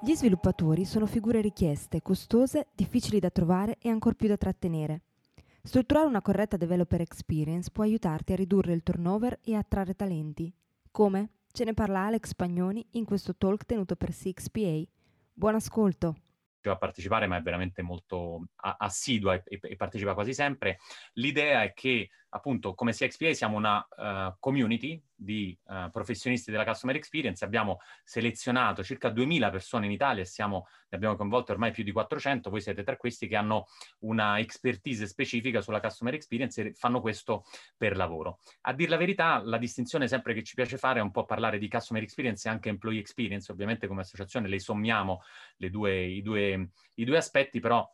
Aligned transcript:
Gli 0.00 0.14
sviluppatori 0.14 0.84
sono 0.84 1.06
figure 1.06 1.40
richieste, 1.40 2.02
costose, 2.02 2.68
difficili 2.72 3.18
da 3.18 3.30
trovare 3.30 3.78
e 3.80 3.88
ancor 3.88 4.14
più 4.14 4.28
da 4.28 4.36
trattenere. 4.36 5.02
Strutturare 5.60 6.06
una 6.06 6.22
corretta 6.22 6.56
developer 6.56 7.00
experience 7.00 7.70
può 7.72 7.82
aiutarti 7.82 8.32
a 8.32 8.36
ridurre 8.36 8.74
il 8.74 8.84
turnover 8.84 9.40
e 9.42 9.56
attrarre 9.56 9.96
talenti. 9.96 10.54
Come? 10.92 11.30
Ce 11.50 11.64
ne 11.64 11.74
parla 11.74 12.06
Alex 12.06 12.34
Pagnoni 12.34 12.86
in 12.92 13.04
questo 13.04 13.34
talk 13.34 13.64
tenuto 13.64 13.96
per 13.96 14.10
CXPA. 14.10 14.82
Buon 15.32 15.56
ascolto! 15.56 16.14
a 16.70 16.76
partecipare, 16.76 17.26
ma 17.26 17.38
è 17.38 17.42
veramente 17.42 17.80
molto 17.82 18.48
assidua 18.56 19.34
e, 19.42 19.58
e, 19.60 19.76
partecipa 19.76 20.12
quasi 20.12 20.34
sempre. 20.34 20.78
L'idea 21.14 21.62
è 21.62 21.72
che, 21.72 22.10
appunto, 22.28 22.74
come 22.74 22.92
CXPA 22.92 23.32
siamo 23.32 23.56
una 23.56 23.78
uh, 23.78 24.36
community 24.38 25.02
di 25.18 25.58
uh, 25.64 25.90
professionisti 25.90 26.50
della 26.52 26.64
customer 26.64 26.94
experience, 26.94 27.44
abbiamo 27.44 27.78
selezionato 28.04 28.84
circa 28.84 29.08
2000 29.08 29.50
persone 29.50 29.86
in 29.86 29.92
Italia 29.92 30.22
e 30.22 30.26
siamo, 30.26 30.68
ne 30.88 30.96
abbiamo 30.96 31.16
coinvolte 31.16 31.52
ormai 31.52 31.72
più 31.72 31.82
di 31.82 31.90
400, 31.90 32.50
voi 32.50 32.60
siete 32.60 32.84
tra 32.84 32.96
questi 32.96 33.26
che 33.26 33.34
hanno 33.34 33.66
una 34.00 34.38
expertise 34.38 35.06
specifica 35.06 35.60
sulla 35.60 35.80
customer 35.80 36.14
experience 36.14 36.62
e 36.62 36.74
fanno 36.74 37.00
questo 37.00 37.44
per 37.76 37.96
lavoro. 37.96 38.38
A 38.62 38.72
dir 38.72 38.88
la 38.88 38.96
verità, 38.96 39.42
la 39.42 39.58
distinzione 39.58 40.06
sempre 40.06 40.34
che 40.34 40.44
ci 40.44 40.54
piace 40.54 40.78
fare 40.78 41.00
è 41.00 41.02
un 41.02 41.10
po' 41.10 41.24
parlare 41.24 41.58
di 41.58 41.68
customer 41.68 42.02
experience 42.02 42.46
e 42.46 42.50
anche 42.50 42.68
employee 42.68 43.00
experience, 43.00 43.50
ovviamente 43.50 43.88
come 43.88 44.02
associazione 44.02 44.48
le 44.48 44.60
sommiamo 44.60 45.22
le 45.56 45.70
due, 45.70 46.04
i, 46.04 46.22
due, 46.22 46.70
i 46.94 47.04
due 47.04 47.16
aspetti, 47.16 47.58
però 47.58 47.88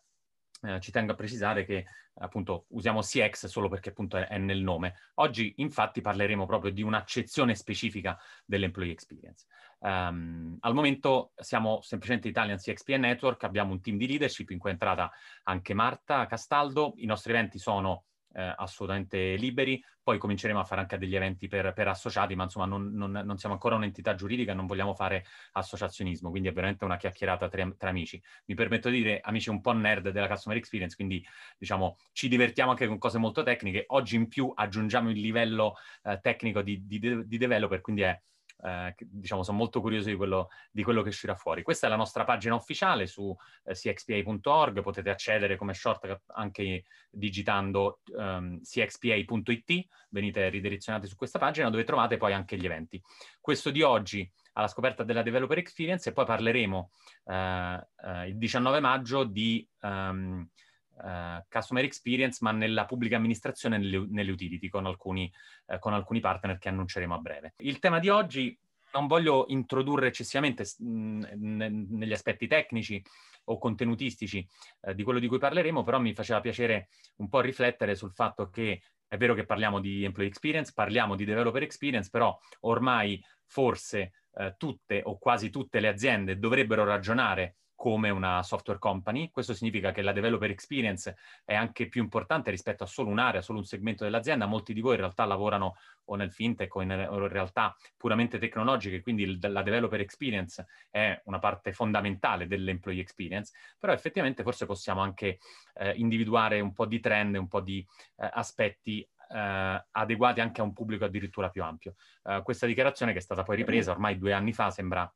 eh, 0.64 0.80
ci 0.80 0.90
tengo 0.90 1.12
a 1.12 1.14
precisare 1.14 1.64
che 1.64 1.84
appunto 2.14 2.66
usiamo 2.68 3.00
CX 3.00 3.46
solo 3.46 3.68
perché 3.68 3.90
appunto 3.90 4.16
è, 4.16 4.26
è, 4.26 4.38
nel 4.38 4.62
nome. 4.62 4.94
Oggi 5.14 5.54
infatti 5.58 6.00
parleremo 6.00 6.46
proprio 6.46 6.72
di 6.72 6.82
un'accezione 6.82 7.54
specifica 7.54 8.18
dell'employee 8.44 8.92
experience. 8.92 9.46
Um, 9.80 10.56
al 10.60 10.72
momento 10.72 11.32
siamo 11.36 11.80
semplicemente 11.82 12.28
Italian 12.28 12.56
CXP 12.56 12.90
Network, 12.90 13.44
abbiamo 13.44 13.72
un 13.72 13.80
team 13.80 13.98
di 13.98 14.06
leadership 14.06 14.50
in 14.50 14.58
cui 14.58 14.70
è 14.70 14.72
entrata 14.72 15.10
anche 15.42 15.74
Marta 15.74 16.26
Castaldo, 16.26 16.94
i 16.96 17.06
nostri 17.06 17.32
eventi 17.32 17.58
sono 17.58 18.04
eh, 18.34 18.54
assolutamente 18.56 19.36
liberi. 19.36 19.82
Poi 20.02 20.18
cominceremo 20.18 20.60
a 20.60 20.64
fare 20.64 20.82
anche 20.82 20.98
degli 20.98 21.16
eventi 21.16 21.48
per, 21.48 21.72
per 21.72 21.88
associati, 21.88 22.34
ma 22.34 22.44
insomma 22.44 22.66
non, 22.66 22.92
non, 22.92 23.10
non, 23.10 23.38
siamo 23.38 23.54
ancora 23.54 23.76
un'entità 23.76 24.14
giuridica, 24.14 24.52
non 24.52 24.66
vogliamo 24.66 24.94
fare 24.94 25.24
associazionismo, 25.52 26.30
quindi 26.30 26.48
è 26.48 26.52
veramente 26.52 26.84
una 26.84 26.96
chiacchierata 26.96 27.48
tra, 27.48 27.72
tra, 27.76 27.88
amici. 27.88 28.22
Mi 28.46 28.54
permetto 28.54 28.90
di 28.90 28.98
dire 28.98 29.20
amici 29.22 29.48
un 29.48 29.60
po' 29.60 29.72
nerd 29.72 30.10
della 30.10 30.28
customer 30.28 30.58
experience, 30.58 30.94
quindi 30.94 31.24
diciamo 31.56 31.96
ci 32.12 32.28
divertiamo 32.28 32.70
anche 32.70 32.86
con 32.86 32.98
cose 32.98 33.18
molto 33.18 33.42
tecniche. 33.42 33.84
Oggi 33.88 34.16
in 34.16 34.28
più 34.28 34.52
aggiungiamo 34.54 35.10
il 35.10 35.20
livello 35.20 35.76
eh, 36.02 36.18
tecnico 36.20 36.60
di, 36.60 36.86
di, 36.86 36.98
di 36.98 37.38
developer, 37.38 37.80
quindi 37.80 38.02
è 38.02 38.20
eh, 38.62 38.94
diciamo, 38.98 39.42
sono 39.42 39.58
molto 39.58 39.80
curioso 39.80 40.08
di 40.08 40.16
quello, 40.16 40.48
di 40.70 40.82
quello, 40.82 41.02
che 41.02 41.08
uscirà 41.08 41.34
fuori. 41.34 41.62
Questa 41.62 41.86
è 41.86 41.90
la 41.90 41.96
nostra 41.96 42.24
pagina 42.24 42.54
ufficiale 42.54 43.06
su 43.06 43.34
eh, 43.64 43.74
cxpa.org, 43.74 44.82
potete 44.82 45.10
accedere 45.10 45.56
come 45.56 45.74
shortcut 45.74 46.22
anche 46.28 46.84
digitando 47.10 48.00
um, 48.16 48.60
cxpa.it, 48.60 49.86
venite 50.10 50.48
ridirezionati 50.48 51.06
su 51.06 51.16
questa 51.16 51.38
pagina 51.38 51.70
dove 51.70 51.84
trovate 51.84 52.16
poi 52.16 52.32
anche 52.32 52.56
gli 52.56 52.64
eventi. 52.64 53.02
Questo 53.40 53.70
di 53.70 53.82
oggi 53.82 54.30
alla 54.54 54.68
scoperta 54.68 55.02
della 55.02 55.22
developer 55.22 55.58
experience 55.58 56.08
e 56.08 56.12
poi 56.12 56.24
parleremo 56.24 56.90
eh, 57.24 57.86
eh 58.04 58.28
il 58.28 58.38
19 58.38 58.80
maggio 58.80 59.24
di... 59.24 59.68
Um, 59.80 60.48
uh, 60.96 61.44
customer 61.48 61.84
experience, 61.84 62.38
ma 62.40 62.52
nella 62.52 62.84
pubblica 62.84 63.16
amministrazione 63.16 63.76
e 63.76 63.78
nelle, 63.78 64.06
nelle 64.08 64.30
utility 64.30 64.68
con 64.68 64.86
alcuni, 64.86 65.30
uh, 65.66 65.78
con 65.78 65.94
alcuni 65.94 66.20
partner 66.20 66.58
che 66.58 66.68
annunceremo 66.68 67.14
a 67.14 67.18
breve. 67.18 67.54
Il 67.58 67.78
tema 67.78 67.98
di 67.98 68.08
oggi 68.08 68.58
non 68.94 69.06
voglio 69.06 69.46
introdurre 69.48 70.06
eccessivamente 70.06 70.64
negli 70.78 72.12
aspetti 72.12 72.46
tecnici 72.46 73.02
o 73.46 73.58
contenutistici 73.58 74.46
eh, 74.82 74.94
di 74.94 75.02
quello 75.02 75.18
di 75.18 75.26
cui 75.26 75.38
parleremo, 75.38 75.82
però 75.82 75.98
mi 75.98 76.14
faceva 76.14 76.40
piacere 76.40 76.88
un 77.16 77.28
po' 77.28 77.40
riflettere 77.40 77.94
sul 77.96 78.12
fatto 78.12 78.48
che 78.48 78.82
è 79.06 79.16
vero 79.16 79.34
che 79.34 79.44
parliamo 79.44 79.80
di 79.80 80.04
employee 80.04 80.30
experience, 80.30 80.72
parliamo 80.72 81.14
di 81.14 81.24
developer 81.24 81.62
experience, 81.62 82.08
però 82.10 82.36
ormai 82.60 83.22
forse 83.46 84.12
eh, 84.34 84.54
tutte 84.56 85.02
o 85.04 85.18
quasi 85.18 85.50
tutte 85.50 85.80
le 85.80 85.88
aziende 85.88 86.38
dovrebbero 86.38 86.84
ragionare 86.84 87.56
come 87.84 88.08
una 88.08 88.42
software 88.42 88.78
company. 88.78 89.30
Questo 89.30 89.52
significa 89.52 89.92
che 89.92 90.00
la 90.00 90.12
developer 90.12 90.48
experience 90.48 91.18
è 91.44 91.54
anche 91.54 91.86
più 91.86 92.00
importante 92.00 92.50
rispetto 92.50 92.82
a 92.82 92.86
solo 92.86 93.10
un'area, 93.10 93.42
solo 93.42 93.58
un 93.58 93.66
segmento 93.66 94.04
dell'azienda. 94.04 94.46
Molti 94.46 94.72
di 94.72 94.80
voi 94.80 94.94
in 94.94 95.00
realtà 95.00 95.26
lavorano 95.26 95.76
o 96.04 96.14
nel 96.14 96.32
fintech 96.32 96.74
o 96.74 96.80
in, 96.80 97.28
realtà 97.28 97.76
puramente 97.98 98.38
tecnologiche, 98.38 99.02
quindi 99.02 99.38
la 99.38 99.62
developer 99.62 100.00
experience 100.00 100.64
è 100.88 101.20
una 101.24 101.38
parte 101.38 101.74
fondamentale 101.74 102.46
dell'employee 102.46 103.02
experience, 103.02 103.52
però 103.78 103.92
effettivamente 103.92 104.42
forse 104.42 104.64
possiamo 104.64 105.02
anche 105.02 105.38
eh, 105.74 105.92
individuare 105.96 106.60
un 106.60 106.72
po' 106.72 106.86
di 106.86 107.00
trend, 107.00 107.34
un 107.36 107.48
po' 107.48 107.60
di 107.60 107.86
eh, 108.16 108.30
aspetti 108.32 109.06
Uh, 109.26 109.82
adeguati 109.92 110.40
anche 110.40 110.60
a 110.60 110.64
un 110.64 110.74
pubblico 110.74 111.06
addirittura 111.06 111.48
più 111.48 111.64
ampio. 111.64 111.94
Uh, 112.24 112.42
questa 112.42 112.66
dichiarazione 112.66 113.12
che 113.12 113.18
è 113.18 113.22
stata 113.22 113.42
poi 113.42 113.56
ripresa 113.56 113.90
ormai 113.90 114.18
due 114.18 114.34
anni 114.34 114.52
fa, 114.52 114.70
sembra 114.70 115.12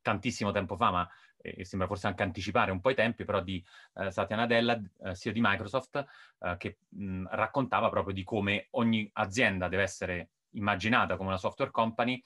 tantissimo 0.00 0.50
tempo 0.50 0.76
fa, 0.76 0.90
ma 0.90 1.08
e 1.40 1.64
sembra 1.64 1.88
forse 1.88 2.06
anche 2.06 2.22
anticipare 2.22 2.70
un 2.70 2.80
po' 2.80 2.90
i 2.90 2.94
tempi, 2.94 3.24
però 3.24 3.40
di 3.40 3.64
eh, 3.94 4.10
Satya 4.10 4.36
Nadella, 4.36 4.80
eh, 5.04 5.14
CEO 5.14 5.32
di 5.32 5.40
Microsoft, 5.42 6.04
eh, 6.40 6.56
che 6.58 6.78
mh, 6.88 7.28
raccontava 7.30 7.88
proprio 7.88 8.14
di 8.14 8.24
come 8.24 8.68
ogni 8.72 9.08
azienda 9.14 9.68
deve 9.68 9.82
essere 9.82 10.30
immaginata 10.50 11.16
come 11.16 11.28
una 11.28 11.38
software 11.38 11.70
company 11.70 12.22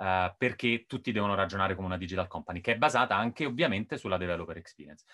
Uh, 0.00 0.34
perché 0.38 0.86
tutti 0.88 1.12
devono 1.12 1.34
ragionare 1.34 1.74
come 1.74 1.86
una 1.88 1.98
digital 1.98 2.26
company, 2.26 2.62
che 2.62 2.72
è 2.72 2.78
basata 2.78 3.16
anche 3.16 3.44
ovviamente 3.44 3.98
sulla 3.98 4.16
developer 4.16 4.56
experience. 4.56 5.04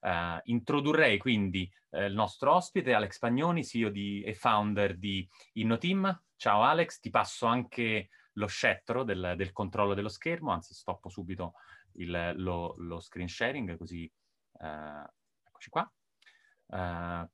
Uh, 0.00 0.40
introdurrei 0.46 1.16
quindi 1.16 1.72
uh, 1.90 2.00
il 2.00 2.12
nostro 2.12 2.52
ospite, 2.52 2.92
Alex 2.92 3.20
Pagnoni, 3.20 3.64
CEO 3.64 3.88
di, 3.90 4.20
e 4.24 4.34
founder 4.34 4.98
di 4.98 5.24
InnoTeam. 5.52 6.22
Ciao 6.34 6.62
Alex, 6.64 6.98
ti 6.98 7.08
passo 7.10 7.46
anche 7.46 8.08
lo 8.32 8.46
scettro 8.46 9.04
del, 9.04 9.34
del 9.36 9.52
controllo 9.52 9.94
dello 9.94 10.08
schermo, 10.08 10.50
anzi 10.50 10.74
stoppo 10.74 11.08
subito 11.08 11.54
il, 11.96 12.34
lo, 12.36 12.74
lo, 12.78 13.00
screen 13.00 13.28
sharing, 13.28 13.76
così 13.76 14.10
eh, 14.60 15.04
eccoci 15.44 15.70
qua. 15.70 15.90
Uh, 16.66 17.28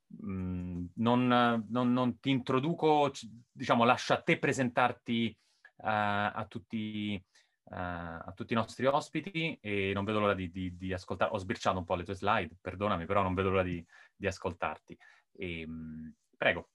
non, 0.94 1.64
non, 1.68 1.92
non, 1.92 2.18
ti 2.18 2.30
introduco, 2.30 3.12
diciamo, 3.52 3.84
lascio 3.84 4.12
a 4.12 4.20
te 4.20 4.36
presentarti 4.36 5.36
uh, 5.76 5.84
a, 5.84 6.44
tutti, 6.48 7.22
uh, 7.64 7.74
a 7.74 8.32
tutti 8.34 8.52
i 8.54 8.56
nostri 8.56 8.86
ospiti 8.86 9.56
e 9.60 9.92
non 9.94 10.04
vedo 10.04 10.18
l'ora 10.18 10.34
di, 10.34 10.50
di, 10.50 10.76
di, 10.76 10.92
ascoltare. 10.92 11.30
Ho 11.32 11.38
sbirciato 11.38 11.78
un 11.78 11.84
po' 11.84 11.94
le 11.94 12.02
tue 12.02 12.14
slide, 12.14 12.56
perdonami, 12.60 13.06
però 13.06 13.22
non 13.22 13.34
vedo 13.34 13.50
l'ora 13.50 13.62
di, 13.62 13.84
di 14.16 14.26
ascoltarti. 14.26 14.98
E, 15.32 15.64
um, 15.64 16.12
prego. 16.36 16.70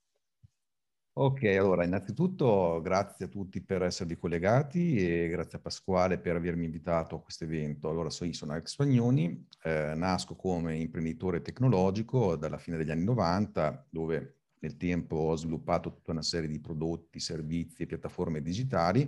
Ok, 1.15 1.43
allora 1.43 1.83
innanzitutto 1.83 2.81
grazie 2.81 3.25
a 3.25 3.27
tutti 3.27 3.61
per 3.61 3.83
esservi 3.83 4.17
collegati 4.17 4.95
e 4.95 5.27
grazie 5.27 5.59
a 5.59 5.61
Pasquale 5.61 6.17
per 6.17 6.35
avermi 6.35 6.65
invitato 6.65 7.17
a 7.17 7.21
questo 7.21 7.43
evento. 7.43 7.87
Allora, 7.87 8.09
so, 8.09 8.25
io 8.25 8.33
sono 8.33 8.53
Alex 8.53 8.73
Fagnoni, 8.75 9.47
eh, 9.61 9.93
nasco 9.95 10.35
come 10.35 10.75
imprenditore 10.75 11.43
tecnologico 11.43 12.35
dalla 12.35 12.57
fine 12.57 12.77
degli 12.77 12.89
anni 12.89 13.03
90, 13.03 13.85
dove 13.91 14.37
nel 14.57 14.75
tempo 14.75 15.17
ho 15.17 15.35
sviluppato 15.35 15.93
tutta 15.93 16.13
una 16.13 16.23
serie 16.23 16.49
di 16.49 16.59
prodotti, 16.59 17.19
servizi 17.19 17.83
e 17.83 17.85
piattaforme 17.85 18.41
digitali 18.41 19.07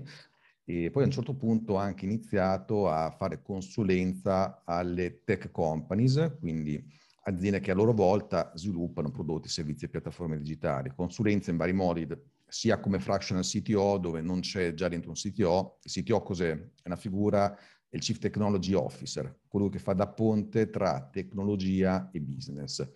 e 0.63 0.89
poi 0.91 1.03
a 1.03 1.06
un 1.06 1.12
certo 1.12 1.35
punto 1.35 1.74
ho 1.74 1.77
anche 1.77 2.06
iniziato 2.06 2.88
a 2.88 3.09
fare 3.09 3.41
consulenza 3.41 4.62
alle 4.63 5.24
tech 5.24 5.50
companies, 5.51 6.38
quindi 6.39 6.83
aziende 7.27 7.60
che 7.60 7.72
a 7.72 7.75
loro 7.75 7.94
volta 7.94 8.51
sviluppano 8.56 9.10
prodotti, 9.10 9.50
servizi 9.50 9.86
e 9.86 9.89
piattaforme 9.89 10.38
digitali, 10.38 10.92
consulenza 10.95 11.51
in 11.51 11.57
vari 11.57 11.74
modi, 11.74 12.07
sia 12.48 12.80
come 12.80 13.00
fractional 13.00 13.44
CTO 13.44 13.98
dove 13.98 14.22
non 14.22 14.42
c'è 14.42 14.74
già 14.74 14.88
dentro 14.88 15.10
un 15.10 15.16
CTO. 15.16 15.80
Il 15.81 15.92
CTO 15.92 16.22
cos'è? 16.22 16.51
È 16.51 16.86
una 16.86 16.95
figura, 16.95 17.57
il 17.89 18.00
Chief 18.00 18.18
Technology 18.19 18.74
Officer, 18.74 19.39
quello 19.48 19.69
che 19.69 19.80
fa 19.80 19.94
da 19.94 20.07
ponte 20.07 20.69
tra 20.69 21.10
tecnologia 21.12 22.10
e 22.12 22.22
business. 22.22 22.88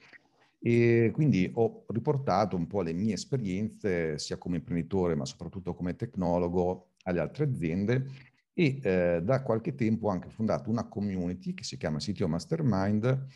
E 0.62 1.10
quindi 1.14 1.50
ho 1.56 1.86
riportato 1.88 2.56
un 2.56 2.68
po' 2.68 2.82
le 2.82 2.94
mie 2.94 3.14
esperienze 3.14 4.20
sia 4.20 4.38
come 4.38 4.58
imprenditore 4.58 5.16
ma 5.16 5.26
soprattutto 5.26 5.74
come 5.74 5.96
tecnologo 5.96 6.90
alle 7.04 7.22
altre 7.22 7.46
aziende 7.46 8.06
e 8.54 8.78
eh, 8.82 9.22
da 9.24 9.42
qualche 9.42 9.74
tempo 9.74 10.08
ho 10.08 10.10
anche 10.10 10.30
fondato 10.30 10.70
una 10.70 10.86
community 10.86 11.54
che 11.54 11.64
si 11.64 11.78
chiama 11.78 12.00
CTO 12.00 12.28
Mastermind 12.28 13.28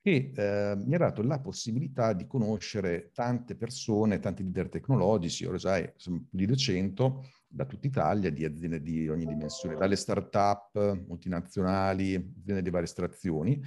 che 0.00 0.32
eh, 0.34 0.76
mi 0.76 0.94
ha 0.94 0.98
dato 0.98 1.22
la 1.22 1.40
possibilità 1.40 2.12
di 2.12 2.26
conoscere 2.26 3.10
tante 3.12 3.56
persone, 3.56 4.20
tanti 4.20 4.42
leader 4.42 4.68
tecnologici, 4.68 5.44
ora 5.44 5.58
sai, 5.58 5.92
più 5.96 6.26
di 6.30 6.46
200, 6.46 7.24
da 7.48 7.64
tutta 7.64 7.86
Italia, 7.86 8.30
di 8.30 8.44
aziende 8.44 8.80
di 8.80 9.08
ogni 9.08 9.26
dimensione, 9.26 9.76
dalle 9.76 9.96
start-up 9.96 11.04
multinazionali, 11.06 12.14
aziende 12.14 12.62
di 12.62 12.70
varie 12.70 12.86
estrazioni, 12.86 13.60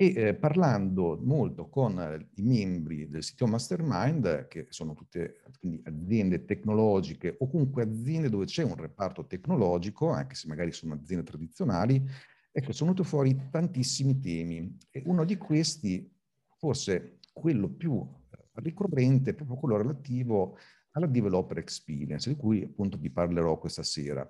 e 0.00 0.12
eh, 0.14 0.34
parlando 0.34 1.18
molto 1.20 1.68
con 1.68 2.28
i 2.36 2.42
membri 2.42 3.08
del 3.08 3.24
sito 3.24 3.48
Mastermind, 3.48 4.46
che 4.46 4.66
sono 4.68 4.94
tutte 4.94 5.42
aziende 5.82 6.44
tecnologiche 6.44 7.34
o 7.36 7.50
comunque 7.50 7.82
aziende 7.82 8.30
dove 8.30 8.44
c'è 8.44 8.62
un 8.62 8.76
reparto 8.76 9.26
tecnologico, 9.26 10.10
anche 10.10 10.36
se 10.36 10.46
magari 10.46 10.70
sono 10.70 10.94
aziende 10.94 11.24
tradizionali, 11.24 12.08
ecco, 12.58 12.72
sono 12.72 12.90
venuti 12.90 13.08
fuori 13.08 13.48
tantissimi 13.50 14.18
temi. 14.20 14.76
E 14.90 15.02
uno 15.06 15.24
di 15.24 15.36
questi, 15.36 16.10
forse 16.56 17.18
quello 17.32 17.68
più 17.68 18.06
ricorrente, 18.54 19.30
è 19.30 19.34
proprio 19.34 19.56
quello 19.56 19.76
relativo 19.76 20.58
alla 20.92 21.06
developer 21.06 21.58
experience, 21.58 22.28
di 22.28 22.36
cui 22.36 22.64
appunto 22.64 22.98
vi 22.98 23.10
parlerò 23.10 23.58
questa 23.58 23.84
sera. 23.84 24.28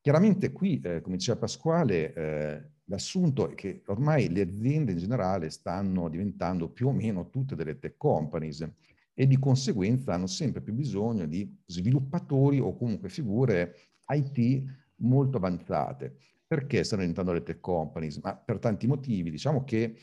Chiaramente 0.00 0.52
qui, 0.52 0.80
eh, 0.80 1.00
come 1.00 1.16
diceva 1.16 1.38
Pasquale, 1.38 2.12
eh, 2.12 2.70
l'assunto 2.84 3.50
è 3.50 3.54
che 3.54 3.82
ormai 3.86 4.28
le 4.28 4.42
aziende 4.42 4.92
in 4.92 4.98
generale 4.98 5.50
stanno 5.50 6.08
diventando 6.08 6.68
più 6.70 6.88
o 6.88 6.92
meno 6.92 7.30
tutte 7.30 7.54
delle 7.54 7.78
tech 7.78 7.96
companies 7.96 8.68
e 9.14 9.26
di 9.26 9.38
conseguenza 9.38 10.14
hanno 10.14 10.26
sempre 10.26 10.60
più 10.62 10.72
bisogno 10.72 11.26
di 11.26 11.56
sviluppatori 11.66 12.58
o 12.58 12.76
comunque 12.76 13.08
figure 13.08 13.74
IT 14.08 14.64
molto 14.96 15.36
avanzate. 15.36 16.16
Perché 16.48 16.82
stanno 16.82 17.02
diventando 17.02 17.32
le 17.32 17.42
tech 17.42 17.60
companies? 17.60 18.16
Ma 18.22 18.34
per 18.34 18.58
tanti 18.58 18.86
motivi. 18.86 19.30
Diciamo 19.30 19.64
che 19.64 19.98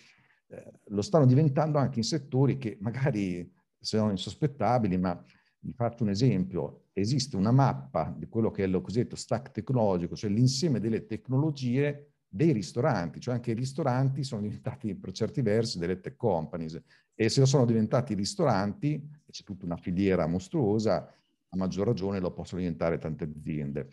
eh, 0.48 0.72
lo 0.86 1.02
stanno 1.02 1.26
diventando 1.26 1.80
anche 1.80 1.98
in 1.98 2.06
settori 2.06 2.58
che 2.60 2.78
magari 2.82 3.52
sono 3.80 4.12
insospettabili, 4.12 4.98
ma 4.98 5.20
vi 5.60 5.74
faccio 5.74 6.04
un 6.04 6.10
esempio, 6.10 6.86
esiste 6.94 7.36
una 7.36 7.52
mappa 7.52 8.14
di 8.16 8.28
quello 8.28 8.52
che 8.52 8.64
è 8.64 8.68
il 8.68 8.80
cosiddetto 8.80 9.16
stack 9.16 9.50
tecnologico, 9.50 10.16
cioè 10.16 10.30
l'insieme 10.30 10.80
delle 10.80 11.08
tecnologie 11.08 12.12
dei 12.28 12.52
ristoranti, 12.52 13.20
cioè 13.20 13.34
anche 13.34 13.52
i 13.52 13.56
ristoranti 13.56 14.24
sono 14.24 14.42
diventati 14.42 14.94
per 14.94 15.12
certi 15.14 15.42
versi 15.42 15.80
delle 15.80 16.00
tech 16.00 16.16
companies 16.16 16.80
e 17.16 17.30
se 17.30 17.40
lo 17.40 17.46
sono 17.48 17.66
diventati 17.66 18.12
i 18.14 18.16
ristoranti, 18.16 19.02
c'è 19.32 19.44
tutta 19.44 19.66
una 19.66 19.78
filiera 19.78 20.28
mostruosa, 20.28 21.12
a 21.50 21.58
maggior 21.58 21.88
ragione 21.88 22.20
lo 22.20 22.32
possono 22.32 22.62
diventare 22.62 23.00
tante 23.00 23.24
aziende. 23.24 23.90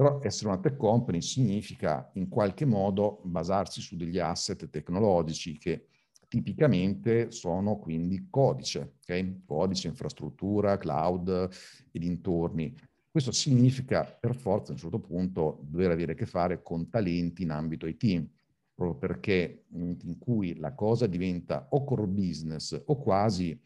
Però 0.00 0.18
essere 0.22 0.48
una 0.48 0.58
tech 0.58 0.78
company 0.78 1.20
significa 1.20 2.10
in 2.14 2.30
qualche 2.30 2.64
modo 2.64 3.20
basarsi 3.22 3.82
su 3.82 3.98
degli 3.98 4.18
asset 4.18 4.70
tecnologici 4.70 5.58
che 5.58 5.88
tipicamente 6.26 7.30
sono 7.30 7.76
quindi 7.76 8.28
codice, 8.30 8.94
okay? 9.02 9.42
codice, 9.44 9.88
infrastruttura, 9.88 10.78
cloud 10.78 11.50
e 11.92 11.98
dintorni. 11.98 12.74
Questo 13.10 13.30
significa 13.30 14.02
per 14.04 14.34
forza 14.34 14.70
a 14.70 14.72
un 14.72 14.80
certo 14.80 15.00
punto 15.00 15.60
dover 15.68 15.90
avere 15.90 16.12
a 16.12 16.14
che 16.14 16.24
fare 16.24 16.62
con 16.62 16.88
talenti 16.88 17.42
in 17.42 17.50
ambito 17.50 17.86
IT, 17.86 18.26
proprio 18.74 18.96
perché 18.96 19.66
in 19.72 20.16
cui 20.18 20.56
la 20.56 20.72
cosa 20.72 21.06
diventa 21.06 21.66
o 21.72 21.84
core 21.84 22.06
business 22.06 22.84
o 22.86 22.96
quasi, 22.96 23.60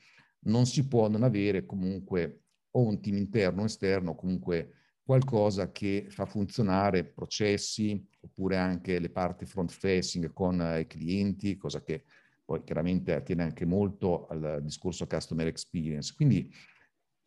non 0.46 0.66
si 0.66 0.88
può 0.88 1.08
non 1.08 1.22
avere 1.22 1.64
comunque 1.64 2.40
o 2.72 2.80
un 2.80 3.00
team 3.00 3.18
interno 3.18 3.62
o 3.62 3.66
esterno, 3.66 4.16
comunque 4.16 4.78
qualcosa 5.04 5.70
che 5.70 6.06
fa 6.08 6.24
funzionare 6.24 7.04
processi 7.04 8.02
oppure 8.20 8.56
anche 8.56 8.98
le 8.98 9.10
parti 9.10 9.44
front 9.44 9.70
facing 9.70 10.32
con 10.32 10.60
i 10.80 10.86
clienti, 10.86 11.58
cosa 11.58 11.82
che 11.82 12.04
poi 12.42 12.62
chiaramente 12.64 13.14
attiene 13.14 13.42
anche 13.42 13.66
molto 13.66 14.26
al 14.26 14.60
discorso 14.62 15.06
customer 15.06 15.46
experience. 15.46 16.14
Quindi 16.14 16.50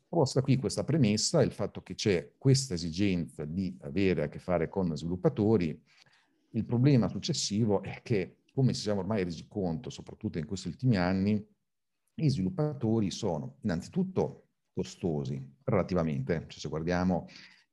posta 0.07 0.41
qui 0.41 0.57
questa 0.57 0.83
premessa, 0.83 1.43
il 1.43 1.51
fatto 1.51 1.81
che 1.81 1.93
c'è 1.93 2.33
questa 2.37 2.73
esigenza 2.73 3.45
di 3.45 3.77
avere 3.81 4.23
a 4.23 4.27
che 4.27 4.39
fare 4.39 4.69
con 4.69 4.95
sviluppatori, 4.95 5.79
il 6.51 6.65
problema 6.65 7.07
successivo 7.07 7.83
è 7.83 7.99
che, 8.01 8.37
come 8.53 8.73
ci 8.73 8.81
siamo 8.81 9.01
ormai 9.01 9.23
resi 9.23 9.45
conto, 9.47 9.91
soprattutto 9.91 10.39
in 10.39 10.45
questi 10.45 10.67
ultimi 10.67 10.97
anni, 10.97 11.45
gli 12.15 12.29
sviluppatori 12.29 13.11
sono 13.11 13.57
innanzitutto 13.61 14.45
costosi 14.73 15.39
relativamente, 15.63 16.45
cioè 16.47 16.59
se 16.59 16.69
guardiamo 16.69 17.27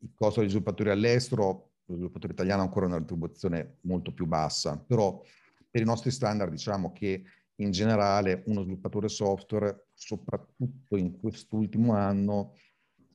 il 0.04 0.12
costo 0.14 0.40
degli 0.40 0.50
sviluppatori 0.50 0.90
all'estero, 0.90 1.72
lo 1.86 1.94
sviluppatore 1.94 2.32
italiano 2.32 2.62
ha 2.62 2.64
ancora 2.64 2.86
una 2.86 2.98
retribuzione 2.98 3.78
molto 3.82 4.12
più 4.12 4.26
bassa, 4.26 4.78
però 4.78 5.22
per 5.70 5.82
i 5.82 5.84
nostri 5.84 6.10
standard 6.10 6.50
diciamo 6.50 6.92
che 6.92 7.24
in 7.56 7.70
generale 7.70 8.42
uno 8.46 8.62
sviluppatore 8.62 9.08
software, 9.08 9.86
soprattutto 9.94 10.96
in 10.96 11.18
quest'ultimo 11.18 11.94
anno, 11.94 12.54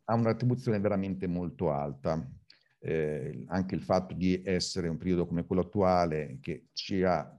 ha 0.05 0.13
una 0.13 0.31
retribuzione 0.31 0.79
veramente 0.79 1.27
molto 1.27 1.71
alta. 1.71 2.27
Eh, 2.81 3.43
anche 3.47 3.75
il 3.75 3.81
fatto 3.81 4.13
di 4.13 4.41
essere 4.45 4.87
un 4.87 4.97
periodo 4.97 5.27
come 5.27 5.45
quello 5.45 5.63
attuale 5.63 6.37
che 6.41 6.67
ci 6.71 7.03
ha 7.03 7.37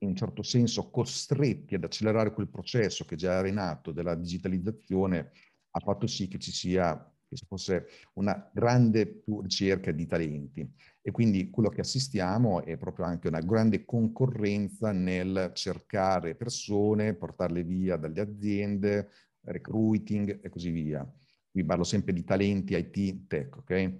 in 0.00 0.08
un 0.08 0.14
certo 0.14 0.42
senso 0.42 0.90
costretti 0.90 1.74
ad 1.74 1.84
accelerare 1.84 2.34
quel 2.34 2.50
processo 2.50 3.06
che 3.06 3.16
già 3.16 3.32
era 3.38 3.48
in 3.48 3.56
atto 3.56 3.90
della 3.90 4.14
digitalizzazione 4.14 5.32
ha 5.70 5.80
fatto 5.80 6.06
sì 6.06 6.28
che 6.28 6.38
ci 6.38 6.52
sia 6.52 7.10
che 7.36 7.46
fosse 7.46 7.86
una 8.14 8.50
grande 8.52 9.22
ricerca 9.42 9.92
di 9.92 10.06
talenti 10.06 10.68
e 11.00 11.10
quindi 11.10 11.50
quello 11.50 11.68
che 11.68 11.82
assistiamo 11.82 12.64
è 12.64 12.76
proprio 12.76 13.04
anche 13.04 13.28
una 13.28 13.40
grande 13.40 13.84
concorrenza 13.84 14.92
nel 14.92 15.52
cercare 15.54 16.34
persone, 16.34 17.14
portarle 17.14 17.62
via 17.62 17.96
dalle 17.96 18.20
aziende, 18.20 19.10
recruiting 19.42 20.40
e 20.42 20.48
così 20.48 20.70
via. 20.70 21.08
Qui 21.50 21.64
parlo 21.64 21.84
sempre 21.84 22.12
di 22.12 22.24
talenti 22.24 22.74
IT 22.74 23.26
tech, 23.28 23.56
ok? 23.58 23.96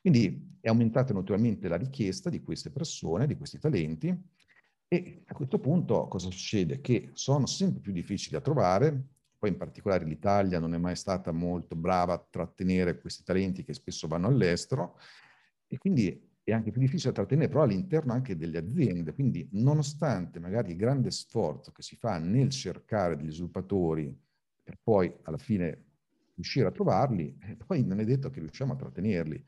Quindi 0.00 0.56
è 0.60 0.68
aumentata 0.68 1.12
naturalmente 1.12 1.68
la 1.68 1.76
richiesta 1.76 2.28
di 2.30 2.42
queste 2.42 2.70
persone, 2.70 3.26
di 3.26 3.36
questi 3.36 3.58
talenti 3.58 4.16
e 4.88 5.22
a 5.26 5.34
questo 5.34 5.58
punto 5.58 6.08
cosa 6.08 6.30
succede? 6.30 6.80
Che 6.80 7.10
sono 7.12 7.46
sempre 7.46 7.80
più 7.80 7.92
difficili 7.92 8.32
da 8.32 8.40
trovare, 8.40 9.04
poi 9.38 9.50
in 9.50 9.56
particolare 9.56 10.04
l'Italia 10.04 10.58
non 10.58 10.74
è 10.74 10.78
mai 10.78 10.96
stata 10.96 11.30
molto 11.30 11.76
brava 11.76 12.14
a 12.14 12.26
trattenere 12.28 13.00
questi 13.00 13.22
talenti 13.22 13.62
che 13.62 13.72
spesso 13.72 14.08
vanno 14.08 14.26
all'estero 14.26 14.98
e 15.66 15.78
quindi 15.78 16.26
è 16.42 16.52
anche 16.52 16.70
più 16.70 16.80
difficile 16.80 17.12
trattenere 17.12 17.48
però 17.48 17.62
all'interno 17.62 18.12
anche 18.12 18.36
delle 18.36 18.58
aziende. 18.58 19.14
Quindi 19.14 19.48
nonostante 19.52 20.40
magari 20.40 20.72
il 20.72 20.76
grande 20.76 21.10
sforzo 21.10 21.72
che 21.72 21.82
si 21.82 21.96
fa 21.96 22.18
nel 22.18 22.48
cercare 22.50 23.16
degli 23.16 23.30
sviluppatori 23.30 24.16
per 24.62 24.78
poi 24.82 25.12
alla 25.22 25.38
fine 25.38 25.84
riuscire 26.34 26.66
a 26.66 26.70
trovarli, 26.70 27.36
eh, 27.42 27.56
poi 27.56 27.84
non 27.84 28.00
è 28.00 28.04
detto 28.04 28.30
che 28.30 28.40
riusciamo 28.40 28.72
a 28.72 28.76
trattenerli. 28.76 29.44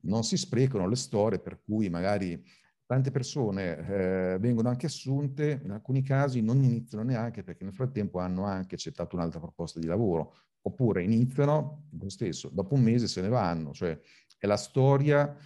Non 0.00 0.24
si 0.24 0.36
sprecano 0.36 0.88
le 0.88 0.96
storie 0.96 1.38
per 1.38 1.60
cui 1.62 1.88
magari 1.88 2.42
Tante 2.88 3.10
persone 3.10 3.76
eh, 3.86 4.38
vengono 4.40 4.70
anche 4.70 4.86
assunte, 4.86 5.60
in 5.62 5.72
alcuni 5.72 6.02
casi 6.02 6.40
non 6.40 6.62
iniziano 6.62 7.04
neanche 7.04 7.42
perché 7.42 7.62
nel 7.62 7.74
frattempo 7.74 8.18
hanno 8.18 8.44
anche 8.44 8.76
accettato 8.76 9.14
un'altra 9.14 9.40
proposta 9.40 9.78
di 9.78 9.86
lavoro, 9.86 10.34
oppure 10.62 11.02
iniziano 11.02 11.82
lo 11.90 12.08
stesso, 12.08 12.48
dopo 12.50 12.76
un 12.76 12.80
mese 12.80 13.06
se 13.06 13.20
ne 13.20 13.28
vanno, 13.28 13.74
cioè 13.74 14.00
è 14.38 14.46
la 14.46 14.56
storia 14.56 15.36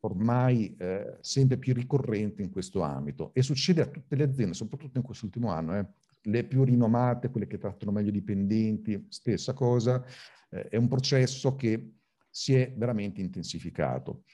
ormai 0.00 0.76
eh, 0.76 1.16
sempre 1.22 1.56
più 1.56 1.72
ricorrente 1.72 2.42
in 2.42 2.50
questo 2.50 2.82
ambito 2.82 3.30
e 3.32 3.40
succede 3.40 3.80
a 3.80 3.86
tutte 3.86 4.14
le 4.14 4.24
aziende, 4.24 4.52
soprattutto 4.52 4.98
in 4.98 5.04
quest'ultimo 5.04 5.50
anno, 5.50 5.74
eh. 5.74 5.86
le 6.24 6.44
più 6.44 6.64
rinomate, 6.64 7.30
quelle 7.30 7.46
che 7.46 7.56
trattano 7.56 7.92
meglio 7.92 8.10
i 8.10 8.12
dipendenti, 8.12 9.06
stessa 9.08 9.54
cosa, 9.54 10.04
eh, 10.50 10.68
è 10.68 10.76
un 10.76 10.88
processo 10.88 11.56
che 11.56 11.94
si 12.28 12.54
è 12.54 12.74
veramente 12.76 13.22
intensificato. 13.22 14.24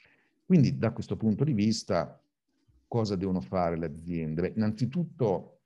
Quindi 0.45 0.77
da 0.77 0.91
questo 0.91 1.15
punto 1.15 1.45
di 1.45 1.53
vista 1.53 2.19
cosa 2.95 3.17
devono 3.17 3.41
fare 3.41 3.77
le 3.77 3.87
aziende? 3.87 4.41
Beh, 4.41 4.53
innanzitutto 4.55 5.63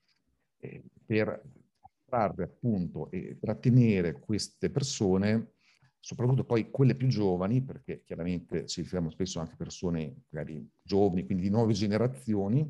eh, 0.57 0.83
per 1.05 1.27
attrarre 1.79 2.45
appunto 2.45 3.11
e 3.11 3.37
trattenere 3.39 4.19
queste 4.19 4.71
persone, 4.71 5.51
soprattutto 5.99 6.43
poi 6.43 6.71
quelle 6.71 6.95
più 6.95 7.05
giovani, 7.05 7.61
perché 7.61 8.01
chiaramente 8.03 8.65
ci 8.65 8.81
riferiamo 8.81 9.11
spesso 9.11 9.39
anche 9.39 9.53
a 9.53 9.57
persone 9.57 10.23
magari 10.29 10.67
giovani, 10.81 11.23
quindi 11.23 11.43
di 11.43 11.49
nuove 11.51 11.73
generazioni, 11.73 12.67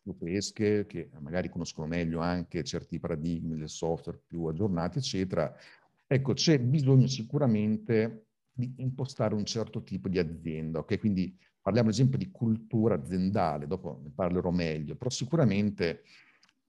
più 0.00 0.12
fresche, 0.12 0.86
che 0.86 1.10
magari 1.18 1.48
conoscono 1.48 1.88
meglio 1.88 2.20
anche 2.20 2.62
certi 2.62 3.00
paradigmi 3.00 3.56
del 3.56 3.68
software 3.68 4.22
più 4.24 4.44
aggiornati, 4.44 4.98
eccetera. 4.98 5.52
Ecco, 6.06 6.34
c'è 6.34 6.60
bisogno 6.60 7.08
sicuramente 7.08 8.26
di 8.52 8.74
impostare 8.76 9.34
un 9.34 9.44
certo 9.44 9.82
tipo 9.82 10.08
di 10.08 10.20
azienda, 10.20 10.78
ok? 10.78 11.00
Quindi 11.00 11.36
Parliamo 11.62 11.88
ad 11.88 11.94
esempio 11.94 12.18
di 12.18 12.30
cultura 12.30 12.96
aziendale, 12.96 13.68
dopo 13.68 14.00
ne 14.02 14.10
parlerò 14.10 14.50
meglio, 14.50 14.96
però 14.96 15.10
sicuramente 15.10 16.02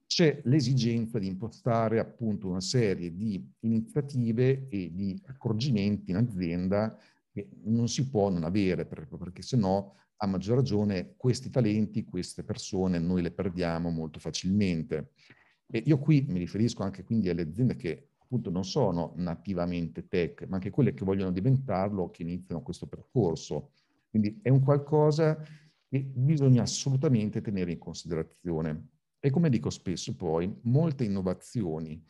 c'è 0.06 0.40
l'esigenza 0.44 1.18
di 1.18 1.26
impostare 1.26 1.98
appunto 1.98 2.48
una 2.48 2.60
serie 2.60 3.12
di 3.12 3.44
iniziative 3.60 4.68
e 4.68 4.92
di 4.94 5.20
accorgimenti 5.26 6.12
in 6.12 6.16
azienda 6.16 6.96
che 7.32 7.48
non 7.64 7.88
si 7.88 8.08
può 8.08 8.30
non 8.30 8.44
avere, 8.44 8.86
perché 8.86 9.42
se 9.42 9.56
no 9.56 9.96
a 10.18 10.26
maggior 10.26 10.58
ragione 10.58 11.14
questi 11.16 11.50
talenti, 11.50 12.04
queste 12.04 12.44
persone 12.44 13.00
noi 13.00 13.22
le 13.22 13.32
perdiamo 13.32 13.90
molto 13.90 14.20
facilmente. 14.20 15.10
E 15.66 15.82
io 15.84 15.98
qui 15.98 16.24
mi 16.28 16.38
riferisco 16.38 16.84
anche 16.84 17.02
quindi 17.02 17.28
alle 17.28 17.42
aziende 17.42 17.74
che 17.74 18.10
appunto 18.18 18.50
non 18.50 18.64
sono 18.64 19.12
nativamente 19.16 20.06
tech, 20.06 20.46
ma 20.46 20.56
anche 20.56 20.70
quelle 20.70 20.94
che 20.94 21.04
vogliono 21.04 21.32
diventarlo, 21.32 22.10
che 22.10 22.22
iniziano 22.22 22.62
questo 22.62 22.86
percorso. 22.86 23.72
Quindi 24.14 24.38
è 24.42 24.48
un 24.48 24.60
qualcosa 24.60 25.36
che 25.88 26.00
bisogna 26.00 26.62
assolutamente 26.62 27.40
tenere 27.40 27.72
in 27.72 27.78
considerazione. 27.78 28.90
E 29.18 29.28
come 29.28 29.50
dico 29.50 29.70
spesso 29.70 30.14
poi, 30.14 30.56
molte 30.62 31.02
innovazioni, 31.02 32.00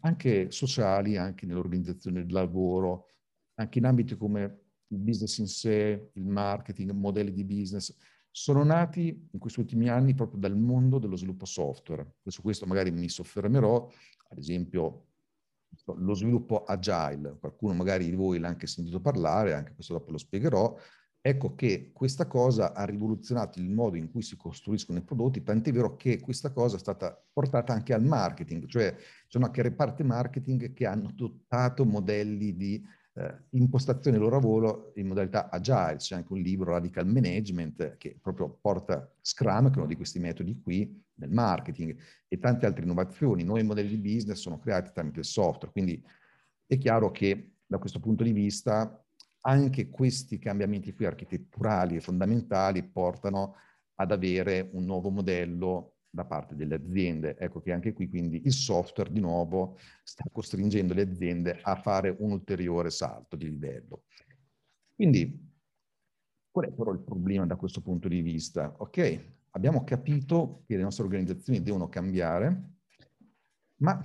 anche 0.00 0.50
sociali, 0.50 1.16
anche 1.16 1.46
nell'organizzazione 1.46 2.22
del 2.22 2.34
lavoro, 2.34 3.06
anche 3.54 3.78
in 3.78 3.86
ambiti 3.86 4.14
come 4.18 4.60
il 4.88 4.98
business 4.98 5.38
in 5.38 5.46
sé, 5.46 6.10
il 6.12 6.26
marketing, 6.26 6.90
modelli 6.90 7.32
di 7.32 7.44
business, 7.44 7.96
sono 8.30 8.62
nati 8.62 9.28
in 9.30 9.38
questi 9.38 9.60
ultimi 9.60 9.88
anni 9.88 10.12
proprio 10.12 10.40
dal 10.40 10.54
mondo 10.54 10.98
dello 10.98 11.16
sviluppo 11.16 11.46
software. 11.46 12.16
Su 12.26 12.42
questo 12.42 12.66
magari 12.66 12.90
mi 12.90 13.08
soffermerò, 13.08 13.90
ad 14.28 14.36
esempio 14.36 15.06
lo 15.96 16.12
sviluppo 16.12 16.64
agile, 16.64 17.38
qualcuno 17.38 17.72
magari 17.72 18.04
di 18.04 18.16
voi 18.16 18.38
l'ha 18.38 18.48
anche 18.48 18.66
sentito 18.66 19.00
parlare, 19.00 19.54
anche 19.54 19.72
questo 19.72 19.94
dopo 19.94 20.10
lo 20.10 20.18
spiegherò, 20.18 20.76
ecco 21.20 21.54
che 21.54 21.90
questa 21.92 22.26
cosa 22.26 22.72
ha 22.72 22.84
rivoluzionato 22.84 23.58
il 23.58 23.68
modo 23.68 23.96
in 23.96 24.10
cui 24.10 24.22
si 24.22 24.36
costruiscono 24.36 24.98
i 24.98 25.02
prodotti, 25.02 25.42
tant'è 25.42 25.72
vero 25.72 25.96
che 25.96 26.20
questa 26.20 26.50
cosa 26.52 26.76
è 26.76 26.78
stata 26.78 27.20
portata 27.32 27.72
anche 27.72 27.92
al 27.92 28.04
marketing, 28.04 28.66
cioè 28.66 28.94
sono 29.26 29.46
anche 29.46 29.62
reparti 29.62 30.02
marketing 30.02 30.72
che 30.72 30.86
hanno 30.86 31.08
adottato 31.08 31.84
modelli 31.84 32.56
di 32.56 32.82
eh, 33.18 33.34
impostazione 33.50 34.16
del 34.16 34.24
loro 34.24 34.36
lavoro 34.36 34.92
in 34.94 35.08
modalità 35.08 35.50
agile. 35.50 35.96
C'è 35.96 36.14
anche 36.14 36.32
un 36.32 36.40
libro, 36.40 36.72
Radical 36.72 37.06
Management, 37.06 37.96
che 37.96 38.16
proprio 38.20 38.58
porta 38.60 39.12
Scrum, 39.20 39.68
che 39.68 39.74
è 39.74 39.78
uno 39.78 39.86
di 39.86 39.96
questi 39.96 40.20
metodi 40.20 40.60
qui, 40.60 41.04
nel 41.14 41.30
marketing, 41.30 41.96
e 42.28 42.38
tante 42.38 42.64
altre 42.64 42.84
innovazioni. 42.84 43.42
Nuovi 43.42 43.64
modelli 43.64 44.00
di 44.00 44.14
business 44.14 44.38
sono 44.38 44.58
creati 44.58 44.92
tramite 44.92 45.18
il 45.18 45.24
software. 45.24 45.72
Quindi 45.72 46.02
è 46.64 46.78
chiaro 46.78 47.10
che 47.10 47.54
da 47.66 47.78
questo 47.78 47.98
punto 47.98 48.22
di 48.22 48.32
vista 48.32 49.04
anche 49.42 49.88
questi 49.88 50.38
cambiamenti 50.38 50.92
qui 50.92 51.06
architetturali 51.06 51.96
e 51.96 52.00
fondamentali 52.00 52.82
portano 52.82 53.54
ad 53.94 54.12
avere 54.12 54.68
un 54.72 54.84
nuovo 54.84 55.10
modello 55.10 55.94
da 56.10 56.24
parte 56.24 56.54
delle 56.54 56.76
aziende. 56.76 57.36
Ecco 57.38 57.60
che 57.60 57.72
anche 57.72 57.92
qui 57.92 58.08
quindi 58.08 58.42
il 58.44 58.52
software 58.52 59.12
di 59.12 59.20
nuovo 59.20 59.78
sta 60.02 60.24
costringendo 60.32 60.94
le 60.94 61.02
aziende 61.02 61.58
a 61.62 61.76
fare 61.76 62.14
un 62.18 62.32
ulteriore 62.32 62.90
salto 62.90 63.36
di 63.36 63.48
livello. 63.48 64.04
Quindi 64.94 65.46
qual 66.50 66.66
è 66.66 66.72
però 66.72 66.92
il 66.92 67.00
problema 67.00 67.46
da 67.46 67.56
questo 67.56 67.82
punto 67.82 68.08
di 68.08 68.20
vista? 68.20 68.74
Ok, 68.78 69.36
abbiamo 69.50 69.84
capito 69.84 70.64
che 70.66 70.76
le 70.76 70.82
nostre 70.82 71.04
organizzazioni 71.04 71.62
devono 71.62 71.88
cambiare, 71.88 72.72
ma 73.76 74.02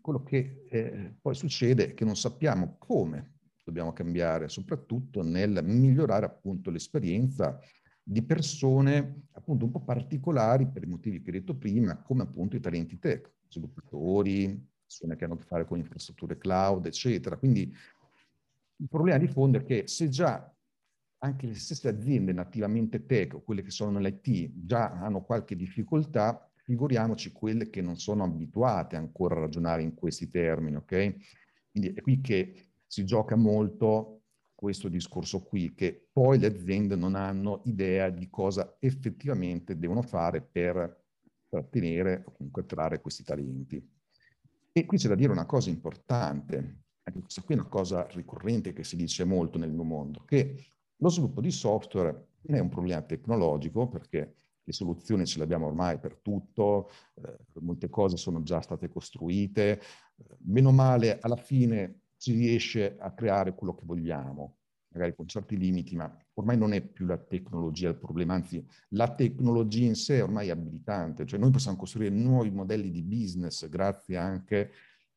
quello 0.00 0.22
che 0.22 0.66
eh, 0.68 1.16
poi 1.20 1.34
succede 1.34 1.88
è 1.88 1.94
che 1.94 2.04
non 2.04 2.16
sappiamo 2.16 2.76
come 2.78 3.35
dobbiamo 3.66 3.92
cambiare, 3.92 4.48
soprattutto 4.48 5.22
nel 5.22 5.60
migliorare 5.64 6.24
appunto 6.24 6.70
l'esperienza 6.70 7.58
di 8.00 8.22
persone 8.22 9.22
appunto 9.32 9.64
un 9.64 9.72
po' 9.72 9.80
particolari 9.80 10.68
per 10.68 10.84
i 10.84 10.86
motivi 10.86 11.20
che 11.20 11.30
ho 11.30 11.32
detto 11.32 11.56
prima, 11.56 12.00
come 12.00 12.22
appunto 12.22 12.54
i 12.54 12.60
talenti 12.60 12.96
tech, 13.00 13.32
sviluppatori, 13.48 14.64
persone 14.80 15.16
che 15.16 15.24
hanno 15.24 15.34
a 15.34 15.38
che 15.38 15.44
fare 15.44 15.64
con 15.64 15.78
infrastrutture 15.78 16.38
cloud, 16.38 16.86
eccetera. 16.86 17.36
Quindi 17.36 17.74
il 18.76 18.88
problema 18.88 19.18
di 19.18 19.26
fondo 19.26 19.58
è 19.58 19.64
che 19.64 19.88
se 19.88 20.08
già 20.08 20.48
anche 21.18 21.46
le 21.48 21.54
stesse 21.54 21.88
aziende 21.88 22.32
nativamente 22.32 23.04
tech 23.04 23.34
o 23.34 23.42
quelle 23.42 23.62
che 23.62 23.70
sono 23.70 23.98
nell'IT 23.98 24.52
già 24.64 24.92
hanno 24.92 25.22
qualche 25.22 25.56
difficoltà, 25.56 26.48
figuriamoci 26.62 27.32
quelle 27.32 27.68
che 27.68 27.80
non 27.80 27.96
sono 27.96 28.22
abituate 28.22 28.94
ancora 28.94 29.34
a 29.34 29.40
ragionare 29.40 29.82
in 29.82 29.94
questi 29.94 30.30
termini, 30.30 30.76
ok? 30.76 31.16
Quindi 31.72 31.92
è 31.92 32.00
qui 32.00 32.20
che 32.20 32.66
si 32.86 33.04
gioca 33.04 33.36
molto 33.36 34.22
questo 34.54 34.88
discorso 34.88 35.42
qui, 35.42 35.74
che 35.74 36.08
poi 36.10 36.38
le 36.38 36.46
aziende 36.46 36.96
non 36.96 37.14
hanno 37.14 37.60
idea 37.64 38.08
di 38.08 38.28
cosa 38.30 38.76
effettivamente 38.80 39.78
devono 39.78 40.02
fare 40.02 40.40
per 40.40 41.04
trattenere 41.48 42.22
o 42.26 42.32
comunque 42.32 42.62
attrarre 42.62 43.00
questi 43.00 43.22
talenti. 43.22 43.86
E 44.72 44.84
qui 44.84 44.96
c'è 44.96 45.08
da 45.08 45.14
dire 45.14 45.32
una 45.32 45.46
cosa 45.46 45.68
importante, 45.68 46.84
anche 47.02 47.20
questa 47.20 47.42
qui 47.42 47.54
è 47.54 47.58
una 47.58 47.68
cosa 47.68 48.06
ricorrente 48.10 48.72
che 48.72 48.82
si 48.82 48.96
dice 48.96 49.24
molto 49.24 49.58
nel 49.58 49.72
mio 49.72 49.84
mondo, 49.84 50.24
che 50.24 50.64
lo 50.96 51.08
sviluppo 51.08 51.40
di 51.40 51.50
software 51.50 52.28
non 52.42 52.56
è 52.56 52.60
un 52.60 52.68
problema 52.68 53.02
tecnologico 53.02 53.88
perché 53.88 54.34
le 54.62 54.72
soluzioni 54.72 55.26
ce 55.26 55.38
le 55.38 55.44
abbiamo 55.44 55.66
ormai 55.66 55.98
per 55.98 56.16
tutto, 56.16 56.90
eh, 57.14 57.36
molte 57.60 57.88
cose 57.88 58.16
sono 58.16 58.42
già 58.42 58.60
state 58.60 58.88
costruite, 58.88 59.80
eh, 59.80 60.36
meno 60.46 60.72
male 60.72 61.18
alla 61.20 61.36
fine 61.36 62.05
si 62.26 62.32
riesce 62.32 62.96
a 62.98 63.12
creare 63.12 63.54
quello 63.54 63.76
che 63.76 63.84
vogliamo, 63.84 64.56
magari 64.88 65.14
con 65.14 65.28
certi 65.28 65.56
limiti, 65.56 65.94
ma 65.94 66.12
ormai 66.34 66.58
non 66.58 66.72
è 66.72 66.80
più 66.80 67.06
la 67.06 67.18
tecnologia 67.18 67.88
il 67.88 67.98
problema, 67.98 68.34
anzi 68.34 68.66
la 68.90 69.14
tecnologia 69.14 69.86
in 69.86 69.94
sé 69.94 70.16
è 70.16 70.22
ormai 70.24 70.50
abilitante, 70.50 71.24
cioè 71.24 71.38
noi 71.38 71.52
possiamo 71.52 71.76
costruire 71.76 72.12
nuovi 72.12 72.50
modelli 72.50 72.90
di 72.90 73.04
business 73.04 73.68
grazie 73.68 74.16
anche 74.16 74.72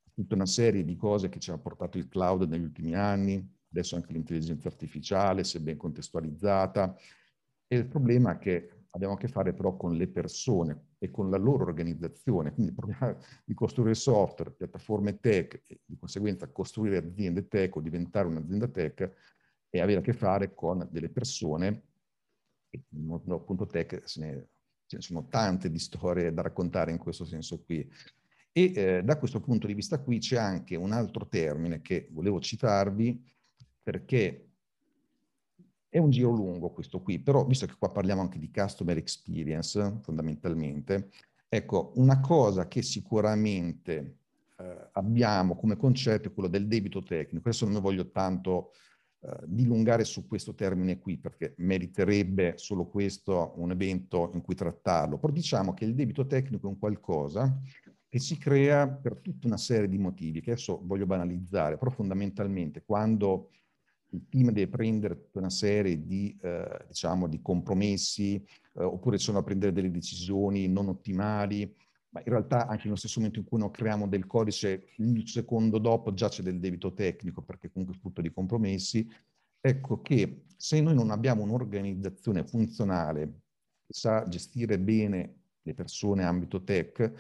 a 0.06 0.12
tutta 0.14 0.36
una 0.36 0.46
serie 0.46 0.86
di 0.86 0.96
cose 0.96 1.30
che 1.30 1.40
ci 1.40 1.50
ha 1.50 1.58
portato 1.58 1.98
il 1.98 2.08
cloud 2.08 2.48
negli 2.48 2.62
ultimi 2.62 2.94
anni, 2.94 3.44
adesso 3.72 3.96
anche 3.96 4.14
l'intelligenza 4.14 4.68
artificiale, 4.68 5.44
se 5.44 5.62
ben 5.62 5.78
contestualizzata. 5.78 6.96
E 7.66 7.76
il 7.76 7.88
problema 7.88 8.34
è 8.34 8.38
che 8.38 8.79
abbiamo 8.92 9.14
a 9.14 9.18
che 9.18 9.28
fare 9.28 9.54
però 9.54 9.76
con 9.76 9.96
le 9.96 10.08
persone 10.08 10.88
e 10.98 11.12
con 11.12 11.30
la 11.30 11.38
loro 11.38 11.64
organizzazione, 11.64 12.54
quindi 12.54 12.72
il 12.72 12.78
problema 12.78 13.16
di 13.46 13.54
costruire 13.54 13.94
software, 13.94 14.52
piattaforme 14.52 15.20
tech 15.20 15.64
e 15.68 15.82
di 15.86 15.98
conseguenza 15.98 16.48
costruire 16.50 16.98
aziende 16.98 17.48
tech 17.48 17.76
o 17.76 17.82
diventare 17.82 18.28
un'azienda 18.28 18.68
tech 18.68 19.12
è 19.70 19.80
avere 19.80 20.00
a 20.00 20.04
che 20.04 20.14
fare 20.14 20.54
con 20.54 20.88
delle 20.92 21.10
persone, 21.10 21.84
e 22.70 22.84
appunto 23.28 23.66
tech 23.66 24.04
ce 24.06 24.20
ne, 24.20 24.48
ce 24.86 24.96
ne 24.98 25.02
sono 25.02 25.28
tante 25.28 25.70
di 25.70 25.80
storie 25.80 26.34
da 26.34 26.42
raccontare 26.42 26.92
in 26.92 26.98
questo 26.98 27.26
senso 27.26 27.62
qui. 27.64 27.88
E 28.52 28.74
eh, 28.76 29.04
da 29.04 29.18
questo 29.18 29.40
punto 29.40 29.68
di 29.68 29.76
vista 29.76 30.00
qui 30.00 30.18
c'è 30.18 30.38
anche 30.38 30.76
un 30.76 30.92
altro 30.92 31.28
termine 31.28 31.82
che 31.82 32.10
volevo 32.12 32.40
citarvi 32.40 33.24
perché 33.82 34.49
è 35.90 35.98
un 35.98 36.12
giro 36.12 36.30
lungo 36.30 36.70
questo 36.70 37.02
qui, 37.02 37.20
però 37.20 37.46
visto 37.46 37.66
che 37.66 37.74
qua 37.78 37.90
parliamo 37.90 38.22
anche 38.22 38.40
di 38.40 38.52
customer 38.52 38.96
experience 38.98 39.98
fondamentalmente, 40.02 41.10
ecco, 41.48 41.92
una 41.96 42.20
cosa 42.20 42.68
che 42.68 42.84
sicuramente 42.84 44.18
eh, 44.58 44.90
abbiamo 44.94 45.56
come 45.56 45.76
concetto 45.76 46.28
è 46.28 46.34
quello 46.34 46.48
del 46.48 46.68
debito 46.68 47.02
tecnico. 47.02 47.50
Adesso 47.50 47.68
non 47.68 47.82
voglio 47.82 48.12
tanto 48.12 48.72
eh, 49.22 49.36
dilungare 49.46 50.04
su 50.04 50.28
questo 50.28 50.54
termine 50.54 51.00
qui 51.00 51.18
perché 51.18 51.56
meriterebbe 51.58 52.54
solo 52.58 52.86
questo 52.86 53.54
un 53.58 53.72
evento 53.72 54.30
in 54.34 54.42
cui 54.42 54.56
trattarlo, 54.56 55.18
però 55.18 55.34
diciamo 55.34 55.74
che 55.74 55.86
il 55.86 55.96
debito 55.96 56.26
tecnico 56.28 56.68
è 56.68 56.70
un 56.70 56.78
qualcosa 56.78 57.60
che 58.08 58.20
si 58.20 58.38
crea 58.38 58.88
per 58.88 59.18
tutta 59.18 59.48
una 59.48 59.58
serie 59.58 59.88
di 59.88 59.98
motivi 59.98 60.42
che 60.42 60.52
adesso 60.52 60.82
voglio 60.84 61.06
banalizzare, 61.06 61.78
però 61.78 61.92
fondamentalmente 61.92 62.84
quando 62.84 63.52
il 64.12 64.26
team 64.30 64.52
deve 64.52 64.70
prendere 64.70 65.16
tutta 65.16 65.40
una 65.40 65.50
serie 65.50 66.04
di, 66.04 66.38
eh, 66.42 66.86
diciamo, 66.88 67.28
di 67.28 67.42
compromessi 67.42 68.36
eh, 68.36 68.84
oppure 68.84 69.18
sono 69.18 69.40
a 69.40 69.44
prendere 69.44 69.72
delle 69.72 69.92
decisioni 69.92 70.68
non 70.68 70.88
ottimali, 70.88 71.74
ma 72.10 72.22
in 72.22 72.32
realtà 72.32 72.68
anche 72.68 72.84
nello 72.86 72.96
stesso 72.96 73.20
momento 73.20 73.40
in 73.40 73.46
cui 73.46 73.60
noi 73.60 73.72
creiamo 73.72 74.08
del 74.08 74.26
codice, 74.26 74.88
il 74.98 75.28
secondo 75.28 75.78
dopo 75.78 76.14
già 76.14 76.30
c'è 76.30 76.42
del 76.42 76.60
debito 76.60 76.94
tecnico 76.94 77.42
perché 77.42 77.70
comunque 77.70 77.96
è 77.96 78.00
frutto 78.00 78.22
di 78.22 78.32
compromessi. 78.32 79.08
Ecco 79.62 80.02
che 80.02 80.46
se 80.56 80.82
noi 80.82 80.96
non 80.96 81.12
abbiamo 81.12 81.44
un'organizzazione 81.44 82.46
funzionale 82.46 83.42
che 83.86 83.94
sa 83.94 84.28
gestire 84.28 84.80
bene 84.80 85.36
le 85.62 85.74
persone 85.74 86.24
ambito 86.24 86.64
tech, 86.64 87.14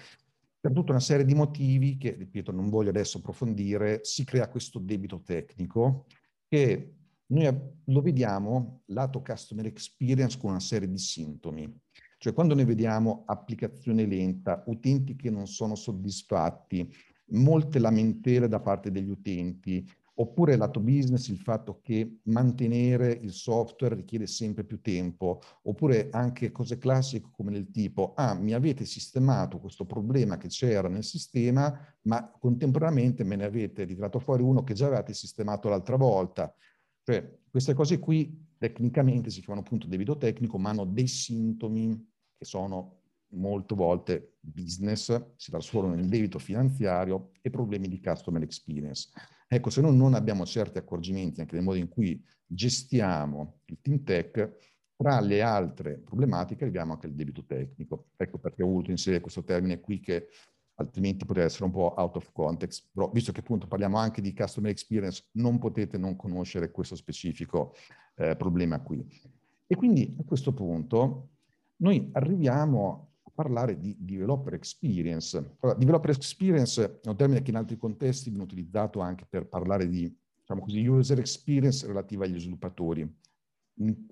per 0.61 0.73
tutta 0.73 0.91
una 0.91 0.99
serie 0.99 1.23
di 1.23 1.35
motivi 1.35 1.97
che, 1.97 2.11
ripeto, 2.11 2.51
non 2.51 2.69
voglio 2.69 2.89
adesso 2.89 3.19
approfondire, 3.19 4.01
si 4.03 4.25
crea 4.25 4.49
questo 4.49 4.79
debito 4.79 5.21
tecnico 5.23 6.05
che 6.49 6.95
noi 7.27 7.57
lo 7.85 8.01
vediamo 8.01 8.81
lato 8.87 9.21
customer 9.21 9.67
experience 9.67 10.37
con 10.37 10.49
una 10.49 10.59
serie 10.59 10.89
di 10.89 10.97
sintomi. 10.97 11.71
Cioè 12.17 12.33
quando 12.33 12.55
noi 12.55 12.65
vediamo 12.65 13.23
applicazione 13.27 14.05
lenta, 14.05 14.63
utenti 14.65 15.15
che 15.15 15.29
non 15.29 15.47
sono 15.47 15.75
soddisfatti, 15.75 16.91
molte 17.31 17.79
lamentele 17.79 18.47
da 18.47 18.59
parte 18.59 18.91
degli 18.91 19.09
utenti, 19.09 19.87
oppure 20.19 20.57
lato 20.57 20.79
business 20.81 21.27
il 21.29 21.37
fatto 21.37 21.79
che 21.81 22.19
mantenere 22.23 23.11
il 23.11 23.31
software 23.31 23.95
richiede 23.95 24.27
sempre 24.27 24.65
più 24.65 24.81
tempo, 24.81 25.41
oppure 25.63 26.09
anche 26.11 26.51
cose 26.51 26.77
classiche 26.77 27.29
come 27.31 27.51
del 27.51 27.71
tipo, 27.71 28.13
ah, 28.15 28.33
mi 28.33 28.53
avete 28.53 28.83
sistemato 28.85 29.59
questo 29.59 29.85
problema 29.85 30.37
che 30.37 30.49
c'era 30.49 30.89
nel 30.89 31.05
sistema, 31.05 31.73
ma 32.03 32.29
contemporaneamente 32.37 33.23
me 33.23 33.37
ne 33.37 33.45
avete 33.45 33.85
ritirato 33.85 34.19
fuori 34.19 34.43
uno 34.43 34.63
che 34.63 34.73
già 34.73 34.87
avevate 34.87 35.13
sistemato 35.13 35.69
l'altra 35.69 35.95
volta. 35.95 36.53
Cioè, 37.03 37.39
queste 37.49 37.73
cose 37.73 37.97
qui 37.99 38.47
tecnicamente 38.57 39.29
si 39.29 39.39
chiamano 39.39 39.65
appunto 39.65 39.87
debito 39.87 40.17
tecnico, 40.17 40.57
ma 40.57 40.71
hanno 40.71 40.83
dei 40.83 41.07
sintomi 41.07 42.07
che 42.37 42.45
sono 42.45 42.97
molte 43.33 43.75
volte 43.75 44.37
business 44.39 45.35
si 45.35 45.51
trasformano 45.51 46.01
in 46.01 46.09
debito 46.09 46.39
finanziario 46.39 47.31
e 47.41 47.49
problemi 47.51 47.87
di 47.87 48.01
customer 48.01 48.41
experience. 48.41 49.09
Ecco, 49.51 49.71
se 49.71 49.81
noi 49.81 49.97
non 49.97 50.13
abbiamo 50.13 50.45
certi 50.45 50.77
accorgimenti 50.77 51.41
anche 51.41 51.55
nel 51.55 51.63
modo 51.63 51.77
in 51.77 51.89
cui 51.89 52.23
gestiamo 52.45 53.61
il 53.65 53.79
team 53.81 54.03
tech, 54.03 54.57
tra 54.95 55.19
le 55.21 55.41
altre 55.41 55.97
problematiche 55.97 56.65
arriviamo 56.65 56.93
anche 56.93 57.07
al 57.07 57.13
debito 57.13 57.43
tecnico. 57.45 58.09
Ecco 58.15 58.37
perché 58.37 58.61
ho 58.61 58.67
voluto 58.67 58.91
inserire 58.91 59.21
questo 59.21 59.43
termine 59.43 59.79
qui 59.79 59.99
che 59.99 60.27
altrimenti 60.75 61.25
potrebbe 61.25 61.47
essere 61.47 61.65
un 61.65 61.71
po' 61.71 61.95
out 61.97 62.17
of 62.17 62.31
context, 62.31 62.89
però 62.93 63.09
visto 63.09 63.31
che 63.31 63.39
appunto 63.39 63.65
parliamo 63.65 63.97
anche 63.97 64.21
di 64.21 64.35
customer 64.35 64.69
experience, 64.69 65.29
non 65.33 65.57
potete 65.57 65.97
non 65.97 66.15
conoscere 66.15 66.69
questo 66.69 66.95
specifico 66.95 67.73
eh, 68.17 68.35
problema 68.35 68.79
qui. 68.81 69.03
E 69.65 69.75
quindi 69.75 70.15
a 70.19 70.23
questo 70.23 70.53
punto 70.53 71.29
noi 71.77 72.09
arriviamo 72.13 73.08
parlare 73.39 73.77
di 73.77 73.95
developer 73.97 74.53
experience. 74.53 75.37
Allora, 75.59 75.77
developer 75.77 76.09
experience 76.09 76.99
è 77.01 77.07
un 77.07 77.15
termine 77.15 77.41
che 77.41 77.51
in 77.51 77.57
altri 77.57 77.77
contesti 77.77 78.29
viene 78.29 78.43
utilizzato 78.43 78.99
anche 78.99 79.25
per 79.29 79.47
parlare 79.47 79.87
di 79.87 80.13
diciamo 80.39 80.61
così, 80.61 80.85
user 80.85 81.19
experience 81.19 81.87
relativa 81.87 82.25
agli 82.25 82.39
sviluppatori 82.39 83.09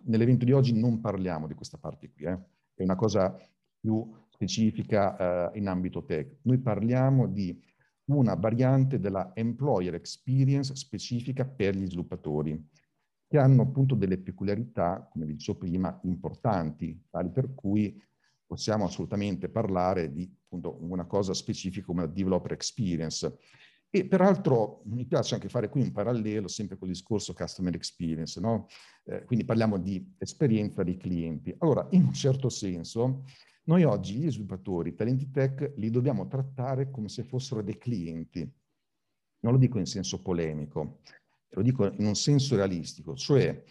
nell'evento 0.03 0.46
di 0.46 0.51
oggi 0.51 0.77
non 0.77 1.01
parliamo 1.01 1.48
di 1.48 1.53
questa 1.53 1.77
parte 1.77 2.12
qui, 2.12 2.24
eh? 2.25 2.39
è 2.74 2.84
una 2.84 2.96
cosa 2.96 3.36
più 3.79 4.10
specifica 4.29 5.51
eh, 5.51 5.60
in 5.60 5.67
ambito 5.67 6.03
tech. 6.03 6.38
Noi 6.43 6.60
parliamo 6.60 7.27
di 7.27 7.62
una 8.05 8.36
variante 8.36 9.00
della 9.00 9.31
employer 9.34 9.93
experience 9.93 10.74
specifica 10.75 11.46
per 11.46 11.75
gli 11.75 11.86
sviluppatori, 11.86 12.69
che 13.27 13.38
hanno 13.38 13.63
appunto 13.63 13.96
delle 13.96 14.17
peculiarità, 14.17 15.10
come 15.12 15.25
dicevo 15.25 15.57
prima, 15.57 16.00
importanti, 16.03 17.07
tali 17.10 17.29
per 17.29 17.53
cui 17.53 18.01
possiamo 18.48 18.86
assolutamente 18.86 19.50
parlare 19.50 20.12
di 20.12 20.27
appunto, 20.46 20.77
una 20.82 21.06
cosa 21.06 21.34
specifica 21.34 21.86
come 21.86 22.01
la 22.01 22.08
developer 22.08 22.54
experience. 22.54 23.38
E 23.89 24.06
peraltro 24.06 24.82
mi 24.86 25.06
piace 25.06 25.36
anche 25.36 25.50
fare 25.50 25.70
qui 25.70 25.82
un 25.82 25.92
parallelo 25.92 26.48
sempre 26.48 26.77
col 26.77 26.89
discorso 26.89 27.34
customer 27.34 27.74
experience, 27.75 28.39
no? 28.39 28.68
eh, 29.06 29.24
quindi 29.24 29.46
parliamo 29.46 29.77
di 29.77 30.13
esperienza 30.18 30.84
dei 30.84 30.98
clienti. 30.98 31.54
Allora, 31.60 31.88
in 31.92 32.04
un 32.04 32.13
certo 32.13 32.50
senso, 32.50 33.24
noi 33.66 33.84
oggi 33.84 34.16
gli 34.16 34.30
sviluppatori, 34.30 34.89
i 34.89 34.96
talenti 34.96 35.30
tech, 35.30 35.74
li 35.75 35.89
dobbiamo 35.89 36.27
trattare 36.27 36.89
come 36.89 37.10
se 37.10 37.24
fossero 37.24 37.62
dei 37.62 37.77
clienti. 37.77 38.39
Non 39.39 39.54
lo 39.54 39.58
dico 39.60 39.77
in 39.77 39.86
senso 39.86 40.22
polemico, 40.22 41.00
lo 41.50 41.62
dico 41.62 41.86
in 41.86 42.06
un 42.06 42.16
senso 42.16 42.56
realistico, 42.56 43.16
cioè 43.16 43.63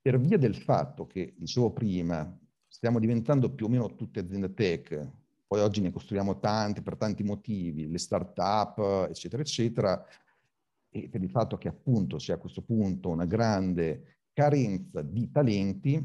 per 0.00 0.18
via 0.20 0.38
del 0.38 0.56
fatto 0.56 1.06
che, 1.06 1.34
dicevo 1.36 1.72
prima, 1.72 2.38
stiamo 2.68 2.98
diventando 3.00 3.50
più 3.50 3.66
o 3.66 3.68
meno 3.68 3.94
tutte 3.94 4.20
aziende 4.20 4.54
tech, 4.54 5.10
poi 5.46 5.60
oggi 5.60 5.80
ne 5.80 5.90
costruiamo 5.90 6.38
tanti 6.38 6.82
per 6.82 6.96
tanti 6.96 7.24
motivi, 7.24 7.88
le 7.88 7.98
start-up, 7.98 9.08
eccetera, 9.08 9.42
eccetera, 9.42 10.06
e 10.90 11.08
per 11.08 11.22
il 11.22 11.30
fatto 11.30 11.56
che 11.56 11.68
appunto 11.68 12.18
sia 12.18 12.34
a 12.34 12.38
questo 12.38 12.62
punto 12.62 13.08
una 13.08 13.24
grande 13.24 14.18
carenza 14.32 15.02
di 15.02 15.30
talenti 15.30 16.00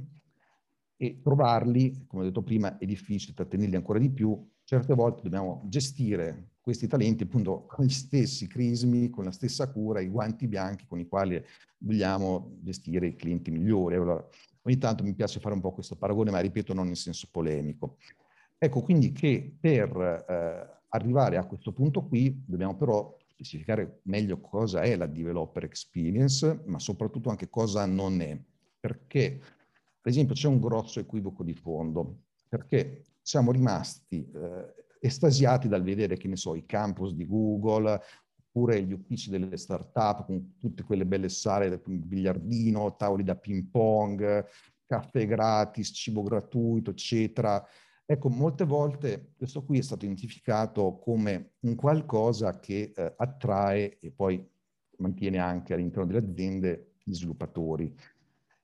e 0.96 1.20
trovarli, 1.22 2.06
come 2.08 2.24
ho 2.24 2.26
detto 2.26 2.42
prima, 2.42 2.78
è 2.78 2.86
difficile, 2.86 3.34
trattenerli 3.34 3.76
ancora 3.76 4.00
di 4.00 4.10
più, 4.10 4.50
certe 4.64 4.94
volte 4.94 5.24
dobbiamo 5.24 5.64
gestire 5.66 6.52
questi 6.62 6.88
talenti 6.88 7.24
appunto 7.24 7.66
con 7.66 7.86
gli 7.86 7.90
stessi 7.90 8.48
crismi, 8.48 9.10
con 9.10 9.26
la 9.26 9.32
stessa 9.32 9.70
cura, 9.70 10.00
i 10.00 10.08
guanti 10.08 10.48
bianchi 10.48 10.86
con 10.88 11.00
i 11.00 11.08
quali 11.08 11.44
vogliamo 11.80 12.58
gestire 12.62 13.08
i 13.08 13.16
clienti 13.16 13.52
migliori. 13.52 13.96
Allora, 13.96 14.26
ogni 14.64 14.78
tanto 14.78 15.04
mi 15.04 15.14
piace 15.14 15.40
fare 15.40 15.56
un 15.56 15.62
po' 15.62 15.74
questo 15.74 15.96
paragone, 15.96 16.32
ma 16.32 16.40
ripeto 16.40 16.74
non 16.74 16.88
in 16.88 16.96
senso 16.96 17.28
polemico. 17.32 17.98
Ecco 18.58 18.82
quindi 18.82 19.12
che 19.12 19.56
per 19.60 20.26
eh, 20.28 20.82
arrivare 20.90 21.38
a 21.38 21.46
questo 21.46 21.74
punto 21.74 22.06
qui 22.06 22.44
dobbiamo 22.46 22.76
però 22.76 23.18
specificare 23.28 24.00
meglio 24.04 24.40
cosa 24.40 24.82
è 24.82 24.96
la 24.96 25.06
developer 25.06 25.64
experience, 25.66 26.62
ma 26.66 26.80
soprattutto 26.80 27.30
anche 27.30 27.50
cosa 27.50 27.86
non 27.86 28.22
è. 28.22 28.40
Perché, 28.80 29.38
per 30.02 30.12
esempio, 30.12 30.36
c'è 30.36 30.48
un 30.48 30.60
grosso 30.60 31.00
equivoco 31.00 31.44
di 31.44 31.54
fondo, 31.54 32.22
perché 32.48 33.04
siamo 33.22 33.52
rimasti 33.52 34.30
eh, 34.34 34.74
estasiati 35.00 35.68
dal 35.68 35.84
vedere, 35.84 36.18
che 36.18 36.28
ne 36.28 36.36
so, 36.36 36.56
i 36.56 36.66
campus 36.66 37.14
di 37.14 37.26
Google, 37.26 38.00
oppure 38.54 38.84
gli 38.84 38.94
uffici 38.94 39.32
delle 39.32 39.58
start-up 39.58 40.26
con 40.26 40.58
tutte 40.60 40.84
quelle 40.84 41.08
belle 41.08 41.30
sale, 41.30 41.82
biliardino, 41.84 42.96
tavoli 42.96 43.24
da 43.24 43.36
ping 43.36 43.66
pong, 43.72 44.46
caffè 44.86 45.26
gratis, 45.26 45.92
cibo 45.94 46.22
gratuito, 46.22 46.92
eccetera, 46.92 47.66
Ecco, 48.06 48.30
molte 48.30 48.66
volte 48.66 49.32
questo 49.38 49.64
qui 49.64 49.78
è 49.78 49.82
stato 49.82 50.04
identificato 50.04 51.00
come 51.00 51.54
un 51.62 51.76
qualcosa 51.76 52.60
che 52.60 52.92
eh, 52.94 53.14
attrae 53.16 53.98
e 54.00 54.12
poi 54.12 54.46
mantiene 54.98 55.38
anche 55.38 55.74
all'interno 55.74 56.06
delle 56.06 56.28
aziende 56.28 56.96
gli 57.02 57.14
sviluppatori. 57.14 57.96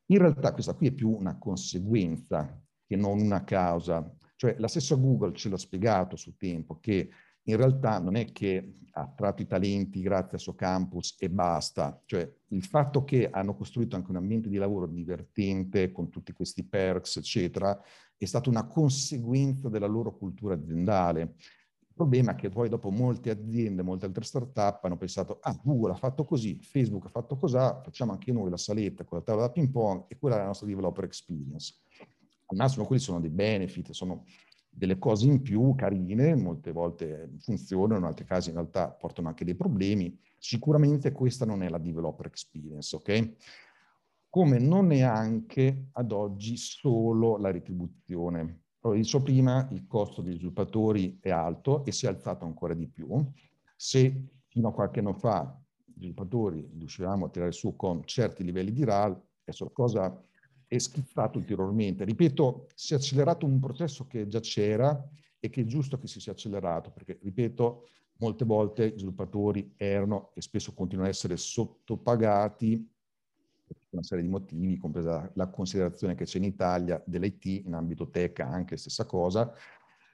In 0.08 0.18
realtà 0.18 0.52
questa 0.52 0.74
qui 0.74 0.88
è 0.88 0.92
più 0.92 1.10
una 1.10 1.38
conseguenza 1.38 2.62
che 2.86 2.96
non 2.98 3.22
una 3.22 3.46
causa. 3.46 4.14
Cioè 4.36 4.56
la 4.60 4.68
stessa 4.68 4.96
Google 4.96 5.34
ce 5.34 5.48
l'ha 5.48 5.58
spiegato 5.58 6.18
su 6.18 6.36
tempo 6.36 6.80
che 6.82 7.10
in 7.44 7.56
realtà 7.58 8.00
non 8.00 8.16
è 8.16 8.32
che 8.32 8.74
ha 8.92 9.02
attratto 9.02 9.42
i 9.42 9.48
talenti 9.48 10.02
grazie 10.02 10.34
al 10.34 10.40
suo 10.40 10.56
campus 10.56 11.16
e 11.20 11.30
basta. 11.30 12.02
Cioè 12.06 12.32
il 12.50 12.64
fatto 12.64 13.04
che 13.04 13.30
hanno 13.30 13.56
costruito 13.56 13.96
anche 13.96 14.10
un 14.10 14.18
ambiente 14.18 14.50
di 14.50 14.58
lavoro 14.58 14.88
divertente 14.88 15.92
con 15.92 16.10
tutti 16.10 16.34
questi 16.34 16.64
perks, 16.64 17.18
eccetera, 17.18 17.80
è 18.18 18.26
stata 18.26 18.50
una 18.50 18.68
conseguenza 18.68 19.70
della 19.70 19.88
loro 19.88 20.16
cultura 20.16 20.56
aziendale. 20.56 21.22
Il 21.22 21.96
problema 21.96 22.32
è 22.32 22.36
che 22.36 22.50
poi 22.50 22.70
dopo 22.70 22.90
molte 22.92 23.30
aziende, 23.30 23.82
molte 23.82 24.06
altre 24.06 24.24
start-up 24.24 24.84
hanno 24.86 24.98
pensato, 24.98 25.40
ah, 25.42 25.58
Google 25.62 25.92
ha 25.92 25.96
fatto 25.96 26.24
così, 26.24 26.60
Facebook 26.62 27.06
ha 27.06 27.10
fatto 27.10 27.38
così, 27.38 27.58
facciamo 27.58 28.14
anche 28.14 28.32
noi 28.32 28.50
la 28.50 28.58
saletta 28.58 29.04
con 29.04 29.18
la 29.18 29.24
tavola 29.24 29.48
da 29.48 29.52
ping 29.52 29.70
pong 29.70 30.06
e 30.08 30.18
quella 30.18 30.36
è 30.36 30.40
la 30.40 30.46
nostra 30.46 30.68
developer 30.68 31.04
experience. 31.04 31.76
Al 32.46 32.58
massimo 32.58 32.86
quelli 32.86 33.02
sono 33.02 33.20
dei 33.20 33.30
benefit, 33.30 33.92
sono 33.92 34.24
delle 34.70 34.98
cose 34.98 35.26
in 35.26 35.42
più 35.42 35.74
carine, 35.76 36.36
molte 36.36 36.72
volte 36.72 37.32
funzionano, 37.40 38.00
in 38.00 38.06
altri 38.06 38.26
casi 38.26 38.50
in 38.50 38.56
realtà 38.56 38.90
portano 38.90 39.28
anche 39.28 39.46
dei 39.46 39.56
problemi. 39.56 40.18
Sicuramente 40.38 41.12
questa 41.12 41.46
non 41.46 41.64
è 41.64 41.70
la 41.70 41.78
developer 41.78 42.26
experience, 42.28 42.96
ok? 42.96 43.36
come 44.30 44.60
non 44.60 44.92
è 44.92 45.02
anche 45.02 45.90
ad 45.94 46.12
oggi 46.12 46.56
solo 46.56 47.38
la 47.38 47.52
retribuzione. 47.52 48.66
Come 48.80 48.98
dicevo 48.98 49.24
prima, 49.24 49.68
il 49.72 49.88
costo 49.88 50.22
degli 50.22 50.36
sviluppatori 50.36 51.18
è 51.20 51.32
alto 51.32 51.84
e 51.84 51.92
si 51.92 52.06
è 52.06 52.10
alzato 52.10 52.46
ancora 52.46 52.74
di 52.74 52.88
più. 52.88 53.08
Se 53.76 54.28
fino 54.48 54.68
a 54.70 54.74
qualche 54.74 55.00
anno 55.00 55.14
fa 55.14 55.60
gli 55.84 55.98
sviluppatori 55.98 56.70
riuscivamo 56.78 57.26
a 57.26 57.30
tirare 57.30 57.52
su 57.52 57.76
con 57.76 58.06
certi 58.06 58.44
livelli 58.44 58.72
di 58.72 58.84
RAL, 58.84 59.20
adesso 59.42 59.66
la 59.66 59.72
cosa 59.72 60.24
è 60.70 60.78
schizzato 60.78 61.40
ulteriormente. 61.40 62.06
Ripeto, 62.06 62.68
si 62.76 62.94
è 62.94 62.98
accelerato 62.98 63.46
un 63.46 63.60
processo 63.60 64.06
che 64.06 64.28
già 64.28 64.40
c'era 64.40 65.04
e 65.40 65.50
che 65.50 65.62
è 65.62 65.66
giusto 65.66 65.98
che 65.98 66.08
si 66.08 66.22
sia 66.22 66.32
accelerato, 66.32 66.92
perché, 66.92 67.18
ripeto, 67.22 67.88
molte 68.20 68.46
volte 68.46 68.90
gli 68.90 68.98
sviluppatori 68.98 69.74
erano 69.76 70.32
e 70.36 70.42
spesso 70.42 70.74
continuano 70.74 71.10
ad 71.10 71.16
essere 71.16 71.38
sottopagati 71.38 72.88
una 73.92 74.04
serie 74.04 74.24
di 74.24 74.30
motivi, 74.30 74.78
compresa 74.78 75.32
la 75.34 75.48
considerazione 75.48 76.14
che 76.14 76.26
c'è 76.26 76.38
in 76.38 76.44
Italia 76.44 77.02
dell'IT, 77.06 77.46
in 77.66 77.74
ambito 77.74 78.10
tech 78.10 78.40
anche 78.42 78.78
stessa 78.78 79.06
cosa, 79.06 79.52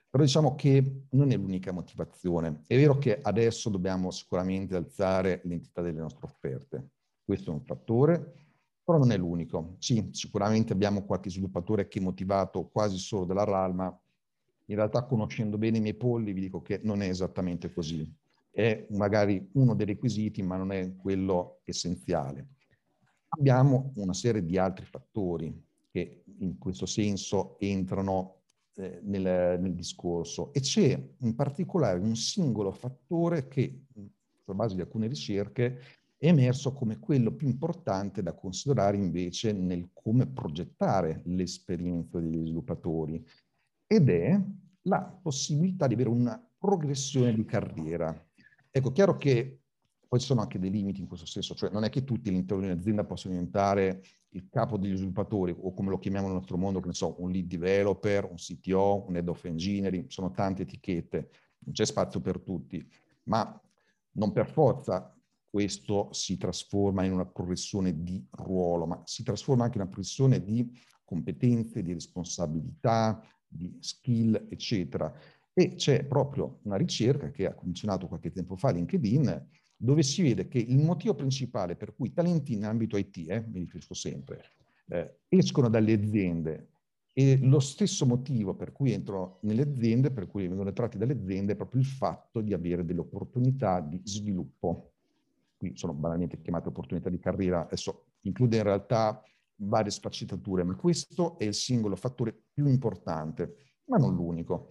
però 0.08 0.22
diciamo 0.24 0.54
che 0.54 1.02
non 1.10 1.30
è 1.30 1.36
l'unica 1.36 1.72
motivazione. 1.72 2.62
È 2.66 2.76
vero 2.76 2.96
che 2.96 3.20
adesso 3.20 3.68
dobbiamo 3.68 4.10
sicuramente 4.10 4.74
alzare 4.76 5.42
l'entità 5.44 5.82
delle 5.82 6.00
nostre 6.00 6.24
offerte, 6.24 6.88
questo 7.22 7.50
è 7.50 7.54
un 7.54 7.62
fattore, 7.62 8.45
però 8.86 8.98
non 8.98 9.10
è 9.10 9.16
l'unico. 9.16 9.74
Sì, 9.80 10.10
sicuramente 10.12 10.72
abbiamo 10.72 11.02
qualche 11.04 11.28
sviluppatore 11.28 11.88
che 11.88 11.98
è 11.98 12.02
motivato 12.02 12.68
quasi 12.68 12.98
solo 12.98 13.24
dalla 13.24 13.42
RAL, 13.42 13.74
ma 13.74 14.00
in 14.66 14.76
realtà 14.76 15.02
conoscendo 15.02 15.58
bene 15.58 15.78
i 15.78 15.80
miei 15.80 15.94
polli 15.94 16.32
vi 16.32 16.42
dico 16.42 16.62
che 16.62 16.78
non 16.84 17.02
è 17.02 17.08
esattamente 17.08 17.72
così. 17.72 18.08
È 18.48 18.86
magari 18.90 19.44
uno 19.54 19.74
dei 19.74 19.86
requisiti, 19.86 20.40
ma 20.40 20.56
non 20.56 20.70
è 20.70 20.94
quello 20.94 21.62
essenziale. 21.64 22.50
Abbiamo 23.30 23.90
una 23.96 24.14
serie 24.14 24.44
di 24.44 24.56
altri 24.56 24.84
fattori 24.84 25.52
che 25.90 26.22
in 26.38 26.56
questo 26.56 26.86
senso 26.86 27.58
entrano 27.58 28.42
eh, 28.76 29.00
nel, 29.02 29.58
nel, 29.60 29.74
discorso 29.74 30.52
e 30.52 30.60
c'è 30.60 30.96
in 31.18 31.34
particolare 31.34 31.98
un 31.98 32.14
singolo 32.14 32.70
fattore 32.70 33.48
che, 33.48 33.86
sulla 34.44 34.56
base 34.56 34.76
di 34.76 34.80
alcune 34.80 35.08
ricerche, 35.08 35.80
è 36.18 36.28
emerso 36.28 36.72
come 36.72 36.98
quello 36.98 37.34
più 37.34 37.46
importante 37.46 38.22
da 38.22 38.34
considerare 38.34 38.96
invece 38.96 39.52
nel 39.52 39.90
come 39.92 40.26
progettare 40.26 41.22
l'esperienza 41.26 42.18
degli 42.18 42.38
sviluppatori 42.38 43.24
ed 43.86 44.08
è 44.08 44.40
la 44.82 45.02
possibilità 45.02 45.86
di 45.86 45.94
avere 45.94 46.08
una 46.08 46.42
progressione 46.58 47.34
di 47.34 47.44
carriera. 47.44 48.14
Ecco, 48.70 48.92
chiaro 48.92 49.16
che 49.16 49.60
poi 50.08 50.20
ci 50.20 50.26
sono 50.26 50.40
anche 50.40 50.58
dei 50.58 50.70
limiti 50.70 51.00
in 51.00 51.06
questo 51.06 51.26
senso, 51.26 51.54
cioè 51.54 51.70
non 51.70 51.84
è 51.84 51.90
che 51.90 52.04
tutti 52.04 52.28
all'interno 52.28 52.62
di 52.62 52.70
un'azienda 52.70 53.04
possono 53.04 53.34
diventare 53.34 54.02
il 54.30 54.48
capo 54.48 54.78
degli 54.78 54.96
sviluppatori 54.96 55.54
o 55.58 55.72
come 55.72 55.90
lo 55.90 55.98
chiamiamo 55.98 56.26
nel 56.26 56.36
nostro 56.36 56.56
mondo, 56.56 56.80
che 56.80 56.88
ne 56.88 56.94
so, 56.94 57.20
un 57.20 57.30
lead 57.30 57.46
developer, 57.46 58.24
un 58.24 58.36
CTO, 58.36 59.06
un 59.08 59.16
head 59.16 59.28
of 59.28 59.44
engineering, 59.44 60.08
sono 60.08 60.30
tante 60.30 60.62
etichette, 60.62 61.30
non 61.58 61.74
c'è 61.74 61.84
spazio 61.84 62.20
per 62.20 62.40
tutti, 62.40 62.86
ma 63.24 63.60
non 64.12 64.32
per 64.32 64.48
forza 64.48 65.15
questo 65.48 66.12
si 66.12 66.36
trasforma 66.36 67.04
in 67.04 67.12
una 67.12 67.26
progressione 67.26 68.02
di 68.02 68.24
ruolo, 68.30 68.86
ma 68.86 69.02
si 69.04 69.22
trasforma 69.22 69.64
anche 69.64 69.76
in 69.76 69.82
una 69.82 69.90
progressione 69.90 70.42
di 70.42 70.70
competenze, 71.04 71.82
di 71.82 71.92
responsabilità, 71.92 73.22
di 73.46 73.76
skill, 73.80 74.46
eccetera. 74.50 75.12
E 75.52 75.74
c'è 75.76 76.04
proprio 76.04 76.58
una 76.62 76.76
ricerca 76.76 77.30
che 77.30 77.46
ha 77.46 77.54
cominciato 77.54 78.08
qualche 78.08 78.30
tempo 78.30 78.56
fa 78.56 78.70
LinkedIn, 78.70 79.48
dove 79.76 80.02
si 80.02 80.22
vede 80.22 80.48
che 80.48 80.58
il 80.58 80.78
motivo 80.78 81.14
principale 81.14 81.76
per 81.76 81.94
cui 81.94 82.12
talenti 82.12 82.54
in 82.54 82.64
ambito 82.64 82.96
IT, 82.96 83.28
eh, 83.28 83.44
mi 83.46 83.60
riferisco 83.60 83.94
sempre, 83.94 84.42
eh, 84.88 85.20
escono 85.28 85.68
dalle 85.68 85.92
aziende 85.92 86.68
e 87.18 87.38
lo 87.40 87.60
stesso 87.60 88.04
motivo 88.04 88.54
per 88.54 88.72
cui 88.72 88.92
entrano 88.92 89.38
nelle 89.42 89.62
aziende, 89.62 90.10
per 90.10 90.26
cui 90.26 90.46
vengono 90.46 90.70
tratti 90.74 90.98
dalle 90.98 91.14
aziende, 91.14 91.52
è 91.52 91.56
proprio 91.56 91.80
il 91.80 91.86
fatto 91.86 92.42
di 92.42 92.52
avere 92.52 92.84
delle 92.84 93.00
opportunità 93.00 93.80
di 93.80 93.98
sviluppo. 94.04 94.95
Qui 95.56 95.72
sono 95.76 95.94
banalmente 95.94 96.40
chiamate 96.40 96.68
opportunità 96.68 97.08
di 97.08 97.18
carriera, 97.18 97.62
adesso 97.62 98.08
include 98.22 98.56
in 98.58 98.62
realtà 98.62 99.22
varie 99.56 99.90
sfaccettature, 99.90 100.64
ma 100.64 100.74
questo 100.74 101.38
è 101.38 101.44
il 101.44 101.54
singolo 101.54 101.96
fattore 101.96 102.36
più 102.52 102.66
importante, 102.66 103.74
ma 103.86 103.96
non 103.96 104.14
l'unico. 104.14 104.68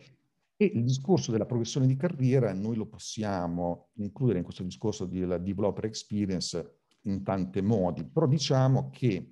E 0.58 0.71
il 0.74 0.84
discorso 0.84 1.32
della 1.32 1.45
progressione 1.45 1.88
di 1.88 1.95
carriera 1.95 2.54
noi 2.54 2.76
lo 2.76 2.86
possiamo 2.86 3.89
includere 3.95 4.38
in 4.38 4.45
questo 4.45 4.63
discorso 4.63 5.06
della 5.06 5.38
developer 5.38 5.86
experience 5.86 6.80
in 7.02 7.24
tanti 7.24 7.62
modi, 7.62 8.06
però 8.06 8.26
diciamo 8.26 8.89
che 8.89 9.32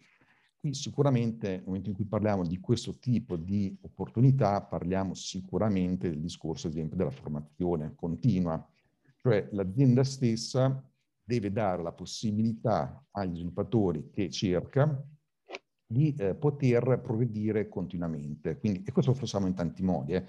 qui 0.60 0.74
sicuramente 0.74 1.50
nel 1.50 1.64
momento 1.66 1.90
in 1.90 1.96
cui 1.96 2.06
parliamo 2.06 2.46
di 2.46 2.60
questo 2.60 2.98
tipo 2.98 3.36
di 3.38 3.78
opportunità 3.82 4.62
parliamo 4.64 5.14
sicuramente 5.14 6.10
del 6.10 6.20
discorso, 6.20 6.68
ad 6.68 6.74
esempio, 6.74 6.98
della 6.98 7.12
formazione 7.12 7.94
continua, 7.96 8.66
cioè 9.18 9.48
l'azienda 9.52 10.04
stessa 10.04 10.84
deve 11.24 11.52
dare 11.52 11.82
la 11.82 11.94
possibilità 11.94 13.04
agli 13.12 13.36
sviluppatori 13.36 14.10
che 14.12 14.30
cerca 14.30 15.02
di 15.86 16.14
eh, 16.18 16.36
poter 16.36 17.00
progredire 17.02 17.70
continuamente. 17.70 18.58
Quindi, 18.58 18.84
e 18.86 18.92
questo 18.92 19.12
lo 19.12 19.18
facciamo 19.18 19.48
in 19.48 19.54
tanti 19.54 19.84
modi. 19.84 20.14
Eh 20.14 20.26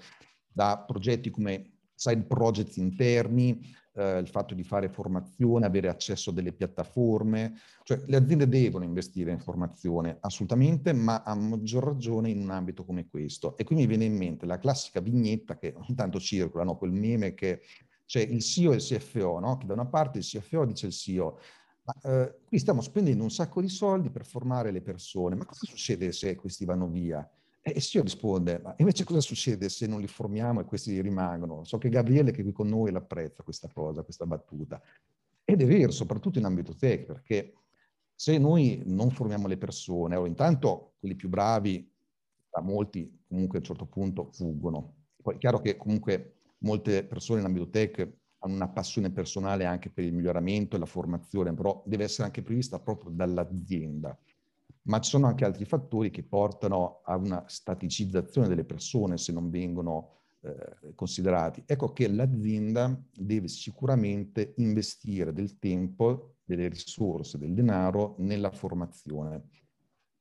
da 0.55 0.81
progetti 0.87 1.29
come 1.29 1.73
side 1.93 2.23
project 2.23 2.77
interni, 2.77 3.59
eh, 3.93 4.19
il 4.19 4.27
fatto 4.29 4.53
di 4.53 4.63
fare 4.63 4.87
formazione, 4.87 5.65
avere 5.65 5.89
accesso 5.89 6.29
a 6.29 6.33
delle 6.33 6.53
piattaforme, 6.53 7.55
cioè 7.83 8.01
le 8.05 8.15
aziende 8.15 8.47
devono 8.47 8.85
investire 8.85 9.31
in 9.31 9.39
formazione 9.39 10.17
assolutamente, 10.21 10.93
ma 10.93 11.23
a 11.23 11.35
maggior 11.35 11.83
ragione 11.83 12.29
in 12.29 12.39
un 12.39 12.51
ambito 12.51 12.85
come 12.85 13.07
questo. 13.09 13.57
E 13.57 13.65
qui 13.65 13.75
mi 13.75 13.85
viene 13.85 14.05
in 14.05 14.15
mente 14.15 14.45
la 14.45 14.59
classica 14.59 15.01
vignetta 15.01 15.57
che 15.57 15.73
ogni 15.75 15.93
tanto 15.93 16.19
circola, 16.21 16.63
no? 16.63 16.77
quel 16.77 16.93
meme 16.93 17.33
che 17.33 17.61
c'è 18.05 18.21
il 18.21 18.41
CEO 18.41 18.73
e 18.73 18.75
il 18.75 18.81
CFO, 18.81 19.39
no? 19.39 19.57
che 19.57 19.65
da 19.65 19.73
una 19.73 19.85
parte 19.85 20.19
il 20.19 20.23
CFO 20.23 20.65
dice 20.65 20.87
il 20.87 20.93
CEO, 20.93 21.39
ma, 21.83 21.93
eh, 22.03 22.39
qui 22.45 22.57
stiamo 22.57 22.81
spendendo 22.81 23.23
un 23.23 23.31
sacco 23.31 23.61
di 23.61 23.69
soldi 23.69 24.09
per 24.09 24.25
formare 24.25 24.71
le 24.71 24.81
persone, 24.81 25.35
ma 25.35 25.45
cosa 25.45 25.65
succede 25.65 26.11
se 26.11 26.35
questi 26.35 26.65
vanno 26.65 26.87
via? 26.87 27.27
E 27.61 27.73
il 27.75 27.81
Signore 27.81 28.09
risponde, 28.09 28.59
ma 28.63 28.75
invece 28.77 29.03
cosa 29.03 29.21
succede 29.21 29.69
se 29.69 29.87
non 29.87 29.99
li 29.99 30.07
formiamo 30.07 30.61
e 30.61 30.65
questi 30.65 31.01
rimangono? 31.01 31.63
So 31.63 31.79
che 31.79 31.89
Gabriele 31.89 32.31
che 32.31 32.41
è 32.41 32.43
qui 32.43 32.51
con 32.51 32.67
noi 32.67 32.91
l'apprezza 32.91 33.41
questa 33.41 33.69
cosa, 33.73 34.03
questa 34.03 34.25
battuta. 34.25 34.79
Ed 35.43 35.61
è 35.61 35.65
vero, 35.65 35.91
soprattutto 35.91 36.37
in 36.37 36.45
ambito 36.45 36.75
tech, 36.75 37.05
perché 37.05 37.53
se 38.13 38.37
noi 38.37 38.83
non 38.85 39.09
formiamo 39.11 39.47
le 39.47 39.57
persone, 39.57 40.13
allora 40.13 40.29
intanto 40.29 40.93
quelli 40.99 41.15
più 41.15 41.27
bravi, 41.27 41.91
da 42.49 42.61
molti 42.61 43.23
comunque 43.27 43.57
a 43.57 43.61
un 43.61 43.65
certo 43.65 43.85
punto 43.85 44.29
fuggono. 44.31 44.95
Poi 45.21 45.35
è 45.35 45.37
chiaro 45.37 45.59
che 45.59 45.75
comunque 45.75 46.34
molte 46.59 47.05
persone 47.05 47.39
in 47.39 47.45
ambito 47.45 47.69
tech 47.69 48.07
hanno 48.39 48.55
una 48.55 48.69
passione 48.69 49.11
personale 49.11 49.65
anche 49.65 49.89
per 49.89 50.03
il 50.03 50.13
miglioramento 50.13 50.75
e 50.75 50.79
la 50.79 50.85
formazione, 50.85 51.53
però 51.53 51.83
deve 51.85 52.03
essere 52.03 52.25
anche 52.25 52.41
prevista 52.43 52.79
proprio 52.79 53.11
dall'azienda 53.11 54.17
ma 54.85 54.99
ci 54.99 55.11
sono 55.11 55.27
anche 55.27 55.45
altri 55.45 55.65
fattori 55.65 56.09
che 56.09 56.23
portano 56.23 57.01
a 57.05 57.15
una 57.15 57.43
staticizzazione 57.47 58.47
delle 58.47 58.65
persone 58.65 59.17
se 59.17 59.31
non 59.31 59.49
vengono 59.49 60.11
eh, 60.41 60.93
considerati. 60.93 61.63
Ecco 61.65 61.91
che 61.91 62.07
l'azienda 62.07 62.95
deve 63.13 63.47
sicuramente 63.47 64.53
investire 64.57 65.33
del 65.33 65.57
tempo, 65.57 66.35
delle 66.43 66.67
risorse, 66.67 67.37
del 67.37 67.53
denaro 67.53 68.15
nella 68.19 68.51
formazione. 68.51 69.49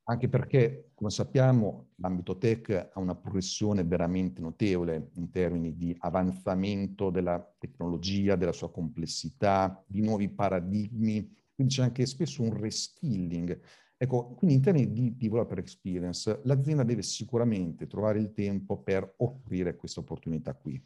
Anche 0.07 0.29
perché, 0.29 0.91
come 0.95 1.11
sappiamo, 1.11 1.89
l'ambito 1.97 2.37
tech 2.37 2.91
ha 2.93 3.01
una 3.01 3.15
progressione 3.15 3.85
veramente 3.85 4.41
notevole 4.41 5.11
in 5.15 5.31
termini 5.31 5.77
di 5.77 5.97
avanzamento 5.99 7.11
della 7.11 7.43
tecnologia, 7.59 8.37
della 8.37 8.53
sua 8.53 8.71
complessità, 8.71 9.83
di 9.87 10.03
nuovi 10.03 10.29
paradigmi, 10.29 11.33
quindi 11.55 11.75
c'è 11.75 11.83
anche 11.83 12.05
spesso 12.05 12.43
un 12.43 12.55
reskilling 12.55 13.59
Ecco, 13.97 14.35
quindi 14.35 14.57
in 14.57 14.63
termini 14.63 14.93
di 14.93 15.17
developer 15.17 15.59
experience, 15.59 16.41
l'azienda 16.45 16.83
deve 16.83 17.03
sicuramente 17.03 17.87
trovare 17.87 18.19
il 18.19 18.33
tempo 18.35 18.77
per 18.77 19.15
offrire 19.19 19.77
questa 19.77 20.01
opportunità 20.01 20.55
qui. 20.55 20.83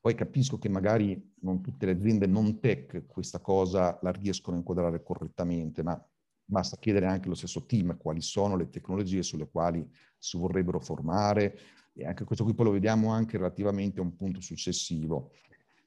Poi 0.00 0.14
capisco 0.14 0.58
che 0.58 0.68
magari 0.68 1.32
non 1.40 1.62
tutte 1.62 1.86
le 1.86 1.92
aziende 1.92 2.26
non 2.26 2.60
tech 2.60 3.06
questa 3.06 3.40
cosa 3.40 3.98
la 4.02 4.12
riescono 4.12 4.54
a 4.56 4.58
inquadrare 4.58 5.02
correttamente, 5.02 5.82
ma 5.82 6.00
basta 6.44 6.76
chiedere 6.76 7.06
anche 7.06 7.26
allo 7.26 7.34
stesso 7.34 7.64
team 7.64 7.96
quali 7.96 8.20
sono 8.20 8.56
le 8.56 8.68
tecnologie 8.68 9.22
sulle 9.22 9.48
quali 9.48 9.86
si 10.18 10.36
vorrebbero 10.36 10.80
formare 10.80 11.58
e 11.94 12.06
anche 12.06 12.24
questo 12.24 12.44
qui 12.44 12.54
poi 12.54 12.66
lo 12.66 12.72
vediamo 12.72 13.10
anche 13.10 13.36
relativamente 13.36 14.00
a 14.00 14.02
un 14.02 14.16
punto 14.16 14.40
successivo. 14.40 15.32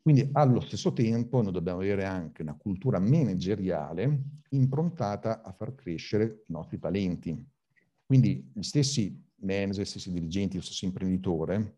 Quindi 0.02 0.30
allo 0.32 0.62
stesso 0.62 0.94
tempo 0.94 1.42
noi 1.42 1.52
dobbiamo 1.52 1.80
avere 1.80 2.06
anche 2.06 2.42
una 2.42 2.56
cultura 2.56 2.98
manageriale 2.98 4.24
improntata 4.52 5.42
a 5.42 5.52
far 5.52 5.76
crescere 5.76 6.44
i 6.48 6.52
nostri 6.54 6.80
talenti. 6.80 7.46
Quindi 8.06 8.50
gli 8.54 8.62
stessi 8.62 9.22
manager, 9.40 9.84
gli 9.84 9.86
stessi 9.86 10.12
dirigenti, 10.12 10.56
lo 10.56 10.64
stesso 10.64 10.86
imprenditore 10.86 11.76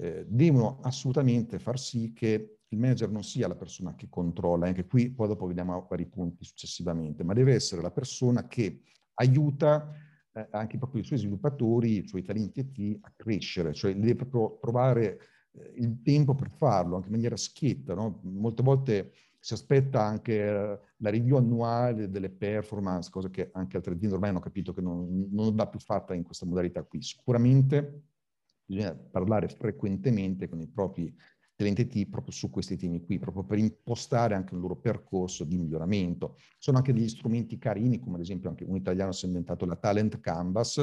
eh, 0.00 0.24
devono 0.26 0.78
assolutamente 0.80 1.58
far 1.58 1.78
sì 1.78 2.12
che 2.14 2.60
il 2.68 2.78
manager 2.78 3.10
non 3.10 3.22
sia 3.22 3.48
la 3.48 3.54
persona 3.54 3.94
che 3.94 4.08
controlla, 4.08 4.66
anche 4.66 4.86
qui 4.86 5.10
poi 5.10 5.28
dopo 5.28 5.46
vediamo 5.46 5.86
vari 5.88 6.06
punti 6.06 6.44
successivamente, 6.44 7.22
ma 7.22 7.34
deve 7.34 7.52
essere 7.52 7.82
la 7.82 7.90
persona 7.90 8.46
che 8.46 8.80
aiuta 9.14 9.92
eh, 10.32 10.48
anche 10.52 10.78
proprio 10.78 11.02
i 11.02 11.04
suoi 11.04 11.18
sviluppatori, 11.18 11.98
i 11.98 12.08
suoi 12.08 12.22
talenti 12.22 12.60
IT 12.60 12.98
a 13.02 13.12
crescere, 13.14 13.74
cioè 13.74 13.94
deve 13.94 14.14
proprio 14.14 14.58
trovare 14.60 15.18
eh, 15.52 15.72
il 15.76 16.00
tempo 16.02 16.34
per 16.34 16.50
farlo, 16.50 16.94
anche 16.94 17.08
in 17.08 17.14
maniera 17.14 17.36
schietta. 17.36 17.94
No? 17.94 18.20
Molte 18.22 18.62
volte 18.62 19.12
si 19.38 19.52
aspetta 19.52 20.02
anche 20.02 20.34
eh, 20.34 20.78
la 20.96 21.10
review 21.10 21.36
annuale 21.36 22.08
delle 22.08 22.30
performance, 22.30 23.10
cosa 23.10 23.28
che 23.28 23.50
anche 23.52 23.76
altre 23.76 23.94
aziende 23.94 24.14
ormai 24.14 24.30
hanno 24.30 24.40
capito 24.40 24.72
che 24.72 24.80
non, 24.80 25.28
non 25.30 25.54
va 25.54 25.66
più 25.66 25.80
fatta 25.80 26.14
in 26.14 26.22
questa 26.22 26.46
modalità 26.46 26.84
qui. 26.84 27.02
Sicuramente 27.02 28.09
bisogna 28.70 28.94
parlare 28.94 29.48
frequentemente 29.48 30.48
con 30.48 30.60
i 30.60 30.68
propri 30.68 31.12
talenti 31.56 32.06
proprio 32.06 32.32
su 32.32 32.48
questi 32.48 32.76
temi 32.76 33.04
qui, 33.04 33.18
proprio 33.18 33.44
per 33.44 33.58
impostare 33.58 34.34
anche 34.34 34.54
un 34.54 34.60
loro 34.60 34.76
percorso 34.76 35.44
di 35.44 35.58
miglioramento. 35.58 36.36
Sono 36.56 36.78
anche 36.78 36.92
degli 36.92 37.08
strumenti 37.08 37.58
carini, 37.58 37.98
come 37.98 38.14
ad 38.14 38.22
esempio 38.22 38.48
anche 38.48 38.64
un 38.64 38.76
italiano 38.76 39.12
si 39.12 39.24
è 39.24 39.28
inventato 39.28 39.66
la 39.66 39.76
Talent 39.76 40.20
Canvas, 40.20 40.78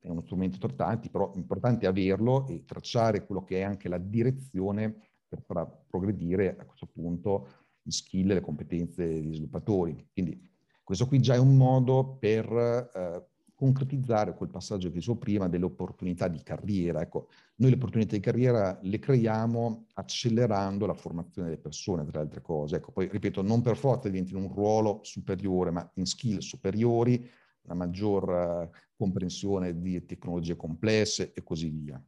è 0.00 0.08
uno 0.08 0.22
strumento 0.22 0.54
importante, 0.54 1.10
però 1.10 1.32
è 1.32 1.36
importante 1.36 1.86
averlo 1.86 2.46
e 2.48 2.64
tracciare 2.64 3.24
quello 3.24 3.44
che 3.44 3.58
è 3.58 3.62
anche 3.62 3.88
la 3.88 3.98
direzione 3.98 4.96
per 5.28 5.42
far 5.42 5.84
progredire 5.86 6.56
a 6.58 6.64
questo 6.64 6.86
punto 6.86 7.48
gli 7.82 7.90
skill 7.90 8.30
e 8.30 8.34
le 8.34 8.40
competenze 8.40 9.06
degli 9.06 9.34
sviluppatori. 9.34 10.08
Quindi 10.12 10.40
questo 10.82 11.06
qui 11.06 11.20
già 11.20 11.34
è 11.34 11.38
un 11.38 11.56
modo 11.56 12.16
per 12.18 12.50
eh, 12.50 13.28
concretizzare 13.58 14.34
quel 14.34 14.50
passaggio 14.50 14.86
che 14.86 14.94
dicevo 14.94 15.18
prima 15.18 15.48
delle 15.48 15.64
opportunità 15.64 16.28
di 16.28 16.40
carriera. 16.44 17.00
Ecco, 17.00 17.26
noi 17.56 17.70
le 17.70 17.76
opportunità 17.76 18.14
di 18.14 18.22
carriera 18.22 18.78
le 18.82 19.00
creiamo 19.00 19.86
accelerando 19.94 20.86
la 20.86 20.94
formazione 20.94 21.48
delle 21.48 21.60
persone, 21.60 22.04
tra 22.04 22.18
le 22.20 22.26
altre 22.26 22.40
cose. 22.40 22.76
Ecco, 22.76 22.92
poi 22.92 23.08
ripeto, 23.08 23.42
non 23.42 23.60
per 23.60 23.76
forza 23.76 24.08
diventi 24.08 24.32
un 24.32 24.46
ruolo 24.46 25.00
superiore, 25.02 25.72
ma 25.72 25.90
in 25.94 26.06
skill 26.06 26.38
superiori 26.38 27.28
una 27.62 27.74
maggior 27.74 28.30
eh, 28.30 28.70
comprensione 28.96 29.76
di 29.76 30.04
tecnologie 30.04 30.54
complesse 30.54 31.32
e 31.32 31.42
così 31.42 31.68
via. 31.68 32.00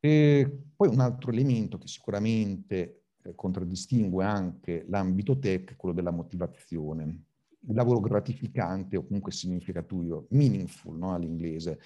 E 0.00 0.62
poi 0.74 0.88
un 0.88 1.00
altro 1.00 1.30
elemento 1.30 1.76
che 1.76 1.88
sicuramente 1.88 3.02
eh, 3.22 3.34
contraddistingue 3.34 4.24
anche 4.24 4.86
l'ambito 4.88 5.38
tech 5.38 5.72
è 5.72 5.76
quello 5.76 5.94
della 5.94 6.10
motivazione. 6.10 7.24
Il 7.68 7.74
lavoro 7.74 8.00
gratificante 8.00 8.96
o 8.96 9.04
comunque 9.04 9.32
significativo, 9.32 10.26
meaningful 10.30 10.96
no, 10.96 11.14
all'inglese. 11.14 11.78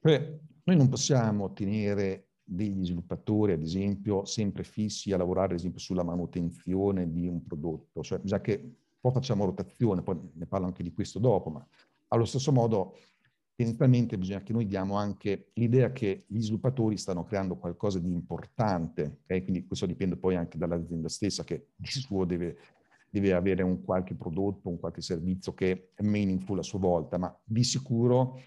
Cioè, 0.00 0.38
noi 0.64 0.76
non 0.76 0.88
possiamo 0.88 1.44
ottenere 1.44 2.28
degli 2.44 2.84
sviluppatori, 2.84 3.52
ad 3.52 3.62
esempio, 3.62 4.24
sempre 4.24 4.62
fissi 4.62 5.12
a 5.12 5.16
lavorare, 5.16 5.52
ad 5.52 5.58
esempio, 5.58 5.80
sulla 5.80 6.02
manutenzione 6.02 7.10
di 7.10 7.26
un 7.26 7.44
prodotto, 7.44 8.02
cioè 8.02 8.20
già 8.22 8.40
che 8.40 8.76
poi 9.00 9.12
facciamo 9.12 9.44
rotazione, 9.44 10.02
poi 10.02 10.18
ne 10.34 10.46
parlo 10.46 10.66
anche 10.66 10.82
di 10.82 10.92
questo 10.92 11.18
dopo, 11.18 11.50
ma 11.50 11.66
allo 12.08 12.24
stesso 12.24 12.50
modo 12.52 12.96
tendenzialmente 13.54 14.16
bisogna 14.16 14.42
che 14.42 14.52
noi 14.52 14.66
diamo 14.66 14.94
anche 14.96 15.50
l'idea 15.54 15.90
che 15.90 16.24
gli 16.28 16.40
sviluppatori 16.40 16.96
stanno 16.96 17.24
creando 17.24 17.56
qualcosa 17.56 17.98
di 17.98 18.10
importante, 18.10 19.20
okay? 19.24 19.42
quindi 19.42 19.66
questo 19.66 19.84
dipende 19.84 20.16
poi 20.16 20.36
anche 20.36 20.56
dall'azienda 20.56 21.08
stessa 21.08 21.44
che 21.44 21.70
di 21.74 21.88
suo 21.88 22.24
deve, 22.24 22.56
deve, 23.10 23.32
avere 23.32 23.62
un 23.62 23.82
qualche 23.82 24.14
prodotto, 24.14 24.68
un 24.68 24.78
qualche 24.78 25.00
servizio 25.00 25.54
che 25.54 25.90
è 25.94 26.02
meaningful 26.02 26.58
a 26.58 26.62
sua 26.62 26.78
volta, 26.78 27.18
ma 27.18 27.36
di 27.44 27.64
sicuro 27.64 28.40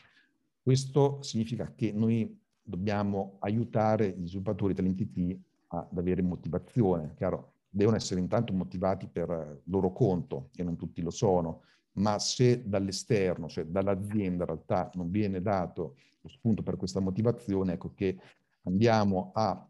questo 0.62 1.22
significa 1.22 1.74
che 1.76 1.92
noi 1.92 2.40
dobbiamo 2.62 3.38
aiutare 3.40 4.16
gli 4.18 4.28
sviluppatori 4.28 4.74
dell'NTT 4.74 5.40
ad 5.68 5.98
avere 5.98 6.22
motivazione. 6.22 7.14
Chiaro, 7.16 7.54
devono 7.70 7.96
essere 7.96 8.20
intanto 8.20 8.54
motivati 8.54 9.08
per 9.08 9.62
loro 9.66 9.92
conto, 9.92 10.50
e 10.56 10.64
non 10.64 10.76
tutti 10.76 11.02
lo 11.02 11.10
sono, 11.10 11.62
ma 11.94 12.20
se 12.20 12.68
dall'esterno, 12.68 13.48
cioè 13.48 13.66
dall'azienda 13.66 14.44
in 14.44 14.50
realtà 14.50 14.92
non 14.94 15.10
viene 15.10 15.42
dato 15.42 15.96
lo 16.22 16.30
spunto 16.30 16.62
per 16.62 16.78
questa 16.78 17.00
motivazione, 17.00 17.74
ecco 17.74 17.94
che 17.94 18.18
andiamo 18.64 19.32
a, 19.34 19.68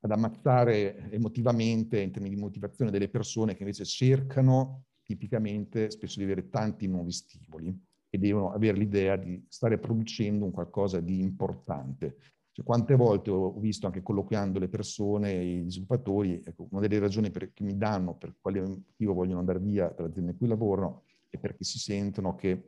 ad 0.00 0.10
ammazzare 0.10 1.10
emotivamente, 1.10 2.00
in 2.00 2.12
termini 2.12 2.34
di 2.34 2.40
motivazione, 2.40 2.90
delle 2.90 3.08
persone 3.08 3.54
che 3.54 3.62
invece 3.62 3.84
cercano 3.84 4.84
tipicamente 5.02 5.90
spesso 5.90 6.18
di 6.18 6.24
avere 6.24 6.48
tanti 6.48 6.86
nuovi 6.86 7.12
stimoli 7.12 7.76
e 8.08 8.18
devono 8.18 8.52
avere 8.52 8.76
l'idea 8.76 9.16
di 9.16 9.44
stare 9.48 9.78
producendo 9.78 10.44
un 10.44 10.50
qualcosa 10.50 11.00
di 11.00 11.20
importante. 11.20 12.16
Cioè, 12.52 12.64
quante 12.64 12.94
volte 12.96 13.30
ho 13.30 13.52
visto 13.58 13.86
anche 13.86 14.02
colloquiando 14.02 14.58
le 14.58 14.68
persone, 14.68 15.44
gli 15.44 15.70
sviluppatori, 15.70 16.40
ecco, 16.44 16.66
una 16.70 16.80
delle 16.80 16.98
ragioni 16.98 17.30
per, 17.30 17.52
che 17.52 17.62
mi 17.62 17.76
danno 17.76 18.16
per 18.16 18.34
quale 18.40 18.60
motivo 18.60 19.12
vogliono 19.12 19.40
andare 19.40 19.58
via 19.58 19.92
dall'azienda 19.94 20.30
in 20.30 20.38
cui 20.38 20.48
lavorano 20.48 21.02
e 21.28 21.38
perché 21.38 21.64
si 21.64 21.78
sentono 21.78 22.34
che 22.34 22.64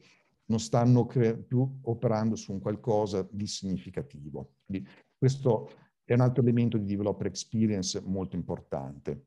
non 0.47 0.61
stanno 0.61 1.07
più 1.07 1.79
operando 1.83 2.37
su 2.37 2.53
un 2.53 2.61
qualcosa 2.61 3.27
di 3.31 3.47
significativo. 3.47 4.57
Quindi 4.67 4.87
questo 5.17 5.71
è 6.13 6.17
un 6.17 6.23
altro 6.23 6.43
elemento 6.43 6.79
di 6.79 6.87
developer 6.87 7.27
experience 7.27 8.01
molto 8.01 8.35
importante. 8.35 9.27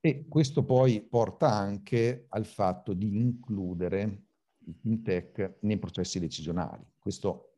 E 0.00 0.26
questo 0.28 0.64
poi 0.64 1.00
porta 1.02 1.50
anche 1.50 2.26
al 2.30 2.44
fatto 2.44 2.92
di 2.92 3.16
includere 3.16 4.22
il 4.66 4.74
fintech 4.74 5.58
nei 5.60 5.78
processi 5.78 6.18
decisionali. 6.18 6.84
Questo, 6.98 7.54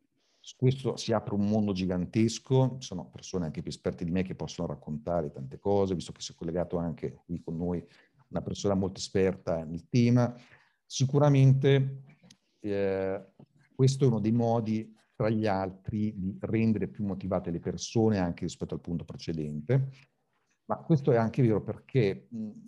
questo 0.55 0.95
si 0.97 1.13
apre 1.13 1.33
un 1.33 1.49
mondo 1.49 1.73
gigantesco, 1.73 2.77
ci 2.79 2.87
sono 2.87 3.09
persone 3.09 3.45
anche 3.45 3.61
più 3.61 3.71
esperte 3.71 4.05
di 4.05 4.11
me 4.11 4.21
che 4.21 4.35
possono 4.35 4.67
raccontare 4.67 5.31
tante 5.31 5.57
cose, 5.57 5.95
visto 5.95 6.11
che 6.11 6.21
si 6.21 6.33
è 6.33 6.35
collegato 6.35 6.77
anche 6.77 7.15
qui 7.25 7.41
con 7.41 7.57
noi 7.57 7.83
una 8.29 8.41
persona 8.41 8.75
molto 8.75 8.99
esperta 8.99 9.63
nel 9.63 9.89
tema. 9.89 10.33
Sicuramente 10.85 12.03
eh, 12.59 13.25
questo 13.73 14.03
è 14.03 14.07
uno 14.07 14.19
dei 14.19 14.31
modi, 14.31 14.95
tra 15.17 15.29
gli 15.29 15.47
altri, 15.47 16.13
di 16.15 16.37
rendere 16.39 16.87
più 16.87 17.03
motivate 17.03 17.49
le 17.49 17.59
persone 17.59 18.19
anche 18.19 18.45
rispetto 18.45 18.75
al 18.75 18.81
punto 18.81 19.03
precedente. 19.03 19.89
Ma 20.65 20.77
questo 20.77 21.11
è 21.11 21.17
anche 21.17 21.41
vero 21.41 21.61
perché 21.63 22.27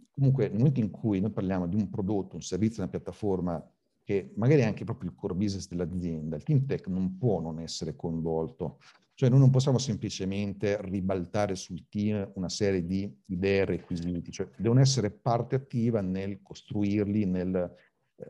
comunque 0.09 0.47
nel 0.47 0.57
momento 0.57 0.79
in 0.79 0.89
cui 0.89 1.19
noi 1.19 1.31
parliamo 1.31 1.67
di 1.67 1.75
un 1.75 1.89
prodotto, 1.89 2.35
un 2.35 2.41
servizio, 2.41 2.81
una 2.81 2.91
piattaforma 2.91 3.63
che 4.03 4.33
magari 4.35 4.61
è 4.61 4.65
anche 4.65 4.83
proprio 4.83 5.11
il 5.11 5.15
core 5.15 5.35
business 5.35 5.67
dell'azienda, 5.67 6.35
il 6.35 6.43
team 6.43 6.65
tech 6.65 6.87
non 6.87 7.17
può 7.17 7.39
non 7.39 7.59
essere 7.59 7.95
coinvolto 7.95 8.79
cioè 9.19 9.27
noi 9.27 9.39
non 9.39 9.49
possiamo 9.49 9.79
semplicemente 9.79 10.79
ribaltare 10.81 11.53
sul 11.53 11.89
team 11.89 12.31
una 12.35 12.47
serie 12.47 12.85
di 12.85 13.13
idee 13.25 13.63
e 13.63 13.65
requisiti, 13.65 14.31
cioè 14.31 14.47
devono 14.55 14.79
essere 14.79 15.11
parte 15.11 15.55
attiva 15.55 15.99
nel 15.99 16.41
costruirli, 16.41 17.25
nel 17.25 17.69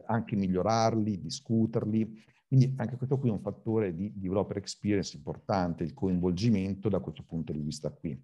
anche 0.06 0.36
migliorarli, 0.36 1.20
discuterli. 1.20 2.24
Quindi 2.48 2.74
anche 2.78 2.98
questo 2.98 3.18
qui 3.18 3.30
è 3.30 3.32
un 3.32 3.42
fattore 3.42 3.94
di 3.94 4.12
developer 4.16 4.58
experience 4.58 5.16
importante, 5.16 5.84
il 5.84 5.94
coinvolgimento 5.94 6.90
da 6.90 7.00
questo 7.00 7.24
punto 7.24 7.52
di 7.52 7.60
vista 7.60 7.92
qui. 7.92 8.20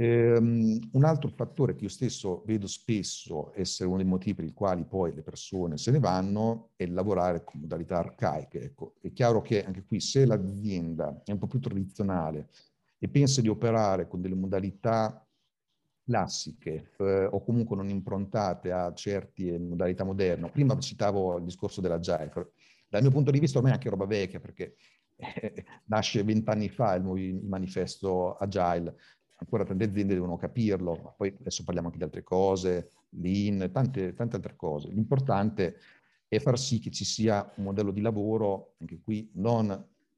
Ehm, 0.00 0.78
un 0.92 1.04
altro 1.04 1.28
fattore 1.28 1.74
che 1.74 1.82
io 1.82 1.90
stesso 1.90 2.44
vedo 2.46 2.68
spesso 2.68 3.52
essere 3.56 3.88
uno 3.88 3.96
dei 3.98 4.06
motivi 4.06 4.34
per 4.34 4.44
i 4.44 4.52
quali 4.52 4.84
poi 4.84 5.12
le 5.12 5.22
persone 5.22 5.76
se 5.76 5.90
ne 5.90 5.98
vanno 5.98 6.70
è 6.76 6.86
lavorare 6.86 7.42
con 7.42 7.60
modalità 7.60 7.98
arcaiche. 7.98 8.62
Ecco, 8.62 8.94
è 9.00 9.12
chiaro 9.12 9.40
che 9.40 9.64
anche 9.64 9.84
qui 9.84 9.98
se 9.98 10.24
l'azienda 10.24 11.22
è 11.24 11.32
un 11.32 11.38
po' 11.38 11.48
più 11.48 11.58
tradizionale 11.58 12.48
e 12.96 13.08
pensa 13.08 13.40
di 13.40 13.48
operare 13.48 14.06
con 14.06 14.20
delle 14.20 14.36
modalità 14.36 15.27
classiche 16.08 16.92
eh, 16.96 17.28
o 17.30 17.44
comunque 17.44 17.76
non 17.76 17.90
improntate 17.90 18.72
a 18.72 18.94
certe 18.94 19.58
modalità 19.58 20.04
moderne, 20.04 20.48
prima 20.48 20.78
citavo 20.78 21.36
il 21.36 21.44
discorso 21.44 21.82
dell'agile, 21.82 22.30
dal 22.88 23.02
mio 23.02 23.10
punto 23.10 23.30
di 23.30 23.38
vista 23.38 23.58
ormai 23.58 23.72
è 23.72 23.74
anche 23.74 23.90
roba 23.90 24.06
vecchia 24.06 24.40
perché 24.40 24.74
eh, 25.16 25.64
nasce 25.84 26.24
vent'anni 26.24 26.70
fa 26.70 26.94
il, 26.94 27.04
il 27.18 27.44
manifesto 27.44 28.36
agile, 28.36 28.96
ancora 29.36 29.64
tante 29.64 29.84
aziende 29.84 30.14
devono 30.14 30.38
capirlo, 30.38 31.14
poi 31.18 31.36
adesso 31.38 31.62
parliamo 31.62 31.88
anche 31.88 31.98
di 31.98 32.04
altre 32.04 32.22
cose, 32.22 32.90
lean, 33.10 33.68
tante, 33.70 34.14
tante 34.14 34.36
altre 34.36 34.56
cose. 34.56 34.88
L'importante 34.88 35.76
è 36.26 36.38
far 36.38 36.58
sì 36.58 36.78
che 36.78 36.90
ci 36.90 37.04
sia 37.04 37.52
un 37.56 37.64
modello 37.64 37.90
di 37.90 38.00
lavoro, 38.00 38.76
anche 38.80 38.98
qui 38.98 39.30
non 39.34 39.68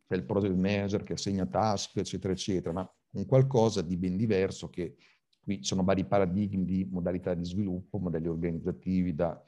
c'è 0.07 0.14
il 0.14 0.24
project 0.24 0.55
manager 0.55 1.03
che 1.03 1.14
assegna 1.14 1.46
task, 1.46 1.96
eccetera, 1.96 2.33
eccetera, 2.33 2.72
ma 2.72 2.94
un 3.12 3.26
qualcosa 3.26 3.83
di 3.83 3.96
ben 3.96 4.16
diverso 4.16 4.70
che 4.70 4.94
qui 5.42 5.62
sono 5.62 5.83
vari 5.83 6.05
paradigmi 6.05 6.64
di 6.64 6.88
modalità 6.90 7.35
di 7.35 7.44
sviluppo, 7.44 7.98
modelli 7.98 8.29
organizzativi 8.29 9.14
da 9.14 9.42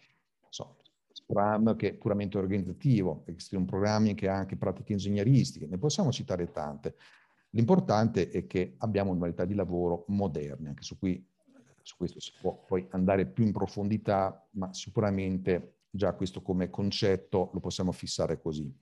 so, 0.48 0.78
Scrum 1.12 1.76
che 1.76 1.90
è 1.90 1.94
puramente 1.94 2.38
organizzativo, 2.38 3.22
Extreme 3.26 3.64
Programming 3.64 4.16
che 4.16 4.28
ha 4.28 4.36
anche 4.36 4.56
pratiche 4.56 4.92
ingegneristiche, 4.92 5.66
ne 5.66 5.78
possiamo 5.78 6.10
citare 6.10 6.50
tante. 6.50 6.96
L'importante 7.50 8.30
è 8.30 8.46
che 8.46 8.74
abbiamo 8.78 9.12
modalità 9.12 9.44
di 9.44 9.54
lavoro 9.54 10.04
moderne, 10.08 10.68
anche 10.68 10.82
su, 10.82 10.98
cui, 10.98 11.22
su 11.82 11.96
questo 11.96 12.18
si 12.18 12.32
può 12.40 12.64
poi 12.66 12.86
andare 12.90 13.26
più 13.26 13.44
in 13.44 13.52
profondità, 13.52 14.48
ma 14.52 14.72
sicuramente 14.72 15.80
già 15.90 16.14
questo 16.14 16.40
come 16.40 16.70
concetto 16.70 17.50
lo 17.52 17.60
possiamo 17.60 17.92
fissare 17.92 18.40
così. 18.40 18.74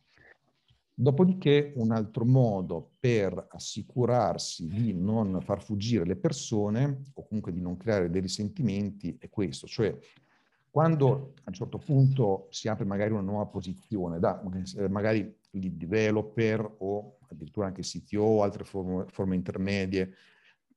Dopodiché 1.00 1.72
un 1.76 1.92
altro 1.92 2.26
modo 2.26 2.90
per 3.00 3.46
assicurarsi 3.52 4.66
di 4.66 4.92
non 4.92 5.40
far 5.40 5.62
fuggire 5.62 6.04
le 6.04 6.14
persone 6.14 7.04
o 7.14 7.26
comunque 7.26 7.52
di 7.52 7.60
non 7.62 7.78
creare 7.78 8.10
dei 8.10 8.20
risentimenti 8.20 9.16
è 9.18 9.30
questo, 9.30 9.66
cioè 9.66 9.96
quando 10.68 11.32
a 11.38 11.44
un 11.46 11.54
certo 11.54 11.78
punto 11.78 12.48
si 12.50 12.68
apre 12.68 12.84
magari 12.84 13.12
una 13.12 13.22
nuova 13.22 13.46
posizione 13.46 14.18
da 14.18 14.42
magari 14.90 15.34
lead 15.52 15.72
developer 15.72 16.74
o 16.80 17.16
addirittura 17.30 17.68
anche 17.68 17.80
CTO 17.80 18.20
o 18.20 18.42
altre 18.42 18.64
forme, 18.64 19.06
forme 19.08 19.36
intermedie, 19.36 20.12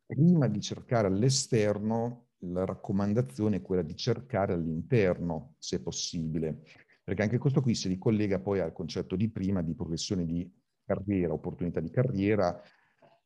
prima 0.06 0.48
di 0.48 0.62
cercare 0.62 1.08
all'esterno, 1.08 2.28
la 2.46 2.64
raccomandazione 2.64 3.58
è 3.58 3.62
quella 3.62 3.82
di 3.82 3.98
cercare 3.98 4.54
all'interno, 4.54 5.56
se 5.58 5.82
possibile, 5.82 6.62
perché 7.04 7.22
anche 7.22 7.38
questo 7.38 7.62
qui 7.62 7.76
si 7.76 7.88
ricollega 7.88 8.40
poi 8.40 8.60
al 8.60 8.72
concetto 8.72 9.16
di 9.16 9.30
prima 9.30 9.62
di 9.62 9.76
progressione 9.76 10.26
di 10.26 10.50
carriera, 10.86 11.34
opportunità 11.34 11.80
di 11.80 11.90
carriera, 11.90 12.62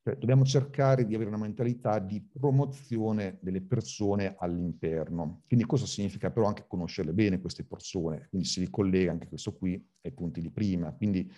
cioè, 0.07 0.15
dobbiamo 0.17 0.45
cercare 0.45 1.05
di 1.05 1.15
avere 1.15 1.29
una 1.29 1.37
mentalità 1.37 1.99
di 1.99 2.21
promozione 2.21 3.39
delle 3.41 3.61
persone 3.61 4.35
all'interno. 4.37 5.43
Quindi 5.47 5.65
questo 5.65 5.85
significa 5.85 6.31
però 6.31 6.47
anche 6.47 6.65
conoscerle 6.65 7.13
bene 7.13 7.41
queste 7.41 7.65
persone, 7.65 8.27
quindi 8.29 8.47
si 8.47 8.61
ricollega 8.61 9.11
anche 9.11 9.27
questo 9.27 9.53
qui 9.55 9.73
ai 10.01 10.13
punti 10.13 10.39
di 10.39 10.49
prima. 10.49 10.93
Quindi 10.93 11.29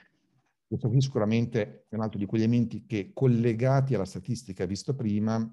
questo 0.67 0.88
qui 0.88 1.02
sicuramente 1.02 1.88
è 1.89 1.95
un 1.95 2.02
altro 2.02 2.19
di 2.19 2.28
quegli 2.28 2.43
elementi 2.43 2.86
che 2.86 3.10
collegati 3.12 3.95
alla 3.95 4.06
statistica 4.06 4.65
vista 4.65 4.93
prima 4.93 5.52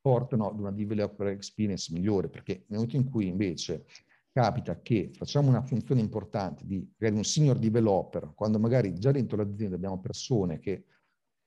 portano 0.00 0.48
ad 0.48 0.60
una 0.60 0.70
developer 0.70 1.26
experience 1.26 1.92
migliore, 1.92 2.28
perché 2.28 2.64
nel 2.68 2.78
momento 2.78 2.94
in 2.94 3.10
cui 3.10 3.26
invece 3.26 3.84
capita 4.32 4.80
che 4.80 5.10
facciamo 5.12 5.48
una 5.48 5.62
funzione 5.62 6.00
importante 6.00 6.64
di 6.64 6.86
magari 6.98 7.16
un 7.16 7.24
senior 7.24 7.58
developer, 7.58 8.32
quando 8.34 8.58
magari 8.58 8.94
già 8.98 9.10
dentro 9.10 9.36
l'azienda 9.36 9.76
abbiamo 9.76 10.00
persone 10.00 10.58
che 10.58 10.84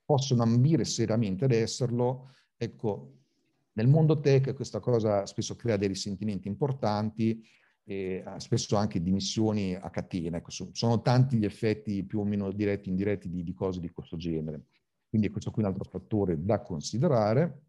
possono 0.04 0.42
ambire 0.42 0.84
seriamente 0.84 1.44
ad 1.44 1.52
esserlo, 1.52 2.34
ecco, 2.56 3.14
nel 3.74 3.88
mondo 3.88 4.20
tech 4.20 4.52
questa 4.54 4.80
cosa 4.80 5.24
spesso 5.24 5.56
crea 5.56 5.76
dei 5.76 5.88
risentimenti 5.88 6.48
importanti 6.48 7.42
e 7.84 8.22
spesso 8.36 8.76
anche 8.76 9.02
dimissioni 9.02 9.74
a 9.74 9.90
catena. 9.90 10.36
Ecco, 10.36 10.50
sono 10.50 11.00
tanti 11.00 11.36
gli 11.36 11.44
effetti 11.44 12.04
più 12.04 12.20
o 12.20 12.24
meno 12.24 12.52
diretti 12.52 12.88
e 12.88 12.90
indiretti 12.90 13.28
di, 13.28 13.42
di 13.42 13.54
cose 13.54 13.80
di 13.80 13.90
questo 13.90 14.16
genere. 14.16 14.66
Quindi 15.08 15.30
questo 15.30 15.50
qui 15.50 15.62
è 15.62 15.66
un 15.66 15.72
altro 15.72 15.88
fattore 15.88 16.42
da 16.42 16.60
considerare. 16.60 17.62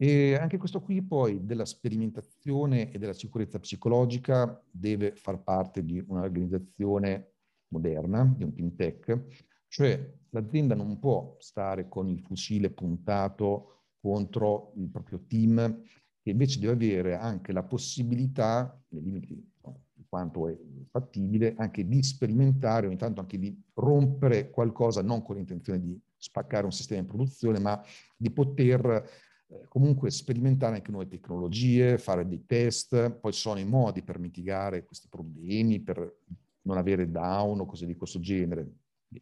E 0.00 0.36
anche 0.36 0.58
questo 0.58 0.80
qui 0.80 1.02
poi 1.02 1.44
della 1.44 1.64
sperimentazione 1.64 2.92
e 2.92 2.98
della 2.98 3.12
sicurezza 3.12 3.58
psicologica 3.58 4.64
deve 4.70 5.16
far 5.16 5.42
parte 5.42 5.84
di 5.84 6.00
un'organizzazione 6.06 7.32
moderna, 7.72 8.32
di 8.36 8.44
un 8.44 8.54
team 8.54 8.76
tech, 8.76 9.24
Cioè 9.68 10.14
l'azienda 10.30 10.74
non 10.74 10.98
può 10.98 11.36
stare 11.38 11.88
con 11.88 12.08
il 12.08 12.20
fucile 12.20 12.70
puntato 12.70 13.82
contro 14.00 14.72
il 14.76 14.88
proprio 14.88 15.24
team, 15.26 15.82
che 16.22 16.30
invece 16.30 16.60
deve 16.60 16.72
avere 16.72 17.16
anche 17.16 17.52
la 17.52 17.62
possibilità, 17.62 18.80
nei 18.90 19.02
limiti 19.02 19.34
di 19.92 20.04
quanto 20.08 20.48
è 20.48 20.56
fattibile, 20.90 21.54
anche 21.58 21.86
di 21.86 22.02
sperimentare, 22.02 22.86
ogni 22.86 22.96
tanto 22.96 23.20
anche 23.20 23.38
di 23.38 23.60
rompere 23.74 24.48
qualcosa, 24.50 25.02
non 25.02 25.22
con 25.22 25.36
l'intenzione 25.36 25.80
di 25.80 26.00
spaccare 26.16 26.64
un 26.64 26.72
sistema 26.72 27.00
in 27.00 27.06
produzione, 27.06 27.58
ma 27.58 27.82
di 28.16 28.30
poter 28.30 29.26
eh, 29.50 29.66
comunque 29.68 30.10
sperimentare 30.10 30.76
anche 30.76 30.90
nuove 30.90 31.08
tecnologie, 31.08 31.98
fare 31.98 32.26
dei 32.26 32.44
test, 32.46 33.10
poi 33.12 33.32
sono 33.32 33.58
i 33.58 33.64
modi 33.64 34.02
per 34.02 34.18
mitigare 34.18 34.84
questi 34.84 35.08
problemi, 35.08 35.80
per 35.80 36.18
non 36.62 36.76
avere 36.76 37.10
down 37.10 37.60
o 37.60 37.66
cose 37.66 37.86
di 37.86 37.96
questo 37.96 38.20
genere, 38.20 38.70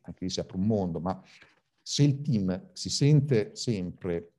anche 0.03 0.25
lì 0.25 0.31
si 0.31 0.41
apre 0.41 0.57
un 0.57 0.67
mondo, 0.67 1.01
ma 1.01 1.23
se 1.81 2.03
il 2.03 2.21
team 2.23 2.71
si 2.73 2.91
sente 2.91 3.55
sempre 3.55 4.33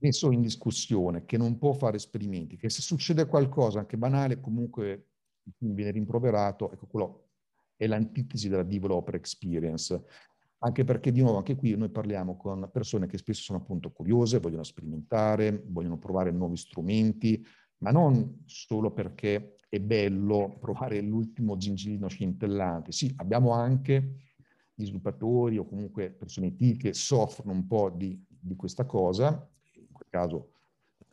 messo 0.00 0.32
in 0.32 0.40
discussione, 0.40 1.24
che 1.24 1.36
non 1.36 1.58
può 1.58 1.72
fare 1.72 1.96
esperimenti, 1.96 2.56
che 2.56 2.68
se 2.68 2.82
succede 2.82 3.26
qualcosa 3.26 3.78
anche 3.78 3.96
banale, 3.96 4.40
comunque 4.40 5.06
il 5.44 5.52
team 5.56 5.74
viene 5.74 5.92
rimproverato, 5.92 6.72
ecco 6.72 6.86
quello 6.86 7.26
è 7.76 7.86
l'antitesi 7.86 8.48
della 8.48 8.62
developer 8.62 9.14
experience. 9.14 10.04
Anche 10.64 10.84
perché, 10.84 11.10
di 11.10 11.20
nuovo, 11.20 11.38
anche 11.38 11.56
qui 11.56 11.76
noi 11.76 11.88
parliamo 11.90 12.36
con 12.36 12.68
persone 12.72 13.06
che 13.06 13.18
spesso 13.18 13.42
sono 13.42 13.58
appunto 13.58 13.90
curiose, 13.90 14.38
vogliono 14.38 14.62
sperimentare, 14.62 15.64
vogliono 15.66 15.98
provare 15.98 16.30
nuovi 16.30 16.56
strumenti, 16.56 17.44
ma 17.78 17.90
non 17.90 18.42
solo 18.46 18.92
perché 18.92 19.56
è 19.68 19.80
bello 19.80 20.56
provare 20.60 21.00
l'ultimo 21.00 21.56
gingillino 21.56 22.06
scintillante. 22.06 22.92
Sì, 22.92 23.12
abbiamo 23.16 23.50
anche 23.50 24.14
gli 24.72 24.84
sviluppatori 24.84 25.58
o 25.58 25.64
comunque 25.66 26.10
persone 26.10 26.54
IT 26.56 26.78
che 26.78 26.94
soffrono 26.94 27.52
un 27.52 27.66
po' 27.66 27.90
di, 27.90 28.24
di 28.28 28.54
questa 28.54 28.84
cosa, 28.84 29.28
in 29.74 29.86
quel 29.90 30.08
caso 30.08 30.52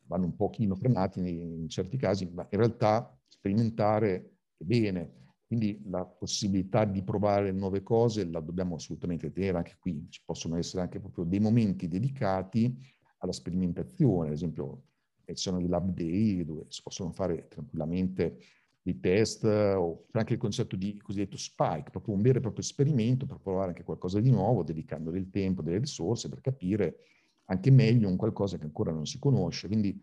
vanno 0.05 0.25
un 0.25 0.35
pochino 0.35 0.75
frenati 0.75 1.19
in 1.19 1.67
certi 1.69 1.97
casi, 1.97 2.29
ma 2.31 2.47
in 2.51 2.57
realtà 2.59 3.17
sperimentare 3.27 4.33
è 4.57 4.63
bene. 4.63 5.28
Quindi 5.49 5.81
la 5.85 6.05
possibilità 6.05 6.85
di 6.85 7.01
provare 7.01 7.51
nuove 7.51 7.81
cose 7.81 8.23
la 8.29 8.39
dobbiamo 8.39 8.75
assolutamente 8.75 9.31
tenere 9.31 9.57
anche 9.57 9.77
qui. 9.79 10.05
Ci 10.07 10.21
possono 10.23 10.57
essere 10.57 10.83
anche 10.83 10.99
proprio 10.99 11.23
dei 11.23 11.39
momenti 11.39 11.87
dedicati 11.87 12.77
alla 13.17 13.31
sperimentazione, 13.31 14.27
ad 14.27 14.35
esempio 14.35 14.83
ci 15.25 15.33
sono 15.35 15.59
i 15.59 15.67
lab 15.67 15.91
day 15.91 16.45
dove 16.45 16.65
si 16.67 16.83
possono 16.83 17.11
fare 17.11 17.47
tranquillamente 17.47 18.37
dei 18.79 18.99
test 18.99 19.43
o 19.43 20.05
anche 20.11 20.33
il 20.33 20.39
concetto 20.39 20.75
di 20.75 20.99
cosiddetto 21.01 21.37
spike, 21.37 21.89
proprio 21.89 22.13
un 22.13 22.21
vero 22.21 22.37
e 22.37 22.41
proprio 22.41 22.61
esperimento 22.63 23.25
per 23.25 23.39
provare 23.39 23.69
anche 23.69 23.83
qualcosa 23.83 24.19
di 24.19 24.29
nuovo, 24.29 24.61
dedicando 24.61 25.09
del 25.09 25.31
tempo, 25.31 25.63
delle 25.63 25.79
risorse 25.79 26.29
per 26.29 26.41
capire 26.41 26.97
anche 27.45 27.71
meglio 27.71 28.07
un 28.07 28.17
qualcosa 28.17 28.59
che 28.59 28.65
ancora 28.65 28.91
non 28.91 29.07
si 29.07 29.17
conosce. 29.17 29.65
Quindi 29.65 29.99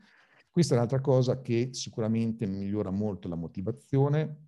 questa 0.50 0.74
è 0.74 0.76
un'altra 0.76 1.00
cosa 1.00 1.40
che 1.40 1.68
sicuramente 1.70 2.46
migliora 2.46 2.90
molto 2.90 3.28
la 3.28 3.37
motivazione 3.37 4.45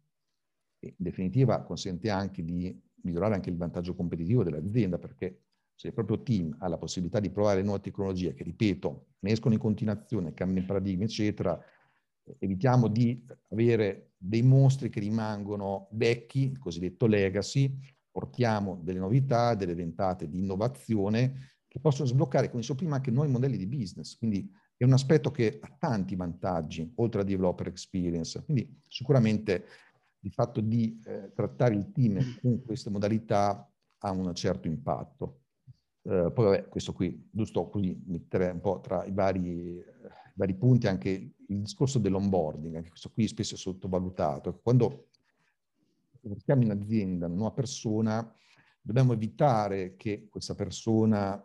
in 0.81 0.95
definitiva 0.97 1.63
consente 1.63 2.11
anche 2.11 2.45
di 2.45 2.77
migliorare 3.03 3.35
anche 3.35 3.51
il 3.51 3.57
vantaggio 3.57 3.95
competitivo 3.95 4.43
dell'azienda 4.43 4.99
perché 4.99 5.43
se 5.75 5.89
il 5.89 5.95
proprio 5.95 6.23
team 6.23 6.57
ha 6.59 6.69
la 6.69 6.77
possibilità 6.77 7.21
di 7.21 7.31
provare 7.31 7.63
nuove 7.63 7.81
tecnologie 7.81 8.35
che, 8.35 8.43
ripeto, 8.43 9.07
ne 9.21 9.31
escono 9.31 9.55
in 9.55 9.61
continuazione, 9.61 10.35
cambiano 10.35 10.67
paradigmi, 10.67 11.05
eccetera, 11.05 11.57
evitiamo 12.39 12.89
di 12.89 13.25
avere 13.51 14.11
dei 14.17 14.43
mostri 14.43 14.89
che 14.89 14.99
rimangono 14.99 15.89
vecchi, 15.93 16.51
il 16.51 16.59
cosiddetto 16.59 17.07
legacy, 17.07 17.79
portiamo 18.11 18.81
delle 18.83 18.99
novità, 18.99 19.55
delle 19.55 19.75
ventate 19.75 20.29
di 20.29 20.39
innovazione 20.39 21.55
che 21.69 21.79
possono 21.79 22.09
sbloccare, 22.09 22.49
come 22.49 22.61
dicevo 22.61 22.79
prima, 22.79 22.97
anche 22.97 23.13
nuovi 23.13 23.31
modelli 23.31 23.57
di 23.57 23.67
business. 23.67 24.17
Quindi 24.17 24.51
è 24.77 24.83
un 24.83 24.93
aspetto 24.93 25.31
che 25.31 25.59
ha 25.61 25.77
tanti 25.79 26.17
vantaggi, 26.17 26.91
oltre 26.97 27.21
a 27.21 27.25
developer 27.25 27.69
experience. 27.69 28.43
Quindi 28.45 28.81
sicuramente 28.89 29.65
il 30.29 30.35
fatto 30.35 30.61
di 30.61 31.01
eh, 31.07 31.33
trattare 31.33 31.75
il 31.75 31.91
team 31.91 32.39
con 32.41 32.63
queste 32.63 32.91
modalità 32.91 33.69
ha 33.99 34.11
un 34.11 34.33
certo 34.35 34.69
impatto. 34.69 35.41
Eh, 36.03 36.31
poi 36.33 36.45
vabbè, 36.45 36.69
questo 36.69 36.93
qui, 36.93 37.29
giusto 37.31 37.69
così 37.69 38.01
mettere 38.07 38.51
un 38.51 38.61
po' 38.61 38.81
tra 38.81 39.05
i 39.05 39.13
vari, 39.13 39.79
eh, 39.79 39.85
vari 40.35 40.55
punti 40.55 40.87
anche 40.87 41.09
il 41.09 41.61
discorso 41.61 41.99
dell'onboarding, 41.99 42.77
anche 42.77 42.91
questo 42.91 43.11
qui 43.11 43.27
spesso 43.27 43.55
è 43.55 43.59
sottovalutato. 43.59 44.61
Quando 44.63 45.09
portiamo 46.21 46.63
in 46.63 46.71
azienda 46.71 47.27
una 47.27 47.35
nuova 47.35 47.55
persona, 47.55 48.33
dobbiamo 48.83 49.15
evitare 49.15 49.97
che 49.97 50.29
questa 50.31 50.55
persona 50.55 51.43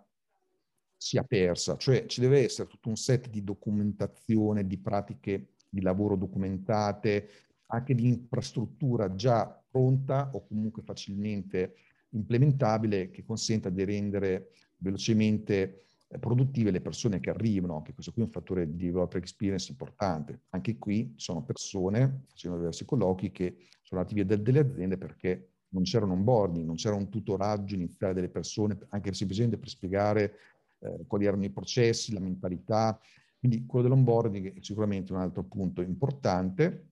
sia 0.96 1.24
persa, 1.24 1.78
cioè 1.78 2.06
ci 2.06 2.22
deve 2.22 2.43
essere 2.43 2.67
tutto 2.67 2.89
un 2.89 2.96
set 2.96 3.30
di 3.30 3.43
documentazione, 3.43 4.67
di 4.67 4.78
pratiche 4.78 5.54
di 5.69 5.82
lavoro 5.82 6.15
documentate, 6.15 7.30
anche 7.67 7.95
di 7.95 8.08
infrastruttura 8.08 9.15
già 9.15 9.63
pronta 9.69 10.30
o 10.34 10.45
comunque 10.45 10.84
facilmente 10.84 11.76
implementabile 12.10 13.10
che 13.10 13.23
consenta 13.23 13.69
di 13.69 13.84
rendere 13.84 14.49
velocemente 14.78 15.86
eh, 16.08 16.19
produttive 16.19 16.71
le 16.71 16.82
persone 16.82 17.19
che 17.19 17.30
arrivano, 17.30 17.78
anche 17.78 17.93
questo 17.93 18.12
qui 18.12 18.21
è 18.21 18.26
un 18.26 18.32
fattore 18.32 18.69
di 18.69 18.86
developer 18.86 19.19
experience 19.19 19.71
importante. 19.71 20.41
Anche 20.49 20.78
qui 20.78 21.13
sono 21.15 21.43
persone, 21.43 22.26
facendo 22.30 22.58
diversi 22.58 22.86
colloqui, 22.86 23.32
che 23.32 23.56
sono 23.82 24.02
andati 24.02 24.13
via 24.13 24.26
delle 24.26 24.60
aziende 24.60 24.97
perché 24.97 25.47
non 25.69 25.84
c'era 25.84 26.06
un 26.06 26.12
onboarding, 26.12 26.65
non 26.65 26.76
c'era 26.76 26.95
un 26.95 27.10
tutoraggio 27.10 27.73
iniziale 27.73 28.13
delle 28.13 28.30
persone, 28.30 28.78
anche 28.89 29.12
semplicemente 29.13 29.58
per 29.58 29.69
spiegare 29.69 30.34
eh, 30.80 31.04
quali 31.08 31.26
erano 31.26 31.45
i 31.45 31.49
processi, 31.49 32.13
la 32.13 32.19
mentalità. 32.19 32.99
Quindi 33.39 33.65
quello 33.65 33.88
dell'onboarding 33.88 34.54
è 34.54 34.62
sicuramente 34.62 35.12
un 35.12 35.19
altro 35.19 35.43
punto 35.43 35.82
importante. 35.82 36.91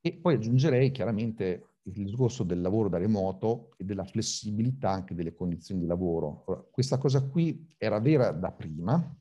E 0.00 0.12
poi 0.14 0.34
aggiungerei 0.34 0.90
chiaramente 0.90 1.70
il 1.82 1.92
discorso 1.92 2.42
del 2.44 2.60
lavoro 2.60 2.88
da 2.88 2.98
remoto 2.98 3.72
e 3.76 3.84
della 3.84 4.04
flessibilità 4.04 4.90
anche 4.90 5.14
delle 5.14 5.34
condizioni 5.34 5.80
di 5.80 5.86
lavoro. 5.86 6.44
Allora, 6.46 6.64
questa 6.70 6.98
cosa 6.98 7.22
qui 7.22 7.66
era 7.76 7.98
vera 8.00 8.30
da 8.30 8.52
prima, 8.52 9.16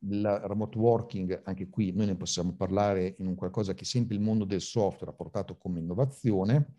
il 0.00 0.40
remote 0.44 0.78
working, 0.78 1.42
anche 1.44 1.68
qui 1.68 1.92
noi 1.92 2.06
ne 2.06 2.16
possiamo 2.16 2.54
parlare 2.54 3.16
in 3.18 3.26
un 3.26 3.34
qualcosa 3.34 3.74
che 3.74 3.84
sempre 3.84 4.14
il 4.14 4.20
mondo 4.20 4.44
del 4.44 4.60
software 4.60 5.12
ha 5.12 5.14
portato 5.14 5.56
come 5.56 5.80
innovazione. 5.80 6.74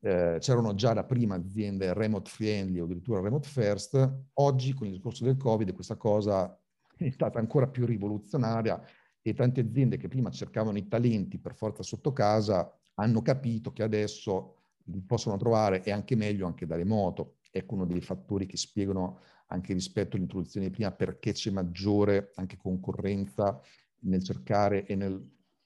Eh, 0.00 0.36
c'erano 0.40 0.74
già 0.74 0.92
da 0.92 1.04
prima 1.04 1.34
aziende 1.34 1.92
remote 1.92 2.30
friendly 2.30 2.78
o 2.78 2.84
addirittura 2.84 3.20
remote 3.20 3.48
first. 3.48 4.20
Oggi, 4.34 4.72
con 4.72 4.86
il 4.86 4.94
discorso 4.94 5.24
del 5.24 5.36
Covid, 5.36 5.72
questa 5.74 5.96
cosa 5.96 6.58
è 6.96 7.10
stata 7.10 7.38
ancora 7.38 7.66
più 7.66 7.84
rivoluzionaria 7.84 8.80
e 9.28 9.34
tante 9.34 9.60
aziende 9.60 9.96
che 9.96 10.06
prima 10.06 10.30
cercavano 10.30 10.78
i 10.78 10.86
talenti 10.86 11.38
per 11.38 11.56
forza 11.56 11.82
sotto 11.82 12.12
casa 12.12 12.72
hanno 12.94 13.22
capito 13.22 13.72
che 13.72 13.82
adesso 13.82 14.54
li 14.84 15.00
possono 15.00 15.36
trovare 15.36 15.82
e 15.82 15.90
anche 15.90 16.14
meglio 16.14 16.46
anche 16.46 16.64
da 16.64 16.76
remoto. 16.76 17.38
Ecco 17.50 17.74
uno 17.74 17.86
dei 17.86 18.00
fattori 18.00 18.46
che 18.46 18.56
spiegano 18.56 19.18
anche 19.48 19.72
rispetto 19.72 20.14
all'introduzione 20.14 20.66
di 20.66 20.72
prima 20.72 20.92
perché 20.92 21.32
c'è 21.32 21.50
maggiore 21.50 22.30
anche 22.36 22.56
concorrenza 22.56 23.60
nel 24.02 24.22
cercare 24.22 24.86
e 24.86 24.94
nel 24.94 25.20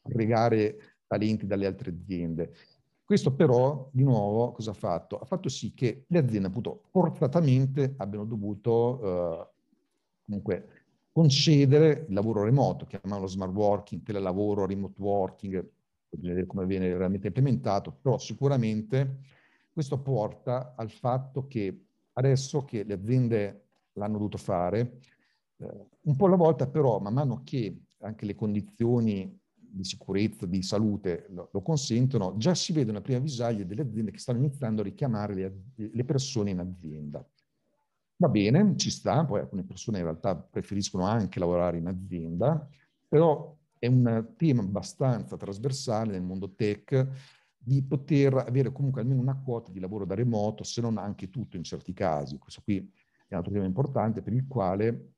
regare 0.05 0.97
talenti 1.07 1.47
dalle 1.47 1.67
altre 1.67 1.91
aziende. 1.91 2.55
Questo 3.05 3.35
però, 3.35 3.91
di 3.93 4.05
nuovo, 4.05 4.53
cosa 4.53 4.71
ha 4.71 4.75
fatto? 4.75 5.19
Ha 5.19 5.27
fatto 5.27 5.51
sì 5.51 5.75
che 5.75 6.05
le 6.07 6.19
aziende, 6.19 6.49
appunto, 6.49 6.85
forzatamente 6.91 7.93
abbiano 7.99 8.25
dovuto 8.25 9.01
eh, 9.03 9.49
comunque 10.25 10.80
concedere 11.13 12.07
il 12.09 12.15
lavoro 12.15 12.45
remoto, 12.45 12.87
chiamiamolo 12.87 13.27
smart 13.27 13.53
working, 13.53 14.03
telelavoro, 14.03 14.67
remote 14.67 15.01
working, 15.01 15.71
vedere 16.11 16.47
come 16.47 16.67
viene 16.67 16.97
realmente 16.97 17.29
implementato, 17.29 17.93
però 17.93 18.19
sicuramente 18.19 19.19
questo 19.73 20.01
porta 20.01 20.75
al 20.77 20.91
fatto 20.91 21.47
che 21.47 21.87
adesso 22.13 22.65
che 22.65 22.85
le 22.85 22.95
aziende 22.95 23.65
l'hanno 23.95 24.19
dovuto 24.19 24.39
fare, 24.39 24.99
eh, 25.59 25.87
un 26.03 26.17
po' 26.17 26.27
alla 26.27 26.37
volta 26.37 26.67
però, 26.67 26.99
man 26.99 27.15
mano 27.15 27.43
che 27.45 27.83
anche 27.99 28.27
le 28.27 28.35
condizioni 28.35 29.39
di 29.53 29.85
sicurezza, 29.85 30.47
di 30.47 30.63
salute 30.63 31.27
lo, 31.31 31.49
lo 31.53 31.63
consentono, 31.63 32.37
già 32.37 32.55
si 32.55 32.73
vedono 32.73 32.99
a 32.99 33.03
prima 33.03 33.21
visaglia 33.21 33.65
delle 33.65 33.83
aziende 33.83 34.11
che 34.11 34.19
stanno 34.19 34.39
iniziando 34.39 34.81
a 34.81 34.85
richiamare 34.85 35.35
le, 35.35 35.63
le 35.93 36.05
persone 36.05 36.51
in 36.51 36.59
azienda. 36.59 37.25
Va 38.21 38.29
bene, 38.29 38.77
ci 38.77 38.91
sta, 38.91 39.25
poi 39.25 39.41
alcune 39.41 39.65
persone 39.65 39.97
in 39.97 40.05
realtà 40.05 40.37
preferiscono 40.37 41.05
anche 41.07 41.39
lavorare 41.39 41.79
in 41.79 41.87
azienda, 41.87 42.69
però 43.09 43.57
è 43.79 43.87
un 43.87 44.35
tema 44.37 44.61
abbastanza 44.61 45.39
trasversale 45.39 46.13
nel 46.13 46.21
mondo 46.21 46.55
tech 46.55 47.09
di 47.57 47.83
poter 47.83 48.35
avere 48.35 48.73
comunque 48.73 49.01
almeno 49.01 49.23
una 49.23 49.41
quota 49.41 49.73
di 49.73 49.81
lavoro 49.81 50.05
da 50.05 50.15
remoto, 50.15 50.65
se 50.65 50.83
non 50.83 50.99
anche 50.99 51.31
tutto 51.31 51.57
in 51.57 51.63
certi 51.63 51.95
casi. 51.95 52.37
Questo 52.37 52.61
qui 52.63 52.77
è 52.77 53.33
un 53.33 53.39
altro 53.39 53.53
tema 53.55 53.65
importante 53.65 54.21
per 54.21 54.35
il 54.35 54.47
quale, 54.47 55.15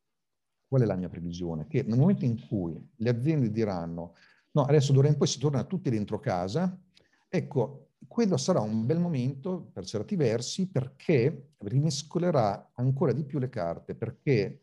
qual 0.68 0.82
è 0.82 0.84
la 0.84 0.94
mia 0.94 1.08
previsione? 1.08 1.66
Che 1.66 1.82
nel 1.82 1.98
momento 1.98 2.24
in 2.24 2.46
cui 2.46 2.80
le 2.98 3.10
aziende 3.10 3.50
diranno 3.50 4.14
no, 4.52 4.62
adesso 4.62 4.92
d'ora 4.92 5.08
in 5.08 5.16
poi 5.16 5.26
si 5.26 5.40
torna 5.40 5.64
tutti 5.64 5.90
dentro 5.90 6.20
casa, 6.20 6.80
ecco, 7.28 7.81
quello 8.06 8.36
sarà 8.36 8.60
un 8.60 8.84
bel 8.86 8.98
momento 8.98 9.70
per 9.72 9.84
certi 9.84 10.16
versi 10.16 10.68
perché 10.68 11.52
rimescolerà 11.58 12.72
ancora 12.74 13.12
di 13.12 13.24
più 13.24 13.38
le 13.38 13.48
carte, 13.48 13.94
perché 13.94 14.60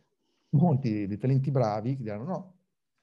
molti 0.50 1.08
dei 1.08 1.18
talenti 1.18 1.52
bravi 1.52 1.98
diranno 1.98 2.24
no, 2.24 2.54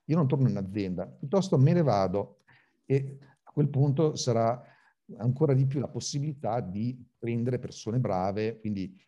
io 0.05 0.17
non 0.17 0.29
torno 0.29 0.49
in 0.49 0.57
azienda, 0.57 1.07
piuttosto 1.07 1.59
me 1.59 1.73
ne 1.73 1.83
vado 1.83 2.41
e 2.85 3.19
a 3.43 3.51
quel 3.53 3.69
punto 3.69 4.17
sarà 4.17 4.63
ancora 5.19 5.55
di 5.55 5.67
più 5.67 5.81
la 5.81 5.89
possibilità 5.89 6.61
di 6.61 7.05
prendere 7.19 7.59
persone 7.59 7.99
brave, 7.99 8.59
quindi 8.61 8.99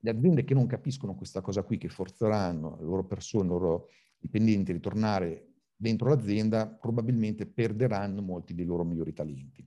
le 0.00 0.10
aziende 0.10 0.44
che 0.44 0.54
non 0.54 0.66
capiscono 0.66 1.14
questa 1.14 1.40
cosa 1.40 1.62
qui, 1.62 1.78
che 1.78 1.88
forzeranno 1.88 2.76
le 2.78 2.84
loro 2.84 3.04
persone, 3.04 3.44
i 3.44 3.48
loro 3.48 3.88
dipendenti 4.18 4.70
a 4.70 4.74
ritornare 4.74 5.46
dentro 5.74 6.08
l'azienda, 6.08 6.66
probabilmente 6.66 7.46
perderanno 7.46 8.22
molti 8.22 8.54
dei 8.54 8.64
loro 8.64 8.84
migliori 8.84 9.12
talenti. 9.12 9.66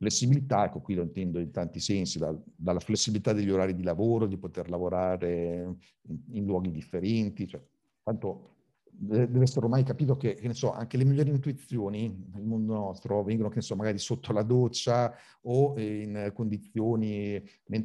Flessibilità, 0.00 0.64
ecco 0.64 0.80
qui 0.80 0.94
lo 0.94 1.02
intendo 1.02 1.40
in 1.40 1.50
tanti 1.50 1.78
sensi, 1.78 2.18
da, 2.18 2.34
dalla 2.56 2.80
flessibilità 2.80 3.34
degli 3.34 3.50
orari 3.50 3.74
di 3.74 3.82
lavoro, 3.82 4.26
di 4.26 4.38
poter 4.38 4.70
lavorare 4.70 5.76
in, 6.08 6.18
in 6.30 6.46
luoghi 6.46 6.70
differenti, 6.70 7.46
cioè, 7.46 7.62
tanto 8.02 8.54
deve 8.90 9.42
essere 9.42 9.66
ormai 9.66 9.82
capito 9.82 10.16
che, 10.16 10.36
che 10.36 10.54
so, 10.54 10.72
anche 10.72 10.96
le 10.96 11.04
migliori 11.04 11.28
intuizioni 11.28 12.28
nel 12.32 12.42
mondo 12.42 12.72
nostro 12.72 13.22
vengono, 13.22 13.50
che 13.50 13.60
so, 13.60 13.76
magari 13.76 13.98
sotto 13.98 14.32
la 14.32 14.42
doccia 14.42 15.14
o 15.42 15.78
in 15.78 16.30
condizioni 16.34 17.42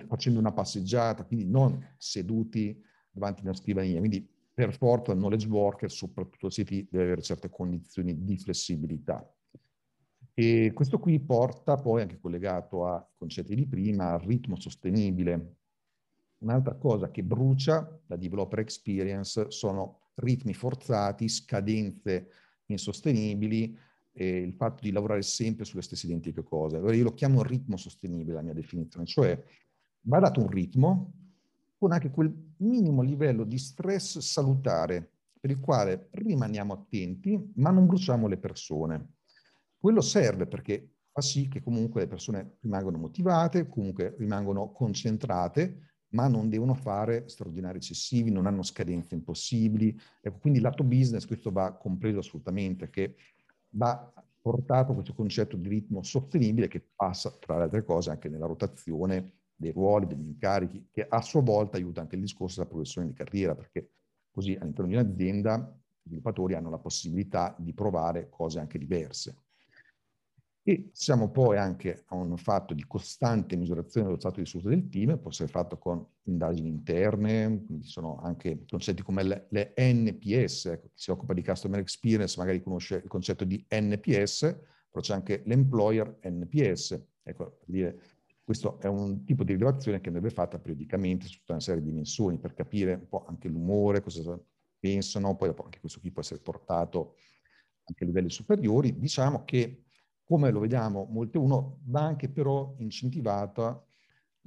facendo 0.07 0.39
una 0.39 0.53
passeggiata, 0.53 1.25
quindi 1.25 1.45
non 1.45 1.95
seduti 1.97 2.81
davanti 3.11 3.41
a 3.41 3.43
una 3.45 3.53
scrivania. 3.53 3.99
Quindi 3.99 4.25
per 4.53 4.73
forza 4.73 5.11
il 5.11 5.17
knowledge 5.17 5.47
worker, 5.49 5.91
soprattutto 5.91 6.49
se 6.49 6.63
deve 6.63 7.03
avere 7.03 7.21
certe 7.21 7.49
condizioni 7.49 8.23
di 8.23 8.37
flessibilità. 8.37 9.29
E 10.37 10.73
questo 10.73 10.99
qui 10.99 11.17
porta 11.21 11.77
poi, 11.77 12.01
anche 12.01 12.19
collegato 12.19 12.85
ai 12.85 13.01
concetti 13.17 13.55
di 13.55 13.65
prima, 13.65 14.11
al 14.11 14.19
ritmo 14.19 14.59
sostenibile. 14.59 15.55
Un'altra 16.39 16.75
cosa 16.75 17.09
che 17.09 17.23
brucia 17.23 17.99
la 18.07 18.17
developer 18.17 18.59
experience 18.59 19.49
sono 19.49 20.09
ritmi 20.15 20.53
forzati, 20.53 21.29
scadenze 21.29 22.27
insostenibili, 22.65 23.77
e 24.11 24.37
il 24.37 24.53
fatto 24.53 24.83
di 24.83 24.91
lavorare 24.91 25.21
sempre 25.21 25.63
sulle 25.63 25.81
stesse 25.81 26.05
identiche 26.05 26.43
cose. 26.43 26.77
Allora 26.77 26.95
io 26.95 27.03
lo 27.03 27.13
chiamo 27.13 27.41
ritmo 27.41 27.77
sostenibile, 27.77 28.33
la 28.33 28.41
mia 28.41 28.53
definizione, 28.53 29.05
cioè 29.05 29.41
va 30.01 30.19
dato 30.19 30.41
un 30.41 30.49
ritmo 30.49 31.13
con 31.77 31.93
anche 31.93 32.11
quel 32.11 32.33
minimo 32.57 33.01
livello 33.01 33.45
di 33.45 33.57
stress 33.57 34.19
salutare 34.19 35.11
per 35.39 35.49
il 35.49 35.59
quale 35.59 36.09
rimaniamo 36.11 36.73
attenti, 36.73 37.51
ma 37.55 37.71
non 37.71 37.85
bruciamo 37.85 38.27
le 38.27 38.37
persone. 38.37 39.13
Quello 39.77 40.01
serve 40.01 40.47
perché 40.47 40.95
fa 41.11 41.21
sì 41.21 41.47
che 41.47 41.61
comunque 41.61 42.01
le 42.01 42.07
persone 42.07 42.57
rimangano 42.61 42.97
motivate, 42.97 43.67
comunque 43.67 44.15
rimangono 44.17 44.71
concentrate, 44.71 45.93
ma 46.09 46.27
non 46.27 46.49
devono 46.49 46.73
fare 46.73 47.27
straordinari 47.27 47.77
eccessivi, 47.77 48.31
non 48.31 48.47
hanno 48.47 48.63
scadenze 48.63 49.15
impossibili. 49.15 49.97
Ecco, 50.21 50.39
quindi 50.39 50.59
lato 50.59 50.83
business 50.83 51.25
questo 51.25 51.51
va 51.51 51.73
compreso 51.77 52.19
assolutamente, 52.19 52.89
che 52.89 53.15
va 53.75 54.11
portato 54.41 54.93
questo 54.93 55.13
concetto 55.13 55.55
di 55.57 55.67
ritmo 55.69 56.03
sostenibile 56.03 56.67
che 56.67 56.89
passa, 56.95 57.31
tra 57.31 57.57
le 57.57 57.63
altre 57.63 57.83
cose, 57.83 58.09
anche 58.11 58.29
nella 58.29 58.45
rotazione 58.45 59.39
dei 59.55 59.71
ruoli, 59.71 60.05
degli 60.07 60.25
incarichi, 60.27 60.87
che 60.91 61.05
a 61.07 61.21
sua 61.21 61.41
volta 61.41 61.77
aiuta 61.77 62.01
anche 62.01 62.15
il 62.15 62.21
discorso 62.21 62.55
della 62.57 62.67
progressione 62.69 63.07
di 63.07 63.13
carriera, 63.13 63.55
perché 63.55 63.91
così 64.31 64.55
all'interno 64.59 64.89
di 64.91 64.95
un'azienda 64.97 65.79
i 66.03 66.07
sviluppatori 66.09 66.53
hanno 66.53 66.69
la 66.69 66.77
possibilità 66.77 67.55
di 67.57 67.73
provare 67.73 68.29
cose 68.29 68.59
anche 68.59 68.77
diverse. 68.77 69.44
E 70.67 70.89
siamo 70.93 71.29
poi 71.29 71.57
anche 71.59 72.05
a 72.07 72.15
un 72.15 72.35
fatto 72.37 72.73
di 72.73 72.83
costante 72.87 73.55
misurazione 73.55 74.07
dello 74.07 74.17
stato 74.19 74.39
di 74.39 74.47
salute 74.47 74.69
del 74.69 74.89
team, 74.89 75.19
può 75.19 75.29
essere 75.29 75.47
fatto 75.47 75.77
con 75.77 76.03
indagini 76.23 76.69
interne, 76.69 77.63
quindi 77.67 77.85
sono 77.85 78.17
anche 78.17 78.65
concetti 78.67 79.03
come 79.03 79.21
le, 79.21 79.45
le 79.51 79.73
NPS, 79.77 80.65
ecco, 80.65 80.87
chi 80.87 80.97
si 81.01 81.11
occupa 81.11 81.35
di 81.35 81.43
customer 81.43 81.79
experience 81.79 82.39
magari 82.39 82.63
conosce 82.63 82.95
il 82.95 83.07
concetto 83.07 83.43
di 83.43 83.63
NPS, 83.69 84.39
però 84.89 85.01
c'è 85.01 85.13
anche 85.13 85.43
l'employer 85.45 86.17
NPS, 86.23 86.99
ecco, 87.21 87.57
per 87.59 87.67
dire, 87.67 87.99
questo 88.43 88.79
è 88.79 88.87
un 88.87 89.23
tipo 89.23 89.43
di 89.43 89.53
rilevazione 89.53 90.01
che 90.01 90.07
andrebbe 90.07 90.31
fatta 90.31 90.57
periodicamente 90.57 91.27
su 91.27 91.37
tutta 91.37 91.51
una 91.53 91.61
serie 91.61 91.81
di 91.81 91.89
dimensioni 91.89 92.39
per 92.39 92.55
capire 92.55 92.93
un 92.95 93.07
po' 93.07 93.23
anche 93.27 93.47
l'umore, 93.49 94.01
cosa 94.01 94.35
pensano, 94.79 95.35
poi 95.35 95.53
anche 95.55 95.79
questo 95.79 95.99
qui 95.99 96.09
può 96.11 96.23
essere 96.23 96.39
portato 96.41 97.17
anche 97.83 98.03
a 98.03 98.07
livelli 98.07 98.31
superiori. 98.31 98.97
Diciamo 98.97 99.43
che 99.45 99.84
come 100.25 100.49
lo 100.49 100.59
vediamo 100.59 101.07
molte 101.09 101.37
uno, 101.37 101.79
va 101.85 102.01
anche 102.01 102.29
però 102.29 102.73
incentivata 102.79 103.81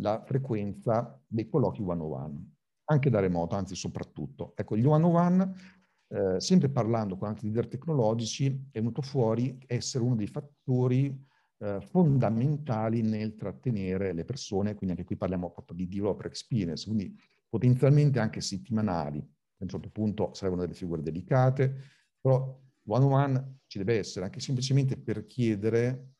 la 0.00 0.22
frequenza 0.24 1.20
dei 1.26 1.48
colloqui 1.48 1.82
one-on-one, 1.82 2.52
anche 2.84 3.10
da 3.10 3.20
remoto, 3.20 3.54
anzi 3.54 3.74
soprattutto. 3.74 4.52
Ecco, 4.56 4.76
gli 4.76 4.84
one-on-one, 4.84 5.52
eh, 6.08 6.40
sempre 6.40 6.68
parlando 6.68 7.16
con 7.16 7.28
altri 7.28 7.46
leader 7.46 7.68
tecnologici, 7.68 8.68
è 8.70 8.78
venuto 8.78 9.02
fuori 9.02 9.58
essere 9.66 10.04
uno 10.04 10.16
dei 10.16 10.26
fattori 10.26 11.26
eh, 11.58 11.80
fondamentali 11.80 13.02
nel 13.02 13.36
trattenere 13.36 14.12
le 14.12 14.24
persone, 14.24 14.74
quindi 14.74 14.96
anche 14.96 15.04
qui 15.06 15.16
parliamo 15.16 15.50
proprio 15.50 15.76
di 15.76 15.88
developer 15.88 16.26
experience, 16.26 16.86
quindi 16.86 17.16
potenzialmente 17.48 18.18
anche 18.18 18.40
settimanali. 18.40 19.18
A 19.18 19.64
un 19.64 19.68
certo 19.68 19.90
punto 19.90 20.32
servono 20.34 20.62
delle 20.62 20.74
figure 20.74 21.02
delicate, 21.02 21.74
però 22.20 22.56
one 22.88 23.04
on 23.04 23.12
one 23.12 23.58
ci 23.66 23.78
deve 23.78 23.98
essere 23.98 24.24
anche 24.24 24.40
semplicemente 24.40 24.96
per 24.96 25.26
chiedere 25.26 26.14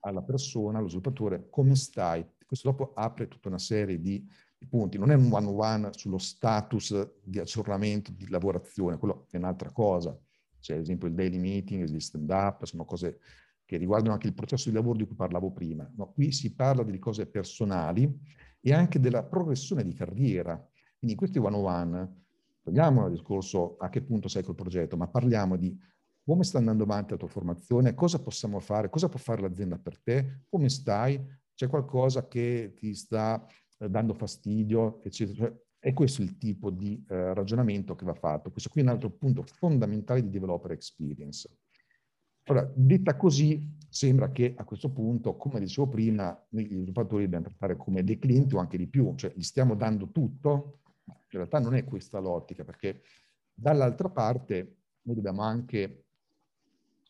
alla 0.00 0.22
persona, 0.22 0.78
allo 0.78 0.88
sviluppatore, 0.88 1.48
come 1.50 1.74
stai. 1.74 2.26
Questo 2.44 2.70
dopo 2.70 2.92
apre 2.94 3.28
tutta 3.28 3.48
una 3.48 3.58
serie 3.58 4.00
di, 4.00 4.26
punti. 4.66 4.98
Non 4.98 5.10
è 5.10 5.14
un 5.14 5.28
one 5.30 5.46
on 5.46 5.60
one 5.60 5.92
sullo 5.92 6.18
status 6.18 7.10
di 7.22 7.38
aggiornamento, 7.38 8.12
di 8.12 8.28
lavorazione, 8.28 8.98
quello 8.98 9.26
è 9.30 9.36
un'altra 9.36 9.70
cosa. 9.70 10.16
C'è 10.60 10.74
ad 10.74 10.80
esempio 10.80 11.08
il 11.08 11.14
daily 11.14 11.38
meeting, 11.38 11.84
gli 11.88 12.00
stand 12.00 12.30
up, 12.30 12.64
sono 12.64 12.84
cose 12.84 13.18
che 13.64 13.76
riguardano 13.76 14.12
anche 14.12 14.26
il 14.26 14.34
processo 14.34 14.68
di 14.68 14.74
lavoro 14.74 14.98
di 14.98 15.06
cui 15.06 15.16
parlavo 15.16 15.50
prima. 15.50 15.90
No, 15.96 16.12
qui 16.12 16.32
si 16.32 16.54
parla 16.54 16.82
di 16.82 16.98
cose 16.98 17.26
personali 17.26 18.20
e 18.60 18.72
anche 18.72 19.00
della 19.00 19.24
progressione 19.24 19.84
di 19.84 19.94
carriera. 19.94 20.54
Quindi 20.98 21.12
in 21.12 21.16
questi 21.16 21.38
one 21.38 21.56
on 21.56 21.64
one, 21.64 22.22
togliamo 22.62 23.06
il 23.06 23.12
discorso 23.12 23.76
a 23.78 23.88
che 23.88 24.02
punto 24.02 24.28
sei 24.28 24.44
col 24.44 24.54
progetto, 24.54 24.96
ma 24.96 25.08
parliamo 25.08 25.56
di 25.56 25.76
come 26.24 26.44
sta 26.44 26.58
andando 26.58 26.84
avanti 26.84 27.10
la 27.12 27.16
tua 27.16 27.28
formazione, 27.28 27.94
cosa 27.94 28.20
possiamo 28.20 28.60
fare, 28.60 28.88
cosa 28.88 29.08
può 29.08 29.18
fare 29.18 29.42
l'azienda 29.42 29.78
per 29.78 29.98
te, 30.00 30.42
come 30.48 30.68
stai, 30.68 31.20
c'è 31.54 31.68
qualcosa 31.68 32.28
che 32.28 32.74
ti 32.76 32.94
sta 32.94 33.44
eh, 33.78 33.88
dando 33.88 34.14
fastidio, 34.14 35.02
eccetera. 35.02 35.46
Cioè, 35.48 35.60
è 35.78 35.92
questo 35.92 36.22
il 36.22 36.38
tipo 36.38 36.70
di 36.70 37.04
eh, 37.08 37.34
ragionamento 37.34 37.96
che 37.96 38.04
va 38.04 38.14
fatto. 38.14 38.52
Questo 38.52 38.70
qui 38.70 38.82
è 38.82 38.84
un 38.84 38.90
altro 38.90 39.10
punto 39.10 39.42
fondamentale 39.42 40.22
di 40.22 40.30
developer 40.30 40.70
experience. 40.70 41.48
Ora, 42.46 42.70
detta 42.74 43.16
così, 43.16 43.76
sembra 43.88 44.30
che 44.30 44.54
a 44.56 44.64
questo 44.64 44.90
punto, 44.90 45.36
come 45.36 45.58
dicevo 45.58 45.88
prima, 45.88 46.40
gli 46.48 46.66
sviluppatori 46.66 47.24
dobbiamo 47.24 47.46
trattare 47.46 47.76
come 47.76 48.04
dei 48.04 48.18
clienti 48.18 48.54
o 48.54 48.58
anche 48.58 48.76
di 48.76 48.86
più, 48.86 49.14
cioè 49.16 49.32
gli 49.34 49.42
stiamo 49.42 49.74
dando 49.74 50.10
tutto, 50.10 50.80
in 51.06 51.14
realtà 51.30 51.58
non 51.58 51.74
è 51.74 51.84
questa 51.84 52.20
l'ottica, 52.20 52.64
perché 52.64 53.02
dall'altra 53.52 54.08
parte 54.08 54.76
noi 55.02 55.16
dobbiamo 55.16 55.42
anche 55.42 56.04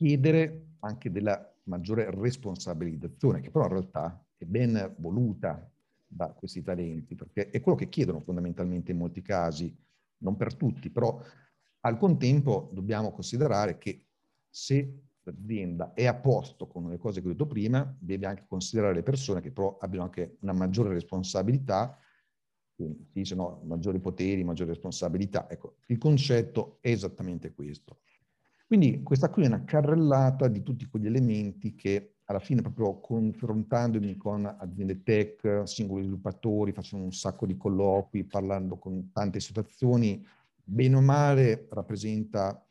chiedere 0.03 0.71
anche 0.81 1.13
della 1.13 1.49
maggiore 1.65 2.11
responsabilizzazione, 2.11 3.41
che 3.41 3.53
però 3.53 3.67
in 3.67 3.71
realtà 3.71 4.27
è 4.37 4.45
ben 4.45 4.97
voluta 4.99 5.71
da 6.05 6.33
questi 6.33 6.61
talenti, 6.61 7.15
perché 7.15 7.51
è 7.51 7.61
quello 7.61 7.79
che 7.79 7.89
chiedono 7.89 8.19
fondamentalmente 8.19 8.91
in 8.91 8.99
molti 8.99 9.23
casi, 9.23 9.73
non 10.19 10.37
per 10.37 10.57
tutti, 10.57 10.91
però 10.91 11.23
al 11.85 11.97
contempo 11.99 12.69
dobbiamo 12.73 13.13
considerare 13.13 13.79
che 13.79 14.07
se 14.51 15.03
l'azienda 15.23 15.93
è 15.95 16.07
a 16.07 16.15
posto 16.15 16.67
con 16.67 16.89
le 16.89 16.99
cose 16.99 17.21
che 17.21 17.29
ho 17.29 17.31
detto 17.31 17.47
prima, 17.47 17.97
deve 17.97 18.27
anche 18.27 18.45
considerare 18.49 18.95
le 18.95 19.05
persone 19.05 19.41
che 19.41 19.53
però 19.53 19.79
abbiano 19.81 20.07
anche 20.07 20.37
una 20.41 20.53
maggiore 20.53 20.93
responsabilità, 20.93 21.97
quindi 22.75 23.05
si 23.05 23.13
dice 23.13 23.37
maggiori 23.37 24.01
poteri, 24.01 24.43
maggiori 24.43 24.71
responsabilità. 24.71 25.49
Ecco, 25.49 25.77
il 25.87 25.99
concetto 25.99 26.79
è 26.81 26.91
esattamente 26.91 27.53
questo. 27.53 28.01
Quindi 28.73 29.03
questa 29.03 29.29
qui 29.29 29.43
è 29.43 29.49
una 29.49 29.65
carrellata 29.65 30.49
di 30.49 30.63
tutti 30.63 30.87
quegli 30.87 31.05
elementi 31.05 31.75
che 31.75 32.15
alla 32.25 32.39
fine 32.39 32.63
proprio 32.63 33.01
confrontandomi 33.01 34.17
con 34.17 34.47
aziende 34.47 35.03
tech, 35.03 35.69
singoli 35.69 36.05
sviluppatori, 36.05 36.73
facendo 36.73 37.05
un 37.05 37.13
sacco 37.13 37.45
di 37.45 37.59
colloqui, 37.59 38.25
parlando 38.25 38.79
con 38.79 39.13
tante 39.13 39.41
situazioni, 39.41 40.27
bene 40.65 40.97
o 40.97 41.03
male 41.03 41.69
rappresenta 41.71 42.67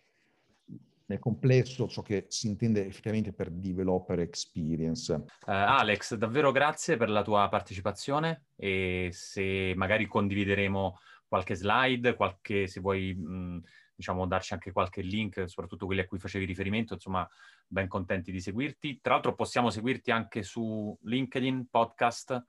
nel 1.06 1.20
complesso 1.20 1.88
ciò 1.88 2.02
che 2.02 2.26
si 2.30 2.48
intende 2.48 2.88
effettivamente 2.88 3.32
per 3.32 3.52
developer 3.52 4.22
experience. 4.22 5.14
Uh, 5.14 5.26
Alex, 5.52 6.16
davvero 6.16 6.52
grazie 6.52 6.98
per 6.98 7.12
la 7.12 7.22
tua 7.22 7.48
partecipazione 7.48 8.46
e 8.56 9.10
se 9.12 9.74
magari 9.76 10.08
condivideremo 10.08 10.98
qualche 11.28 11.54
slide, 11.54 12.16
qualche, 12.16 12.66
se 12.66 12.80
vuoi 12.80 13.14
mh, 13.14 13.62
diciamo, 14.02 14.26
darci 14.26 14.54
anche 14.54 14.72
qualche 14.72 15.02
link, 15.02 15.48
soprattutto 15.48 15.86
quelli 15.86 16.02
a 16.02 16.08
cui 16.08 16.18
facevi 16.18 16.44
riferimento, 16.44 16.96
insomma, 16.96 17.28
ben 17.68 17.88
contenti 17.88 18.32
di 18.32 18.42
seguirti. 18.42 19.00
Tra 19.00 19.14
l'altro 19.14 19.36
possiamo 19.36 19.70
seguirti 19.70 20.12
anche 20.12 20.42
su 20.42 20.98
LinkedIn, 21.04 21.68
podcast, 21.70 22.44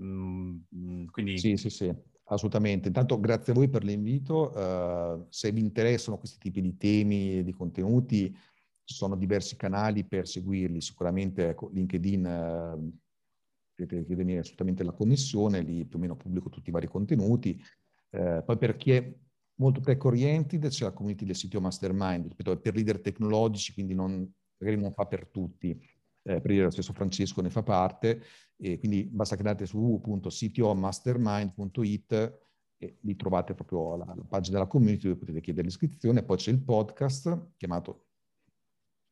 mm, 0.00 0.56
mm, 0.74 1.06
quindi... 1.06 1.38
Sì, 1.38 1.56
sì, 1.56 1.70
sì, 1.70 1.94
assolutamente. 2.24 2.88
Intanto 2.88 3.18
grazie 3.20 3.52
a 3.52 3.54
voi 3.54 3.68
per 3.68 3.84
l'invito. 3.84 4.52
Uh, 4.52 5.26
se 5.30 5.52
vi 5.52 5.60
interessano 5.60 6.18
questi 6.18 6.38
tipi 6.38 6.60
di 6.60 6.76
temi 6.76 7.38
e 7.38 7.44
di 7.44 7.52
contenuti, 7.52 8.36
ci 8.84 8.94
sono 8.94 9.16
diversi 9.16 9.56
canali 9.56 10.04
per 10.04 10.26
seguirli. 10.26 10.80
Sicuramente 10.80 11.48
ecco, 11.48 11.70
LinkedIn... 11.72 12.24
Uh, 12.26 12.98
potete 13.78 14.04
chiedermi 14.04 14.38
assolutamente 14.38 14.82
la 14.82 14.90
connessione, 14.90 15.60
lì 15.60 15.84
più 15.84 15.98
o 15.98 16.00
meno 16.00 16.16
pubblico 16.16 16.48
tutti 16.48 16.70
i 16.70 16.72
vari 16.72 16.88
contenuti. 16.88 17.62
Eh, 18.10 18.42
poi 18.44 18.58
per 18.58 18.76
chi 18.76 18.90
è 18.90 19.14
molto 19.58 19.80
tech 19.80 20.04
oriented 20.04 20.68
c'è 20.68 20.84
la 20.84 20.92
community 20.92 21.24
del 21.24 21.34
sito 21.36 21.60
Mastermind, 21.60 22.28
ripeto, 22.28 22.58
per 22.58 22.74
leader 22.74 23.00
tecnologici, 23.00 23.72
quindi 23.72 23.94
non, 23.94 24.30
magari 24.58 24.78
non 24.80 24.92
fa 24.92 25.06
per 25.06 25.26
tutti. 25.26 25.80
Eh, 26.22 26.40
per 26.40 26.50
dire 26.50 26.64
lo 26.64 26.70
stesso 26.70 26.92
Francesco 26.92 27.40
ne 27.40 27.48
fa 27.48 27.62
parte, 27.62 28.22
e 28.56 28.76
quindi 28.78 29.04
basta 29.04 29.36
che 29.36 29.42
andate 29.42 29.64
su 29.66 29.78
www.ctomastermind.it 29.78 32.38
e 32.80 32.96
lì 33.00 33.16
trovate 33.16 33.54
proprio 33.54 33.96
la, 33.96 34.04
la, 34.04 34.22
pagina 34.28 34.58
della 34.58 34.68
community 34.68 35.08
dove 35.08 35.18
potete 35.18 35.40
chiedere 35.40 35.66
l'iscrizione. 35.66 36.22
Poi 36.22 36.36
c'è 36.36 36.50
il 36.50 36.60
podcast 36.60 37.54
chiamato 37.56 38.04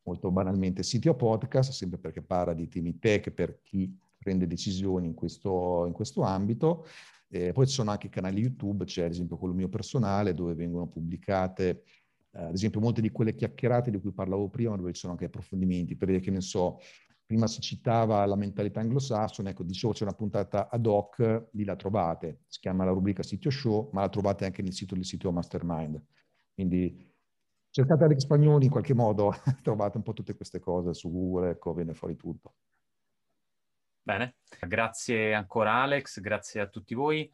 molto 0.03 0.29
banalmente 0.31 0.83
CTO 0.83 1.15
Podcast, 1.15 1.71
sempre 1.71 1.97
perché 1.97 2.21
parla 2.21 2.53
di 2.53 2.67
temi 2.67 2.99
tech 2.99 3.31
per 3.31 3.61
chi 3.61 3.97
prende 4.17 4.47
decisioni 4.47 5.07
in 5.07 5.13
questo, 5.13 5.85
in 5.85 5.93
questo 5.93 6.21
ambito. 6.21 6.85
Eh, 7.29 7.51
poi 7.51 7.67
ci 7.67 7.73
sono 7.73 7.91
anche 7.91 8.09
canali 8.09 8.41
YouTube, 8.41 8.85
c'è 8.85 9.03
ad 9.03 9.11
esempio 9.11 9.37
quello 9.37 9.53
mio 9.53 9.69
personale 9.69 10.33
dove 10.33 10.53
vengono 10.53 10.87
pubblicate 10.87 11.83
eh, 12.37 12.43
ad 12.43 12.53
esempio 12.53 12.79
molte 12.79 13.01
di 13.01 13.09
quelle 13.09 13.33
chiacchierate 13.33 13.89
di 13.89 13.99
cui 13.99 14.11
parlavo 14.11 14.47
prima 14.49 14.75
dove 14.75 14.93
ci 14.93 14.99
sono 14.99 15.13
anche 15.13 15.25
approfondimenti, 15.25 15.95
per 15.95 16.09
dire 16.09 16.19
che 16.19 16.29
ne 16.29 16.41
so, 16.41 16.79
prima 17.25 17.47
si 17.47 17.59
citava 17.61 18.25
la 18.25 18.35
mentalità 18.35 18.79
anglosassone, 18.79 19.49
ecco 19.49 19.63
dicevo 19.63 19.91
c'è 19.93 20.03
una 20.03 20.13
puntata 20.13 20.69
ad 20.69 20.85
hoc, 20.85 21.47
lì 21.51 21.63
la 21.63 21.75
trovate, 21.75 22.41
si 22.47 22.59
chiama 22.59 22.85
la 22.85 22.91
rubrica 22.91 23.23
Sitio 23.23 23.49
Show, 23.49 23.89
ma 23.91 24.01
la 24.01 24.09
trovate 24.09 24.45
anche 24.45 24.61
nel 24.61 24.73
sito 24.73 24.93
del 24.93 25.03
sito 25.03 25.31
Mastermind. 25.31 26.01
Quindi 26.53 27.11
cercate 27.69 28.03
Alex 28.03 28.19
Spagnoli 28.19 28.65
in 28.65 28.71
qualche 28.71 28.93
modo, 28.93 29.33
trovate 29.63 29.97
un 29.97 30.03
po' 30.03 30.13
tutte 30.13 30.35
queste 30.35 30.59
cose 30.59 30.93
su 30.93 31.11
Google, 31.11 31.49
ecco, 31.49 31.73
viene 31.73 31.93
fuori 31.93 32.15
tutto. 32.15 32.53
Bene, 34.07 34.35
grazie 34.61 35.33
ancora 35.33 35.81
Alex, 35.81 36.21
grazie 36.21 36.61
a 36.61 36.67
tutti 36.67 36.93
voi. 36.93 37.29